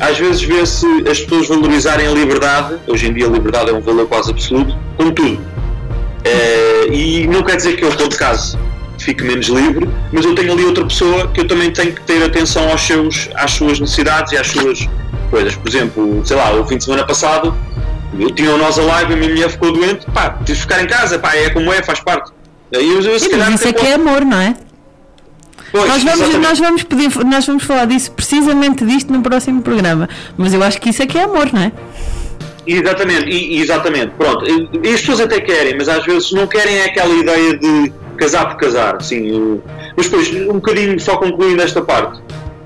às 0.00 0.18
vezes 0.18 0.42
vê-se 0.42 0.86
as 1.08 1.20
pessoas 1.20 1.48
valorizarem 1.48 2.06
a 2.06 2.10
liberdade, 2.10 2.76
hoje 2.86 3.08
em 3.08 3.12
dia 3.12 3.26
a 3.26 3.30
liberdade 3.30 3.70
é 3.70 3.72
um 3.72 3.80
valor 3.80 4.06
quase 4.08 4.30
absoluto, 4.30 4.76
como 4.96 5.12
tudo. 5.12 5.38
Eh, 6.24 6.86
e 6.90 7.26
não 7.26 7.42
quer 7.42 7.56
dizer 7.56 7.76
que 7.76 7.84
eu, 7.84 7.90
por 7.90 8.08
caso, 8.16 8.58
fique 9.02 9.24
menos 9.24 9.46
livre, 9.46 9.88
mas 10.12 10.24
eu 10.24 10.34
tenho 10.34 10.52
ali 10.52 10.64
outra 10.64 10.84
pessoa 10.84 11.28
que 11.28 11.40
eu 11.40 11.46
também 11.46 11.70
tenho 11.70 11.92
que 11.92 12.00
ter 12.02 12.22
atenção 12.22 12.68
aos 12.70 12.80
seus, 12.80 13.28
às 13.34 13.50
suas 13.50 13.80
necessidades 13.80 14.32
e 14.32 14.36
às 14.36 14.46
suas 14.46 14.88
coisas. 15.30 15.54
Por 15.56 15.68
exemplo, 15.68 16.22
sei 16.24 16.36
lá, 16.36 16.52
o 16.52 16.66
fim 16.66 16.76
de 16.76 16.84
semana 16.84 17.04
passado, 17.04 17.54
eu 18.18 18.30
tinha 18.30 18.50
o 18.54 18.58
nós 18.58 18.78
a 18.78 18.82
live, 18.82 19.12
a 19.12 19.16
minha 19.16 19.30
mulher 19.30 19.50
ficou 19.50 19.72
doente, 19.72 20.06
pá, 20.12 20.30
tive 20.44 20.54
de 20.54 20.60
ficar 20.60 20.82
em 20.82 20.86
casa, 20.86 21.18
pá, 21.18 21.34
é 21.34 21.50
como 21.50 21.72
é, 21.72 21.82
faz 21.82 22.00
parte. 22.00 22.30
E 22.72 22.76
eu, 22.76 23.02
eu, 23.02 23.18
se 23.18 23.26
Sim, 23.26 23.30
calhar, 23.32 23.50
mas 23.50 23.60
isso 23.60 23.68
é 23.68 23.72
que 23.72 23.86
é 23.86 23.94
amor, 23.94 24.24
não 24.24 24.40
é? 24.40 24.54
Pois, 25.70 25.88
nós, 25.88 26.02
vamos, 26.02 26.20
exatamente. 26.20 26.48
nós, 26.48 26.58
vamos 26.58 26.82
pedir, 26.82 27.24
nós 27.24 27.46
vamos 27.46 27.64
falar 27.64 27.86
disso, 27.86 28.12
precisamente 28.12 28.84
disto, 28.84 29.12
no 29.12 29.22
próximo 29.22 29.62
programa. 29.62 30.08
Mas 30.36 30.52
eu 30.52 30.62
acho 30.62 30.78
que 30.80 30.90
isso 30.90 31.02
é 31.02 31.06
que 31.06 31.18
é 31.18 31.22
amor, 31.22 31.50
não 31.52 31.62
é? 31.62 31.72
Exatamente, 32.66 33.28
exatamente, 33.54 34.12
pronto. 34.16 34.44
As 34.44 35.00
pessoas 35.00 35.20
até 35.22 35.40
querem, 35.40 35.76
mas 35.76 35.88
às 35.88 36.04
vezes 36.04 36.30
não 36.32 36.46
querem 36.46 36.76
é 36.76 36.84
aquela 36.84 37.12
ideia 37.14 37.56
de 37.56 37.92
casar 38.22 38.48
por 38.48 38.56
casar, 38.56 39.02
sim. 39.02 39.60
Mas 39.96 40.06
depois, 40.08 40.32
um 40.48 40.54
bocadinho 40.54 40.98
só 41.00 41.16
concluindo 41.16 41.60
esta 41.60 41.82
parte. 41.82 42.20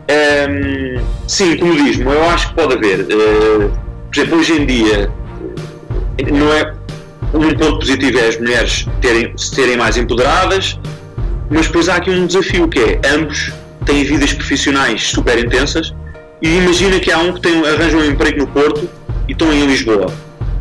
Ehm, 0.08 1.00
sim, 1.26 1.56
como 1.56 1.74
diz-me, 1.74 2.04
eu 2.04 2.28
acho 2.30 2.48
que 2.50 2.54
pode 2.54 2.74
haver. 2.74 3.00
eh, 3.00 3.70
por 4.12 4.20
exemplo, 4.20 4.38
hoje 4.38 4.52
em 4.52 4.66
dia, 4.66 5.10
eh, 6.18 6.30
não 6.30 6.52
é. 6.52 6.74
Um 7.34 7.54
ponto 7.54 7.80
positivo 7.80 8.18
é 8.18 8.28
as 8.28 8.38
mulheres 8.38 8.86
terem, 9.00 9.32
se 9.36 9.50
terem 9.54 9.76
mais 9.76 9.96
empoderadas, 9.96 10.78
mas 11.50 11.66
depois 11.66 11.88
há 11.88 11.96
aqui 11.96 12.10
um 12.10 12.26
desafio 12.26 12.68
que 12.68 12.78
é 12.78 13.00
ambos 13.14 13.52
têm 13.84 14.04
vidas 14.04 14.32
profissionais 14.32 15.08
super 15.08 15.38
intensas 15.38 15.92
e 16.40 16.56
imagina 16.56 16.98
que 17.00 17.10
há 17.10 17.18
um 17.18 17.32
que 17.32 17.40
tem, 17.40 17.66
arranja 17.66 17.96
um 17.96 18.04
emprego 18.04 18.38
no 18.38 18.46
Porto 18.46 18.88
e 19.28 19.32
estão 19.32 19.52
em 19.52 19.66
Lisboa. 19.66 20.06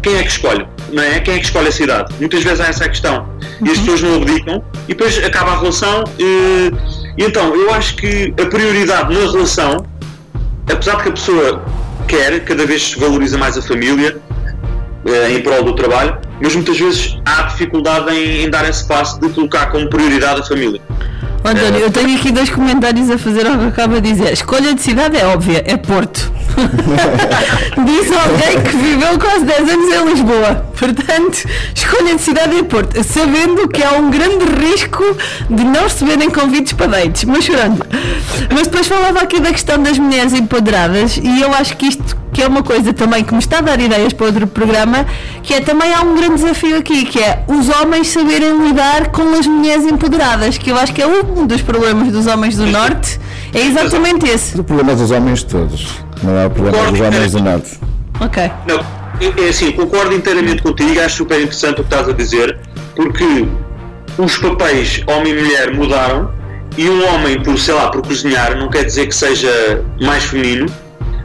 Quem 0.02 0.18
é 0.18 0.24
que 0.24 0.30
escolhe? 0.30 0.68
Não 0.92 1.04
é? 1.04 1.20
Quem 1.20 1.36
é 1.36 1.40
que 1.40 1.46
escolhe 1.46 1.68
a 1.68 1.72
cidade? 1.72 2.14
Muitas 2.20 2.44
vezes 2.44 2.60
há 2.60 2.68
essa 2.68 2.90
questão. 2.90 3.30
E 3.64 3.70
as 3.72 3.78
pessoas 3.80 4.02
não 4.02 4.16
abdicam 4.16 4.64
e 4.86 4.94
depois 4.94 5.18
acaba 5.24 5.52
a 5.52 5.60
relação. 5.60 6.04
eh, 6.20 6.72
E, 7.18 7.24
então, 7.24 7.56
eu 7.56 7.74
acho 7.74 7.96
que 7.96 8.34
a 8.42 8.46
prioridade 8.46 9.14
na 9.14 9.32
relação, 9.32 9.86
apesar 10.70 10.98
de 10.98 11.04
que 11.04 11.10
a 11.10 11.12
pessoa 11.14 11.66
quer, 12.08 12.44
cada 12.44 12.66
vez 12.66 12.94
valoriza 12.94 13.38
mais 13.38 13.58
a 13.58 13.62
família 13.62 14.18
eh, 15.06 15.32
em 15.32 15.42
prol 15.42 15.64
do 15.64 15.74
trabalho, 15.74 16.18
mas 16.42 16.54
muitas 16.54 16.78
vezes 16.78 17.18
há 17.26 17.44
dificuldade 17.44 18.14
em, 18.14 18.44
em 18.44 18.50
dar 18.50 18.68
esse 18.68 18.86
passo 18.86 19.20
de 19.22 19.30
colocar 19.30 19.68
como 19.68 19.90
prioridade 19.90 20.42
a 20.42 20.44
família. 20.44 20.82
Ó, 21.46 21.50
António, 21.50 21.80
eu 21.80 21.92
tenho 21.92 22.18
aqui 22.18 22.32
dois 22.32 22.50
comentários 22.50 23.08
a 23.12 23.20
fazer 23.20 23.46
ao 23.46 23.56
que 23.60 23.66
acaba 23.66 24.02
de 24.02 24.12
dizer. 24.12 24.34
Escolha 24.34 24.74
de 24.74 24.82
cidade 24.82 25.16
é 25.16 25.28
óbvia, 25.28 25.64
é 25.64 25.78
Porto. 25.78 26.34
Diz 27.86 28.12
alguém 28.12 28.64
que 28.64 28.76
viveu 28.76 29.20
quase 29.20 29.46
10 29.46 29.70
anos 29.70 29.94
em 29.94 30.10
Lisboa. 30.10 30.66
Portanto, 30.76 31.48
escolha 31.76 32.16
de 32.16 32.22
cidade 32.22 32.58
é 32.58 32.64
Porto, 32.64 33.04
sabendo 33.04 33.68
que 33.68 33.84
há 33.84 33.92
um 33.92 34.10
grande 34.10 34.44
risco 34.60 35.04
de 35.48 35.64
não 35.64 35.84
receberem 35.84 36.32
convites 36.32 36.74
para 36.74 36.88
dates. 36.88 37.26
Mas 37.26 37.44
chorando. 37.44 37.86
Mas 38.52 38.64
depois 38.64 38.88
falava 38.88 39.20
aqui 39.20 39.40
da 39.40 39.52
questão 39.52 39.78
das 39.84 40.00
mulheres 40.00 40.34
empoderadas 40.34 41.18
e 41.18 41.42
eu 41.42 41.54
acho 41.54 41.78
que 41.78 41.86
isto 41.86 42.18
que 42.36 42.44
é 42.44 42.48
uma 42.48 42.62
coisa 42.62 42.92
também 42.92 43.24
que 43.24 43.32
me 43.34 43.40
está 43.40 43.60
a 43.60 43.62
dar 43.62 43.80
ideias 43.80 44.12
para 44.12 44.26
outro 44.26 44.46
programa, 44.46 45.06
que 45.42 45.54
é 45.54 45.62
também 45.62 45.94
há 45.94 46.02
um 46.02 46.18
grande 46.18 46.36
desafio 46.36 46.78
aqui, 46.78 47.06
que 47.06 47.18
é 47.18 47.46
os 47.48 47.70
homens 47.70 48.10
saberem 48.10 48.68
lidar 48.68 49.08
com 49.08 49.22
as 49.40 49.48
mulheres 49.48 49.86
empoderadas, 49.86 50.58
que 50.58 50.70
eu 50.70 50.78
acho 50.78 50.94
que 50.94 51.02
é 51.02 51.08
um 51.08 51.48
dos 51.48 51.62
problemas 51.62 52.12
dos 52.12 52.28
homens 52.28 52.58
do 52.58 52.66
Norte, 52.66 53.22
é 53.54 53.62
exatamente 53.62 54.28
esse. 54.28 54.60
O 54.60 54.66
problema 54.66 54.94
dos 54.94 55.12
homens 55.12 55.44
todos, 55.44 55.88
não 56.22 56.38
é 56.38 56.48
o 56.48 56.50
problema 56.50 56.92
dos 56.92 57.00
homens 57.00 57.32
do 57.32 57.42
Norte. 57.42 57.80
Ok. 58.20 58.52
Não, 58.68 58.80
é 59.22 59.46
é 59.46 59.50
assim, 59.50 59.72
concordo 59.72 60.14
inteiramente 60.14 60.62
contigo, 60.62 61.00
acho 61.00 61.16
super 61.16 61.40
interessante 61.40 61.80
o 61.80 61.86
que 61.86 61.94
estás 61.94 62.10
a 62.10 62.12
dizer, 62.12 62.60
porque 62.98 63.48
os 64.18 64.38
papéis 64.40 65.02
homem 65.08 65.32
e 65.32 65.42
mulher 65.42 65.74
mudaram 65.74 66.34
e 66.78 66.90
um 66.90 67.14
homem, 67.14 67.42
por, 67.42 67.58
sei 67.58 67.76
lá, 67.76 67.90
por 67.90 68.02
cozinhar, 68.02 68.58
não 68.58 68.70
quer 68.70 68.84
dizer 68.84 69.08
que 69.08 69.16
seja 69.16 69.82
mais 70.02 70.26
feminino, 70.26 70.66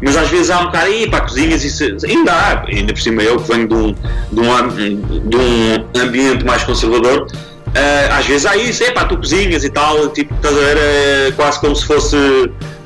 mas 0.02 0.16
às 0.16 0.28
vezes 0.28 0.50
há 0.50 0.60
um 0.60 0.64
bocado, 0.66 0.86
aí 0.86 1.08
para 1.10 1.20
cozinhas, 1.20 1.64
isso, 1.64 1.84
ainda 2.06 2.32
há, 2.32 2.64
ainda 2.66 2.92
por 2.92 3.00
cima 3.00 3.22
eu 3.22 3.38
que 3.38 3.52
venho 3.52 3.68
de 3.68 3.74
um, 3.74 3.94
de 4.32 4.40
um, 4.40 4.98
de 5.28 5.36
um 5.36 6.02
ambiente 6.02 6.44
mais 6.44 6.62
conservador, 6.64 7.26
ah, 7.74 8.16
às 8.18 8.26
vezes 8.26 8.46
há 8.46 8.56
isso, 8.56 8.82
é 8.82 8.90
pá, 8.90 9.04
tu 9.04 9.16
cozinhas 9.16 9.62
e 9.64 9.70
tal, 9.70 10.08
tipo, 10.08 10.34
estás 10.34 10.56
a 10.56 10.60
ver, 10.60 10.76
é 10.78 11.32
quase 11.36 11.60
como 11.60 11.76
se 11.76 11.86
fosse 11.86 12.16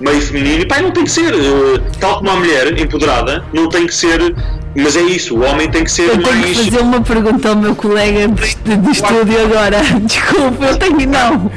meio 0.01 0.21
feminino, 0.21 0.63
e 0.63 0.67
pá, 0.67 0.81
não 0.83 0.91
tem 0.91 1.05
que 1.05 1.11
ser, 1.11 1.33
eh, 1.33 1.81
tal 2.01 2.19
como 2.19 2.31
a 2.31 2.37
mulher 2.37 2.79
empoderada, 2.79 3.43
não 3.53 3.69
tem 3.69 3.87
que 3.87 3.95
ser, 3.95 4.35
mas 4.77 4.97
é 4.97 5.01
isso, 5.03 5.37
o 5.39 5.43
homem 5.45 5.71
tem 5.71 5.85
que 5.85 5.91
ser 5.91 6.09
Eu 6.09 6.19
tenho 6.23 6.25
que 6.25 6.35
mais. 6.55 6.57
fazer 6.59 6.79
uma 6.81 7.01
pergunta 7.01 7.49
ao 7.49 7.57
meu 7.57 7.75
colega 7.77 8.27
de, 8.29 8.57
de- 8.57 8.77
de 8.77 8.91
estúdio 8.91 9.41
agora. 9.45 9.79
Desculpa, 10.03 10.65
eu 10.65 10.77
tenho 10.77 11.09
não. 11.09 11.51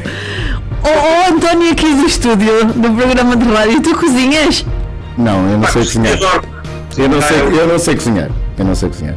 Oh, 0.84 1.34
António 1.34 1.72
aqui 1.72 1.92
do 1.96 2.06
estúdio, 2.06 2.64
do 2.66 2.90
programa 2.94 3.36
de 3.36 3.46
rádio, 3.52 3.82
tu 3.82 3.96
cozinhas? 3.98 4.64
Não, 5.18 5.50
eu 5.50 5.58
não 5.58 5.68
sei 5.68 5.84
cozinhar. 5.84 6.20
Eu 6.98 7.10
não 7.10 7.22
sei, 7.22 7.38
eu 7.42 7.68
não 7.68 7.80
sei 7.80 7.96
cozinhar. 7.96 8.30
Eu 8.58 8.66
não 8.66 8.76
sei 8.76 8.90
cozinhar. 8.90 9.16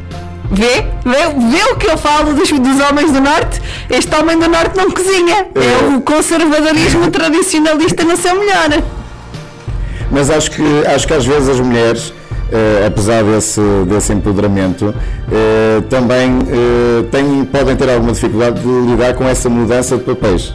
Vê? 0.51 0.84
Vê, 1.05 1.28
vê 1.48 1.72
o 1.72 1.76
que 1.76 1.88
eu 1.88 1.96
falo 1.96 2.34
dos, 2.34 2.51
dos 2.51 2.80
homens 2.80 3.12
do 3.12 3.20
Norte? 3.20 3.62
Este 3.88 4.14
homem 4.16 4.38
do 4.38 4.48
Norte 4.48 4.76
não 4.76 4.90
cozinha. 4.90 5.46
É 5.55 5.96
o 5.96 6.01
conservadorismo 6.01 7.09
tradicionalista 7.12 8.05
no 8.05 8.16
seu 8.16 8.34
melhor. 8.34 8.82
Mas 10.11 10.28
acho 10.28 10.51
que, 10.51 10.86
acho 10.86 11.07
que 11.07 11.14
às 11.14 11.24
vezes 11.24 11.48
as 11.48 11.61
mulheres, 11.61 12.12
eh, 12.51 12.84
apesar 12.86 13.22
desse, 13.22 13.61
desse 13.86 14.12
empoderamento, 14.12 14.92
eh, 15.30 15.82
também 15.88 16.38
eh, 16.48 17.05
têm, 17.12 17.44
podem 17.44 17.76
ter 17.76 17.88
alguma 17.88 18.12
dificuldade 18.12 18.61
de 18.61 18.90
lidar 18.90 19.14
com 19.14 19.28
essa 19.28 19.48
mudança 19.48 19.96
de 19.96 20.03
papéis. 20.03 20.53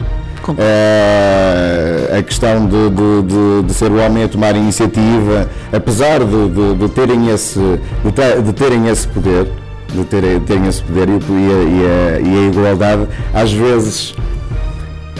Eh, 0.58 2.18
a 2.18 2.22
questão 2.22 2.66
de, 2.66 2.90
de, 2.90 3.22
de- 3.22 3.62
de 3.66 3.74
ser 3.74 3.90
o 3.90 3.96
homem 3.96 4.24
a 4.24 4.28
tomar 4.28 4.54
iniciativa, 4.56 5.48
apesar 5.72 6.20
de, 6.20 6.88
terem, 6.90 7.28
esse, 7.30 7.58
de, 8.04 8.12
ter- 8.12 8.42
de 8.42 8.52
terem 8.52 8.88
esse 8.88 9.06
poder, 9.08 9.48
de 9.92 10.04
terem, 10.04 10.40
terem 10.40 10.66
esse 10.66 10.82
poder 10.82 11.08
e, 11.08 11.12
e 11.12 11.16
a, 11.16 11.18
e 11.18 11.84
a- 11.86 12.20
e 12.20 12.44
a 12.44 12.48
igualdade, 12.48 13.06
às 13.34 13.52
vezes, 13.52 14.14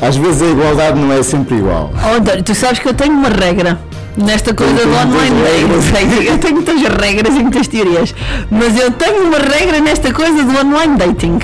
às 0.01 0.17
vezes 0.17 0.43
a 0.43 0.47
igualdade 0.47 0.99
não 0.99 1.13
é 1.13 1.23
sempre 1.23 1.57
igual. 1.57 1.91
Oh, 1.95 2.17
António, 2.17 2.43
tu 2.43 2.55
sabes 2.55 2.79
que 2.79 2.89
eu 2.89 2.95
tenho 2.95 3.13
uma 3.13 3.29
regra 3.29 3.79
nesta 4.17 4.55
coisa 4.55 4.73
do 4.75 4.89
online 4.95 5.37
dating. 5.43 6.25
Eu 6.27 6.39
tenho 6.39 6.55
muitas 6.55 6.81
regras 6.83 7.35
e 7.37 7.43
muitas 7.43 7.69
teorias. 7.69 8.15
Mas 8.51 8.79
eu 8.79 8.91
tenho 8.93 9.25
uma 9.25 9.39
regra 9.39 9.81
nesta 9.81 10.13
coisa 10.13 10.43
do 10.43 10.59
online 10.59 10.97
dating. 10.97 11.39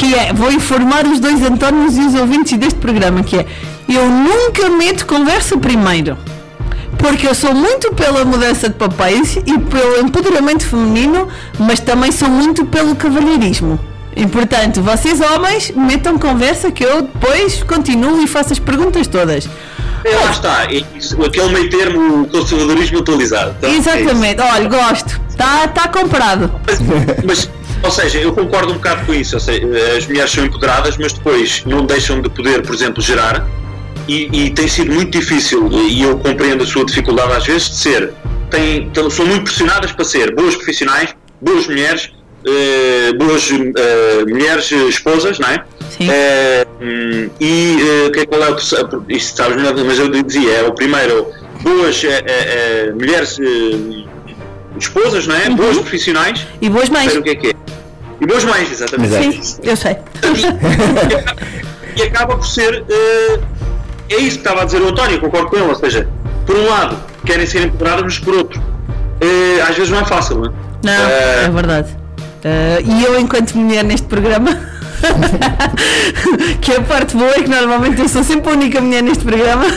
Que 0.00 0.14
é, 0.14 0.32
vou 0.32 0.50
informar 0.50 1.06
os 1.06 1.20
dois 1.20 1.42
Antónios 1.42 1.94
e 1.98 2.00
os 2.00 2.14
ouvintes 2.14 2.56
deste 2.58 2.78
programa, 2.78 3.22
que 3.22 3.36
é, 3.36 3.46
eu 3.86 4.08
nunca 4.08 4.70
meto 4.70 5.04
conversa 5.04 5.58
primeiro. 5.58 6.16
Porque 6.96 7.28
eu 7.28 7.34
sou 7.34 7.54
muito 7.54 7.92
pela 7.92 8.24
mudança 8.24 8.70
de 8.70 8.76
papéis 8.76 9.36
e 9.36 9.58
pelo 9.58 10.00
empoderamento 10.00 10.66
feminino, 10.66 11.28
mas 11.58 11.80
também 11.80 12.10
sou 12.10 12.30
muito 12.30 12.64
pelo 12.64 12.96
cavalheirismo. 12.96 13.78
E 14.16 14.26
portanto, 14.26 14.80
vocês 14.80 15.20
homens, 15.20 15.70
metam 15.76 16.18
conversa 16.18 16.70
que 16.70 16.82
eu 16.82 17.02
depois 17.02 17.62
continuo 17.64 18.22
e 18.22 18.26
faço 18.26 18.54
as 18.54 18.58
perguntas 18.58 19.06
todas. 19.06 19.46
É, 20.02 20.16
lá 20.16 20.30
está, 20.30 20.64
é 20.64 20.82
isso, 20.96 21.22
aquele 21.22 21.52
meio 21.52 21.68
termo, 21.68 22.26
conservadorismo 22.28 23.00
atualizado. 23.00 23.54
Então, 23.58 23.70
é. 23.70 23.76
Exatamente, 23.76 24.40
olha, 24.40 24.66
gosto. 24.66 25.20
Está 25.28 25.68
tá 25.68 25.88
comprado. 25.88 26.50
Mas, 27.22 27.50
ou 27.82 27.90
seja, 27.90 28.18
eu 28.18 28.32
concordo 28.32 28.72
um 28.72 28.76
bocado 28.76 29.06
com 29.06 29.14
isso. 29.14 29.38
Seja, 29.38 29.66
as 29.96 30.06
mulheres 30.06 30.30
são 30.30 30.44
empoderadas, 30.44 30.96
mas 30.96 31.12
depois 31.12 31.64
não 31.64 31.86
deixam 31.86 32.20
de 32.20 32.28
poder, 32.28 32.62
por 32.62 32.74
exemplo, 32.74 33.02
gerar. 33.02 33.46
E, 34.08 34.28
e 34.32 34.50
tem 34.50 34.66
sido 34.66 34.92
muito 34.92 35.18
difícil, 35.18 35.68
e 35.72 36.02
eu 36.02 36.18
compreendo 36.18 36.64
a 36.64 36.66
sua 36.66 36.84
dificuldade 36.84 37.32
às 37.32 37.46
vezes, 37.46 37.70
de 37.70 37.76
ser. 37.76 38.12
Têm, 38.50 38.90
são 39.10 39.24
muito 39.26 39.44
pressionadas 39.44 39.92
para 39.92 40.04
ser 40.04 40.34
boas 40.34 40.56
profissionais, 40.56 41.14
boas 41.40 41.68
mulheres, 41.68 42.10
eh, 42.44 43.12
boas 43.16 43.48
eh, 43.52 44.24
mulheres 44.26 44.72
eh, 44.72 44.88
esposas, 44.88 45.38
não 45.38 45.48
é? 45.48 45.64
Eh, 46.00 46.66
hum, 46.80 47.30
e 47.40 47.76
eh, 48.06 48.10
que, 48.10 48.26
qual 48.26 48.42
é 48.42 48.50
o? 48.50 48.56
Isto 49.08 49.36
sabes 49.36 49.56
melhor, 49.56 49.74
mas 49.84 49.98
eu 49.98 50.08
dizia, 50.08 50.50
é 50.50 50.62
o 50.66 50.72
primeiro, 50.72 51.28
boas 51.62 52.02
eh, 52.02 52.08
eh, 52.08 52.24
eh, 52.26 52.92
mulheres 52.92 53.38
eh, 53.38 54.06
esposas, 54.78 55.26
não 55.26 55.36
é? 55.36 55.50
Boas 55.50 55.78
profissionais. 55.78 56.46
E 56.60 56.68
boas 56.68 56.88
mães. 56.88 57.12
Sei 57.12 57.20
o 57.20 57.22
que 57.22 57.30
é 57.30 57.34
que 57.34 57.46
é. 57.48 57.59
E 58.20 58.26
boas 58.26 58.44
mães, 58.44 58.70
exatamente. 58.70 59.44
Sim, 59.44 59.60
eu 59.62 59.76
sei. 59.76 59.96
E 61.96 62.02
acaba 62.02 62.36
por 62.36 62.46
ser. 62.46 62.84
eh, 62.88 63.40
é 64.10 64.16
isso 64.16 64.38
que 64.38 64.46
estava 64.48 64.62
a 64.62 64.64
dizer 64.64 64.80
o 64.82 64.88
António, 64.88 65.20
concordo 65.20 65.48
com 65.48 65.56
ele. 65.56 65.66
Ou 65.68 65.74
seja, 65.74 66.06
por 66.46 66.56
um 66.56 66.68
lado, 66.68 66.96
querem 67.24 67.46
ser 67.46 67.62
empoderadas, 67.64 68.02
mas 68.04 68.18
por 68.18 68.34
outro, 68.34 68.62
eh, 69.20 69.60
às 69.62 69.74
vezes 69.76 69.90
não 69.90 70.00
é 70.00 70.04
fácil, 70.04 70.36
não 70.38 70.46
é? 70.46 70.52
Não, 70.84 70.92
Eh, 71.08 71.44
é 71.46 71.50
verdade. 71.50 71.96
Eh, 72.44 72.82
e 72.84 73.04
eu, 73.04 73.18
enquanto 73.18 73.54
mulher 73.56 73.84
neste 73.84 74.06
programa, 74.06 74.50
que 76.60 76.72
é 76.72 76.76
a 76.76 76.82
parte 76.82 77.16
boa 77.16 77.30
é 77.30 77.42
que 77.42 77.48
normalmente 77.48 78.00
eu 78.00 78.08
sou 78.08 78.22
sempre 78.22 78.50
a 78.50 78.54
única 78.54 78.80
mulher 78.80 79.02
neste 79.02 79.24
programa. 79.24 79.64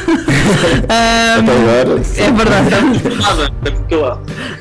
Sim. 2.04 2.22
é 2.22 2.32
verdade. 2.32 2.76
É. 2.76 2.80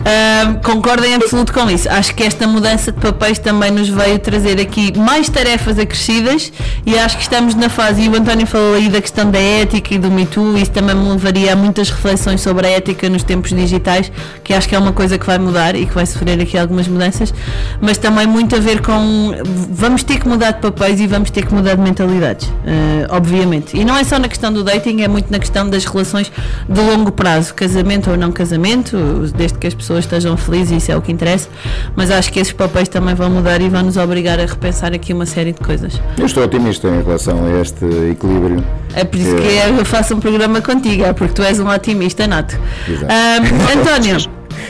Ahm, 0.04 0.54
concordo 0.62 1.04
em 1.04 1.14
absoluto 1.14 1.52
com 1.52 1.68
isso. 1.70 1.88
Acho 1.88 2.14
que 2.14 2.22
esta 2.22 2.46
mudança 2.46 2.92
de 2.92 3.00
papéis 3.00 3.38
também 3.38 3.70
nos 3.70 3.88
veio 3.88 4.18
trazer 4.18 4.60
aqui 4.60 4.96
mais 4.98 5.28
tarefas 5.28 5.78
acrescidas 5.78 6.52
e 6.84 6.98
acho 6.98 7.16
que 7.16 7.22
estamos 7.22 7.54
na 7.54 7.68
fase, 7.68 8.02
e 8.02 8.08
o 8.08 8.16
António 8.16 8.46
falou 8.46 8.74
aí 8.74 8.88
da 8.88 9.00
questão 9.00 9.30
da 9.30 9.38
ética 9.38 9.94
e 9.94 9.98
do 9.98 10.10
Me 10.10 10.26
Too, 10.26 10.58
isso 10.58 10.70
também 10.70 10.94
me 10.94 11.08
levaria 11.08 11.52
a 11.52 11.56
muitas 11.56 11.90
reflexões 11.90 12.40
sobre 12.40 12.66
a 12.66 12.70
ética 12.70 13.08
nos 13.08 13.22
tempos 13.22 13.50
digitais, 13.50 14.10
que 14.42 14.52
acho 14.52 14.68
que 14.68 14.74
é 14.74 14.78
uma 14.78 14.92
coisa 14.92 15.18
que 15.18 15.26
vai 15.26 15.38
mudar 15.38 15.74
e 15.74 15.86
que 15.86 15.94
vai 15.94 16.06
sofrer 16.06 16.40
aqui 16.40 16.58
algumas 16.58 16.88
mudanças, 16.88 17.32
mas 17.80 17.98
também 17.98 18.26
muito 18.26 18.56
a 18.56 18.58
ver 18.58 18.80
com 18.80 19.32
vamos 19.70 20.02
ter 20.02 20.18
que 20.18 20.28
mudar 20.28 20.51
de 20.53 20.61
papéis 20.61 21.00
e 21.00 21.07
vamos 21.07 21.30
ter 21.30 21.46
que 21.46 21.55
mudar 21.55 21.74
de 21.74 21.80
mentalidades, 21.80 22.53
eh, 22.66 23.07
obviamente. 23.11 23.76
E 23.76 23.84
não 23.84 23.96
é 23.96 24.05
só 24.05 24.18
na 24.18 24.28
questão 24.28 24.53
do 24.53 24.62
dating, 24.62 25.03
é 25.03 25.09
muito 25.09 25.30
na 25.30 25.38
questão 25.38 25.68
das 25.68 25.84
relações 25.84 26.30
de 26.68 26.80
longo 26.80 27.11
prazo, 27.12 27.55
casamento 27.55 28.11
ou 28.11 28.16
não 28.16 28.30
casamento, 28.32 28.96
desde 29.36 29.59
que 29.59 29.66
as 29.66 29.74
pessoas 29.74 30.05
estejam 30.05 30.36
felizes, 30.36 30.82
isso 30.82 30.92
é 30.92 30.96
o 30.96 31.03
que 31.03 31.11
interessa. 31.12 31.48
Mas 31.96 32.11
acho 32.11 32.32
que 32.32 32.40
esses 32.40 32.53
papéis 32.53 32.88
também 32.88 33.14
vão 33.14 33.30
mudar 33.30 33.61
e 33.61 33.68
vão 33.68 33.82
nos 33.82 33.96
obrigar 33.96 34.38
a 34.38 34.46
repensar 34.46 34.92
aqui 34.92 35.12
uma 35.12 35.26
série 35.26 35.53
de 35.53 35.61
coisas. 35.61 36.00
Eu 36.18 36.26
estou 36.26 36.44
otimista 36.44 36.88
em 36.88 37.03
relação 37.03 37.44
a 37.44 37.61
este 37.61 37.84
equilíbrio. 38.11 38.64
É 38.94 39.05
por 39.05 39.18
isso 39.18 39.34
que 39.36 39.78
eu 39.78 39.84
faço 39.84 40.14
um 40.14 40.20
programa 40.20 40.61
contigo, 40.61 41.05
é 41.05 41.12
porque 41.12 41.34
tu 41.34 41.42
és 41.42 41.59
um 41.59 41.68
otimista 41.68 42.26
nato. 42.26 42.59
António, 43.74 44.18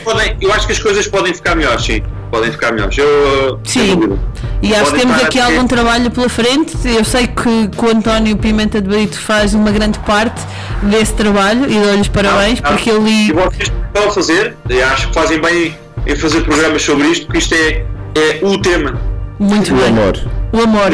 Podem, 0.03 0.35
eu 0.41 0.51
acho 0.51 0.67
que 0.67 0.73
as 0.73 0.79
coisas 0.79 1.07
podem 1.07 1.33
ficar 1.33 1.55
melhores, 1.55 1.85
sim. 1.85 2.01
Podem 2.33 2.51
ficar 2.51 2.71
melhores. 2.71 2.97
Eu, 2.97 3.59
Sim. 3.63 4.17
E 4.59 4.73
acho 4.73 4.91
que 4.91 5.01
temos 5.01 5.21
aqui 5.21 5.39
algum 5.39 5.67
trabalho 5.67 6.09
pela 6.09 6.27
frente. 6.27 6.75
Eu 6.83 7.05
sei 7.05 7.27
que, 7.27 7.67
que 7.67 7.85
o 7.85 7.89
António 7.95 8.35
Pimenta 8.37 8.81
de 8.81 8.87
Brito 8.87 9.19
faz 9.19 9.53
uma 9.53 9.69
grande 9.69 9.99
parte 9.99 10.41
desse 10.81 11.13
trabalho 11.13 11.69
e 11.69 11.79
dou-lhes 11.79 12.07
parabéns 12.07 12.59
Não, 12.59 12.71
não. 12.71 12.75
porque 12.75 12.89
ele. 12.89 13.09
E 13.11 13.31
vocês 13.31 13.71
estão 13.85 14.07
a 14.07 14.11
fazer, 14.11 14.57
eu 14.67 14.87
acho 14.87 15.09
que 15.09 15.13
fazem 15.13 15.39
bem 15.39 15.77
em 16.07 16.15
fazer 16.15 16.41
programas 16.41 16.81
sobre 16.81 17.05
isto, 17.09 17.27
porque 17.27 17.37
isto 17.37 17.53
é, 17.53 17.85
é 18.15 18.39
o 18.41 18.57
tema. 18.59 18.99
Muito 19.37 19.71
O 19.71 19.77
bem. 19.77 19.89
amor. 19.89 20.17
O 20.51 20.59
amor. 20.61 20.91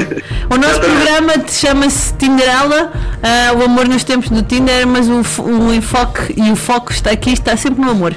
O 0.50 0.58
nosso 0.58 0.82
programa 0.82 1.34
chama-se 1.48 2.14
Tinderela, 2.16 2.92
ah, 3.24 3.54
o 3.58 3.64
amor 3.64 3.88
nos 3.88 4.04
tempos 4.04 4.30
do 4.30 4.42
Tinder, 4.44 4.86
mas 4.86 5.08
o, 5.08 5.22
o 5.42 5.74
enfoque 5.74 6.34
e 6.36 6.52
o 6.52 6.56
foco 6.58 6.92
está 6.92 7.12
aqui, 7.12 7.32
está 7.32 7.56
sempre 7.56 7.80
no 7.82 7.92
amor. 7.92 8.14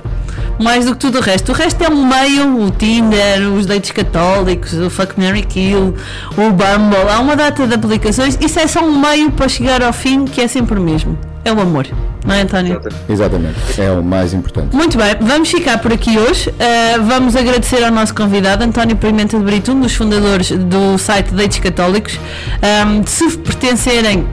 Mais 0.59 0.87
do 0.87 0.93
que 0.93 0.99
tudo 0.99 1.19
o 1.19 1.21
resto. 1.21 1.53
O 1.53 1.55
resto 1.55 1.83
é 1.83 1.89
um 1.89 2.07
meio, 2.07 2.67
o 2.67 2.71
Tinder, 2.71 3.53
os 3.53 3.67
dates 3.67 3.91
católicos, 3.91 4.73
o 4.75 4.91
Fuck 4.91 5.19
Mary 5.21 5.43
Kill, 5.43 5.95
o 6.33 6.51
Bumble, 6.51 7.11
há 7.11 7.21
uma 7.21 7.37
data 7.37 7.67
de 7.67 7.75
aplicações. 7.75 8.39
Isso 8.41 8.59
é 8.59 8.67
só 8.67 8.81
um 8.81 8.99
meio 8.99 9.31
para 9.31 9.49
chegar 9.49 9.83
ao 9.83 9.93
fim 9.93 10.25
que 10.25 10.41
é 10.41 10.49
sempre 10.49 10.79
o 10.79 10.83
mesmo. 10.83 11.19
É 11.45 11.53
o 11.53 11.61
amor, 11.61 11.89
não 12.25 12.35
é 12.37 12.43
António? 12.43 12.81
Exatamente, 13.09 13.57
é 13.77 13.91
o 13.91 14.03
mais 14.03 14.33
importante. 14.33 14.77
Muito 14.77 14.97
bem, 14.97 15.17
vamos 15.21 15.51
ficar 15.51 15.79
por 15.79 15.93
aqui 15.93 16.17
hoje. 16.17 16.51
Uh, 16.51 17.03
vamos 17.03 17.35
agradecer 17.35 17.83
ao 17.83 17.91
nosso 17.91 18.15
convidado, 18.15 18.63
António 18.63 18.95
Pimenta 18.95 19.37
de 19.37 19.43
Brito, 19.43 19.73
um 19.73 19.81
dos 19.81 19.93
fundadores 19.93 20.53
do 20.53 20.97
site 20.99 21.35
Dates 21.35 21.59
Católicos. 21.59 22.21
Um, 22.63 23.05
se 23.05 23.37
pertencerem 23.39 24.25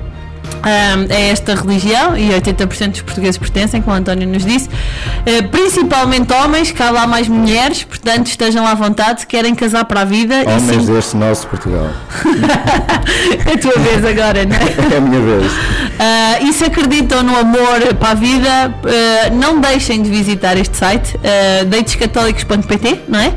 um, 0.60 1.14
a 1.14 1.20
esta 1.20 1.56
religião, 1.56 2.18
e 2.18 2.30
80% 2.30 2.92
dos 2.92 3.02
portugueses 3.02 3.38
pertencem, 3.38 3.82
como 3.82 3.96
o 3.96 4.00
António 4.00 4.28
nos 4.28 4.46
disse, 4.46 4.68
uh, 4.68 5.48
principalmente 5.50 6.34
homens, 6.34 6.72
cá 6.72 6.90
lá 6.90 7.08
mais 7.08 7.28
mulheres, 7.28 7.84
portanto 7.84 8.28
estejam 8.28 8.66
à 8.66 8.74
vontade, 8.74 9.22
se 9.22 9.28
querem 9.28 9.56
casar 9.56 9.86
para 9.86 10.02
a 10.02 10.06
vida. 10.06 10.36
Homens 10.46 10.86
sim- 10.86 10.94
deste 10.94 11.18
nosso 11.18 11.48
Portugal. 11.48 11.90
é 13.46 13.54
a 13.54 13.58
tua 13.58 13.82
vez 13.82 14.06
agora, 14.06 14.46
não 14.46 14.56
é? 14.56 14.70
É 14.94 14.98
a 14.98 15.02
minha 15.02 15.22
vez. 15.22 15.52
Uh, 15.52 16.48
e 16.48 16.54
se 16.54 16.64
acreditam 16.64 17.22
no 17.24 17.38
amor 17.38 17.94
para 18.00 18.12
a 18.12 18.14
vida, 18.14 18.74
uh, 18.84 19.36
não 19.36 19.60
deixem 19.60 20.02
de 20.02 20.10
visitar 20.10 20.58
este 20.58 20.76
site, 20.78 21.16
uh, 21.18 21.66
datescatólicos.pt, 21.66 23.02
não 23.08 23.20
é? 23.20 23.34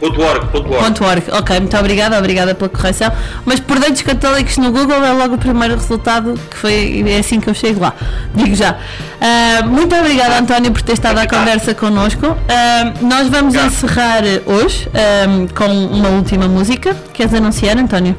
.org, 0.00 1.02
.org. 1.04 1.22
Ok, 1.32 1.60
muito 1.60 1.76
obrigada, 1.76 2.18
obrigada 2.18 2.54
pela 2.54 2.68
correção. 2.68 3.10
Mas 3.44 3.58
por 3.58 3.78
dados 3.78 4.00
católicos 4.02 4.56
no 4.56 4.70
Google 4.70 5.02
é 5.04 5.12
logo 5.12 5.34
o 5.34 5.38
primeiro 5.38 5.74
resultado 5.74 6.34
que 6.50 6.56
foi 6.56 7.04
é 7.06 7.18
assim 7.18 7.40
que 7.40 7.48
eu 7.50 7.54
chego 7.54 7.80
lá. 7.80 7.92
Digo 8.34 8.54
já. 8.54 8.76
Ah, 9.20 9.66
muito 9.66 9.94
obrigada, 9.96 10.38
António, 10.38 10.70
por 10.72 10.82
ter 10.82 10.92
estado 10.92 11.18
à 11.18 11.26
conversa 11.26 11.74
connosco. 11.74 12.36
Ah, 12.48 12.92
nós 13.00 13.28
vamos 13.28 13.54
encerrar 13.54 14.22
hoje 14.46 14.88
ah, 14.94 15.46
com 15.54 15.66
uma 15.66 16.08
última 16.10 16.46
música. 16.46 16.96
Queres 17.12 17.34
anunciar, 17.34 17.76
António? 17.76 18.16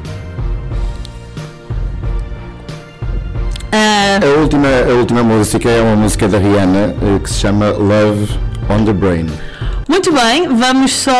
Ah, 3.72 4.18
A 4.22 4.40
última, 4.40 4.68
a 4.68 4.94
última 4.94 5.22
música 5.22 5.68
é 5.70 5.80
uma 5.80 5.96
música 5.96 6.28
da 6.28 6.38
Rihanna 6.38 6.94
eh, 7.00 7.18
que 7.22 7.30
se 7.30 7.38
chama 7.38 7.70
Love 7.70 8.28
on 8.68 8.84
the 8.84 8.92
Brain. 8.92 9.26
Muito 9.90 10.12
bem, 10.12 10.46
vamos 10.46 10.92
só 10.92 11.10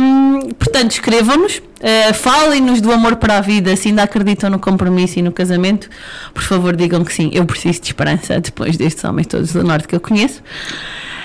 Hum, 0.00 0.50
portanto, 0.58 0.90
escrevam-nos, 0.92 1.62
eh, 1.80 2.12
falem-nos 2.12 2.80
do 2.80 2.92
amor 2.92 3.16
para 3.16 3.38
a 3.38 3.40
vida, 3.40 3.74
se 3.76 3.88
ainda 3.88 4.02
acreditam 4.02 4.50
no 4.50 4.58
compromisso 4.58 5.18
e 5.18 5.22
no 5.22 5.32
casamento. 5.32 5.88
Por 6.34 6.42
favor, 6.42 6.76
digam 6.76 7.02
que 7.02 7.12
sim, 7.12 7.30
eu 7.32 7.46
preciso 7.46 7.80
de 7.80 7.86
esperança 7.86 8.38
depois 8.38 8.76
destes 8.76 9.02
homens 9.04 9.26
todos 9.26 9.52
do 9.52 9.64
Norte 9.64 9.88
que 9.88 9.96
eu 9.96 10.00
conheço. 10.00 10.42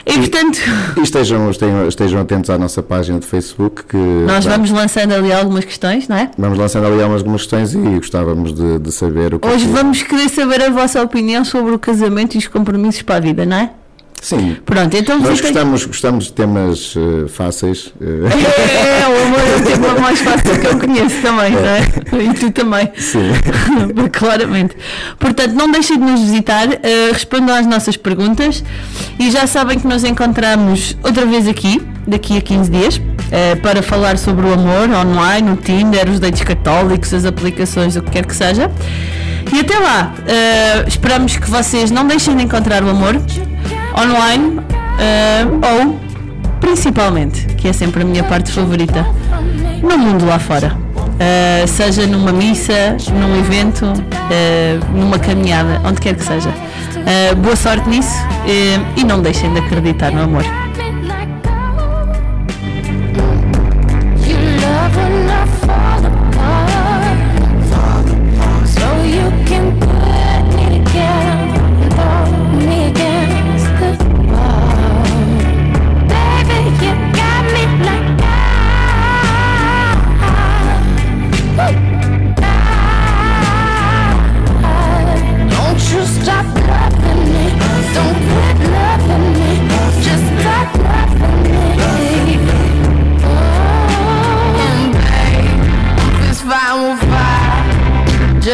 E 0.07 0.17
portanto, 0.19 0.59
E 0.97 1.01
estejam, 1.01 1.49
estejam, 1.51 1.87
estejam 1.87 2.21
atentos 2.21 2.49
à 2.49 2.57
nossa 2.57 2.81
página 2.81 3.19
de 3.19 3.25
Facebook 3.25 3.83
que 3.83 3.97
nós 3.97 4.45
vai- 4.45 4.53
vamos 4.55 4.71
lançando 4.71 5.13
ali 5.13 5.31
algumas 5.33 5.65
questões, 5.65 6.07
não 6.07 6.15
é? 6.17 6.31
vamos 6.37 6.57
lançando 6.57 6.87
ali 6.87 7.01
algumas 7.01 7.23
questões 7.41 7.73
e 7.73 7.77
gostávamos 7.77 8.53
de, 8.53 8.79
de 8.79 8.91
saber 8.91 9.33
o 9.33 9.39
que 9.39 9.47
é 9.47 9.51
Hoje 9.51 9.65
que- 9.65 9.71
vamos 9.71 10.01
querer 10.03 10.29
saber 10.29 10.61
a 10.63 10.69
vossa 10.69 11.01
opinião 11.01 11.43
sobre 11.43 11.73
o 11.73 11.79
casamento 11.79 12.35
e 12.35 12.37
os 12.37 12.47
compromissos 12.47 13.01
para 13.01 13.15
a 13.15 13.19
vida, 13.19 13.45
não 13.45 13.57
é? 13.57 13.69
Sim. 14.21 14.57
Pronto, 14.65 14.97
então 14.97 15.19
Nós 15.19 15.39
gostamos, 15.39 15.85
gostamos 15.85 16.25
de 16.25 16.33
temas 16.33 16.93
eh, 16.97 17.27
fáceis. 17.29 17.93
eh, 18.01 19.03
É, 19.03 19.07
o 19.07 19.25
amor 19.25 19.39
é 19.39 19.55
o 19.57 19.63
tema 19.63 19.99
mais 20.01 20.19
fácil 20.19 20.59
que 20.59 20.67
eu 20.67 20.77
conheço 20.79 21.21
também, 21.21 21.51
não 21.51 21.59
é? 21.65 22.23
E 22.25 22.33
tu 22.33 22.51
também. 22.51 22.89
Sim. 22.97 23.29
Claramente. 24.11 24.75
Portanto, 25.19 25.53
não 25.53 25.71
deixem 25.71 25.97
de 25.97 26.03
nos 26.03 26.19
visitar, 26.21 26.67
eh, 26.83 27.09
respondam 27.13 27.55
às 27.55 27.65
nossas 27.65 27.95
perguntas 27.95 28.63
e 29.19 29.31
já 29.31 29.45
sabem 29.47 29.79
que 29.79 29.87
nos 29.87 30.03
encontramos 30.03 30.97
outra 31.03 31.25
vez 31.25 31.47
aqui, 31.47 31.81
daqui 32.07 32.37
a 32.37 32.41
15 32.41 32.69
dias, 32.71 33.01
eh, 33.31 33.55
para 33.55 33.81
falar 33.81 34.17
sobre 34.17 34.45
o 34.47 34.53
amor 34.53 34.89
online, 34.89 35.51
o 35.51 35.55
Tinder, 35.55 36.09
os 36.09 36.19
dates 36.19 36.41
católicos, 36.43 37.13
as 37.13 37.23
aplicações, 37.23 37.95
o 37.95 38.01
que 38.01 38.11
quer 38.11 38.25
que 38.25 38.35
seja. 38.35 38.69
E 39.53 39.59
até 39.59 39.79
lá, 39.79 40.13
eh, 40.27 40.85
esperamos 40.87 41.37
que 41.37 41.49
vocês 41.49 41.89
não 41.89 42.05
deixem 42.05 42.35
de 42.35 42.43
encontrar 42.43 42.83
o 42.83 42.89
amor 42.89 43.15
online 43.97 44.59
eh, 44.99 45.45
ou, 45.45 45.99
principalmente, 46.59 47.45
que 47.55 47.67
é 47.67 47.73
sempre 47.73 48.01
a 48.01 48.05
minha 48.05 48.23
parte 48.23 48.51
favorita, 48.51 49.05
no 49.81 49.97
mundo 49.97 50.25
lá 50.25 50.39
fora. 50.39 50.87
Uh, 51.17 51.67
seja 51.67 52.05
numa 52.05 52.31
missa, 52.31 52.95
num 53.11 53.39
evento, 53.39 53.85
uh, 53.85 54.95
numa 54.95 55.17
caminhada, 55.17 55.81
onde 55.83 55.99
quer 55.99 56.15
que 56.15 56.23
seja. 56.23 56.49
Uh, 56.49 57.35
boa 57.37 57.55
sorte 57.55 57.89
nisso 57.89 58.15
uh, 58.23 58.85
e 58.95 59.03
não 59.03 59.19
deixem 59.19 59.51
de 59.51 59.59
acreditar 59.59 60.11
no 60.11 60.21
amor. 60.21 60.43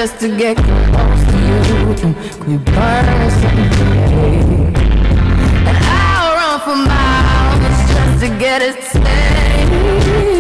Just 0.04 0.20
to 0.20 0.28
get 0.38 0.58
close 0.58 1.24
to 1.32 1.38
you. 1.48 1.60
Can 1.96 2.14
we 2.46 2.58
burn 2.58 3.30
something? 3.40 4.76
And 5.70 5.78
I'll 5.80 6.36
run 6.36 6.60
for 6.66 6.76
miles 6.76 7.78
just 7.90 8.14
to 8.22 8.28
get 8.38 8.60
taste. 8.60 8.96
Must 8.96 10.33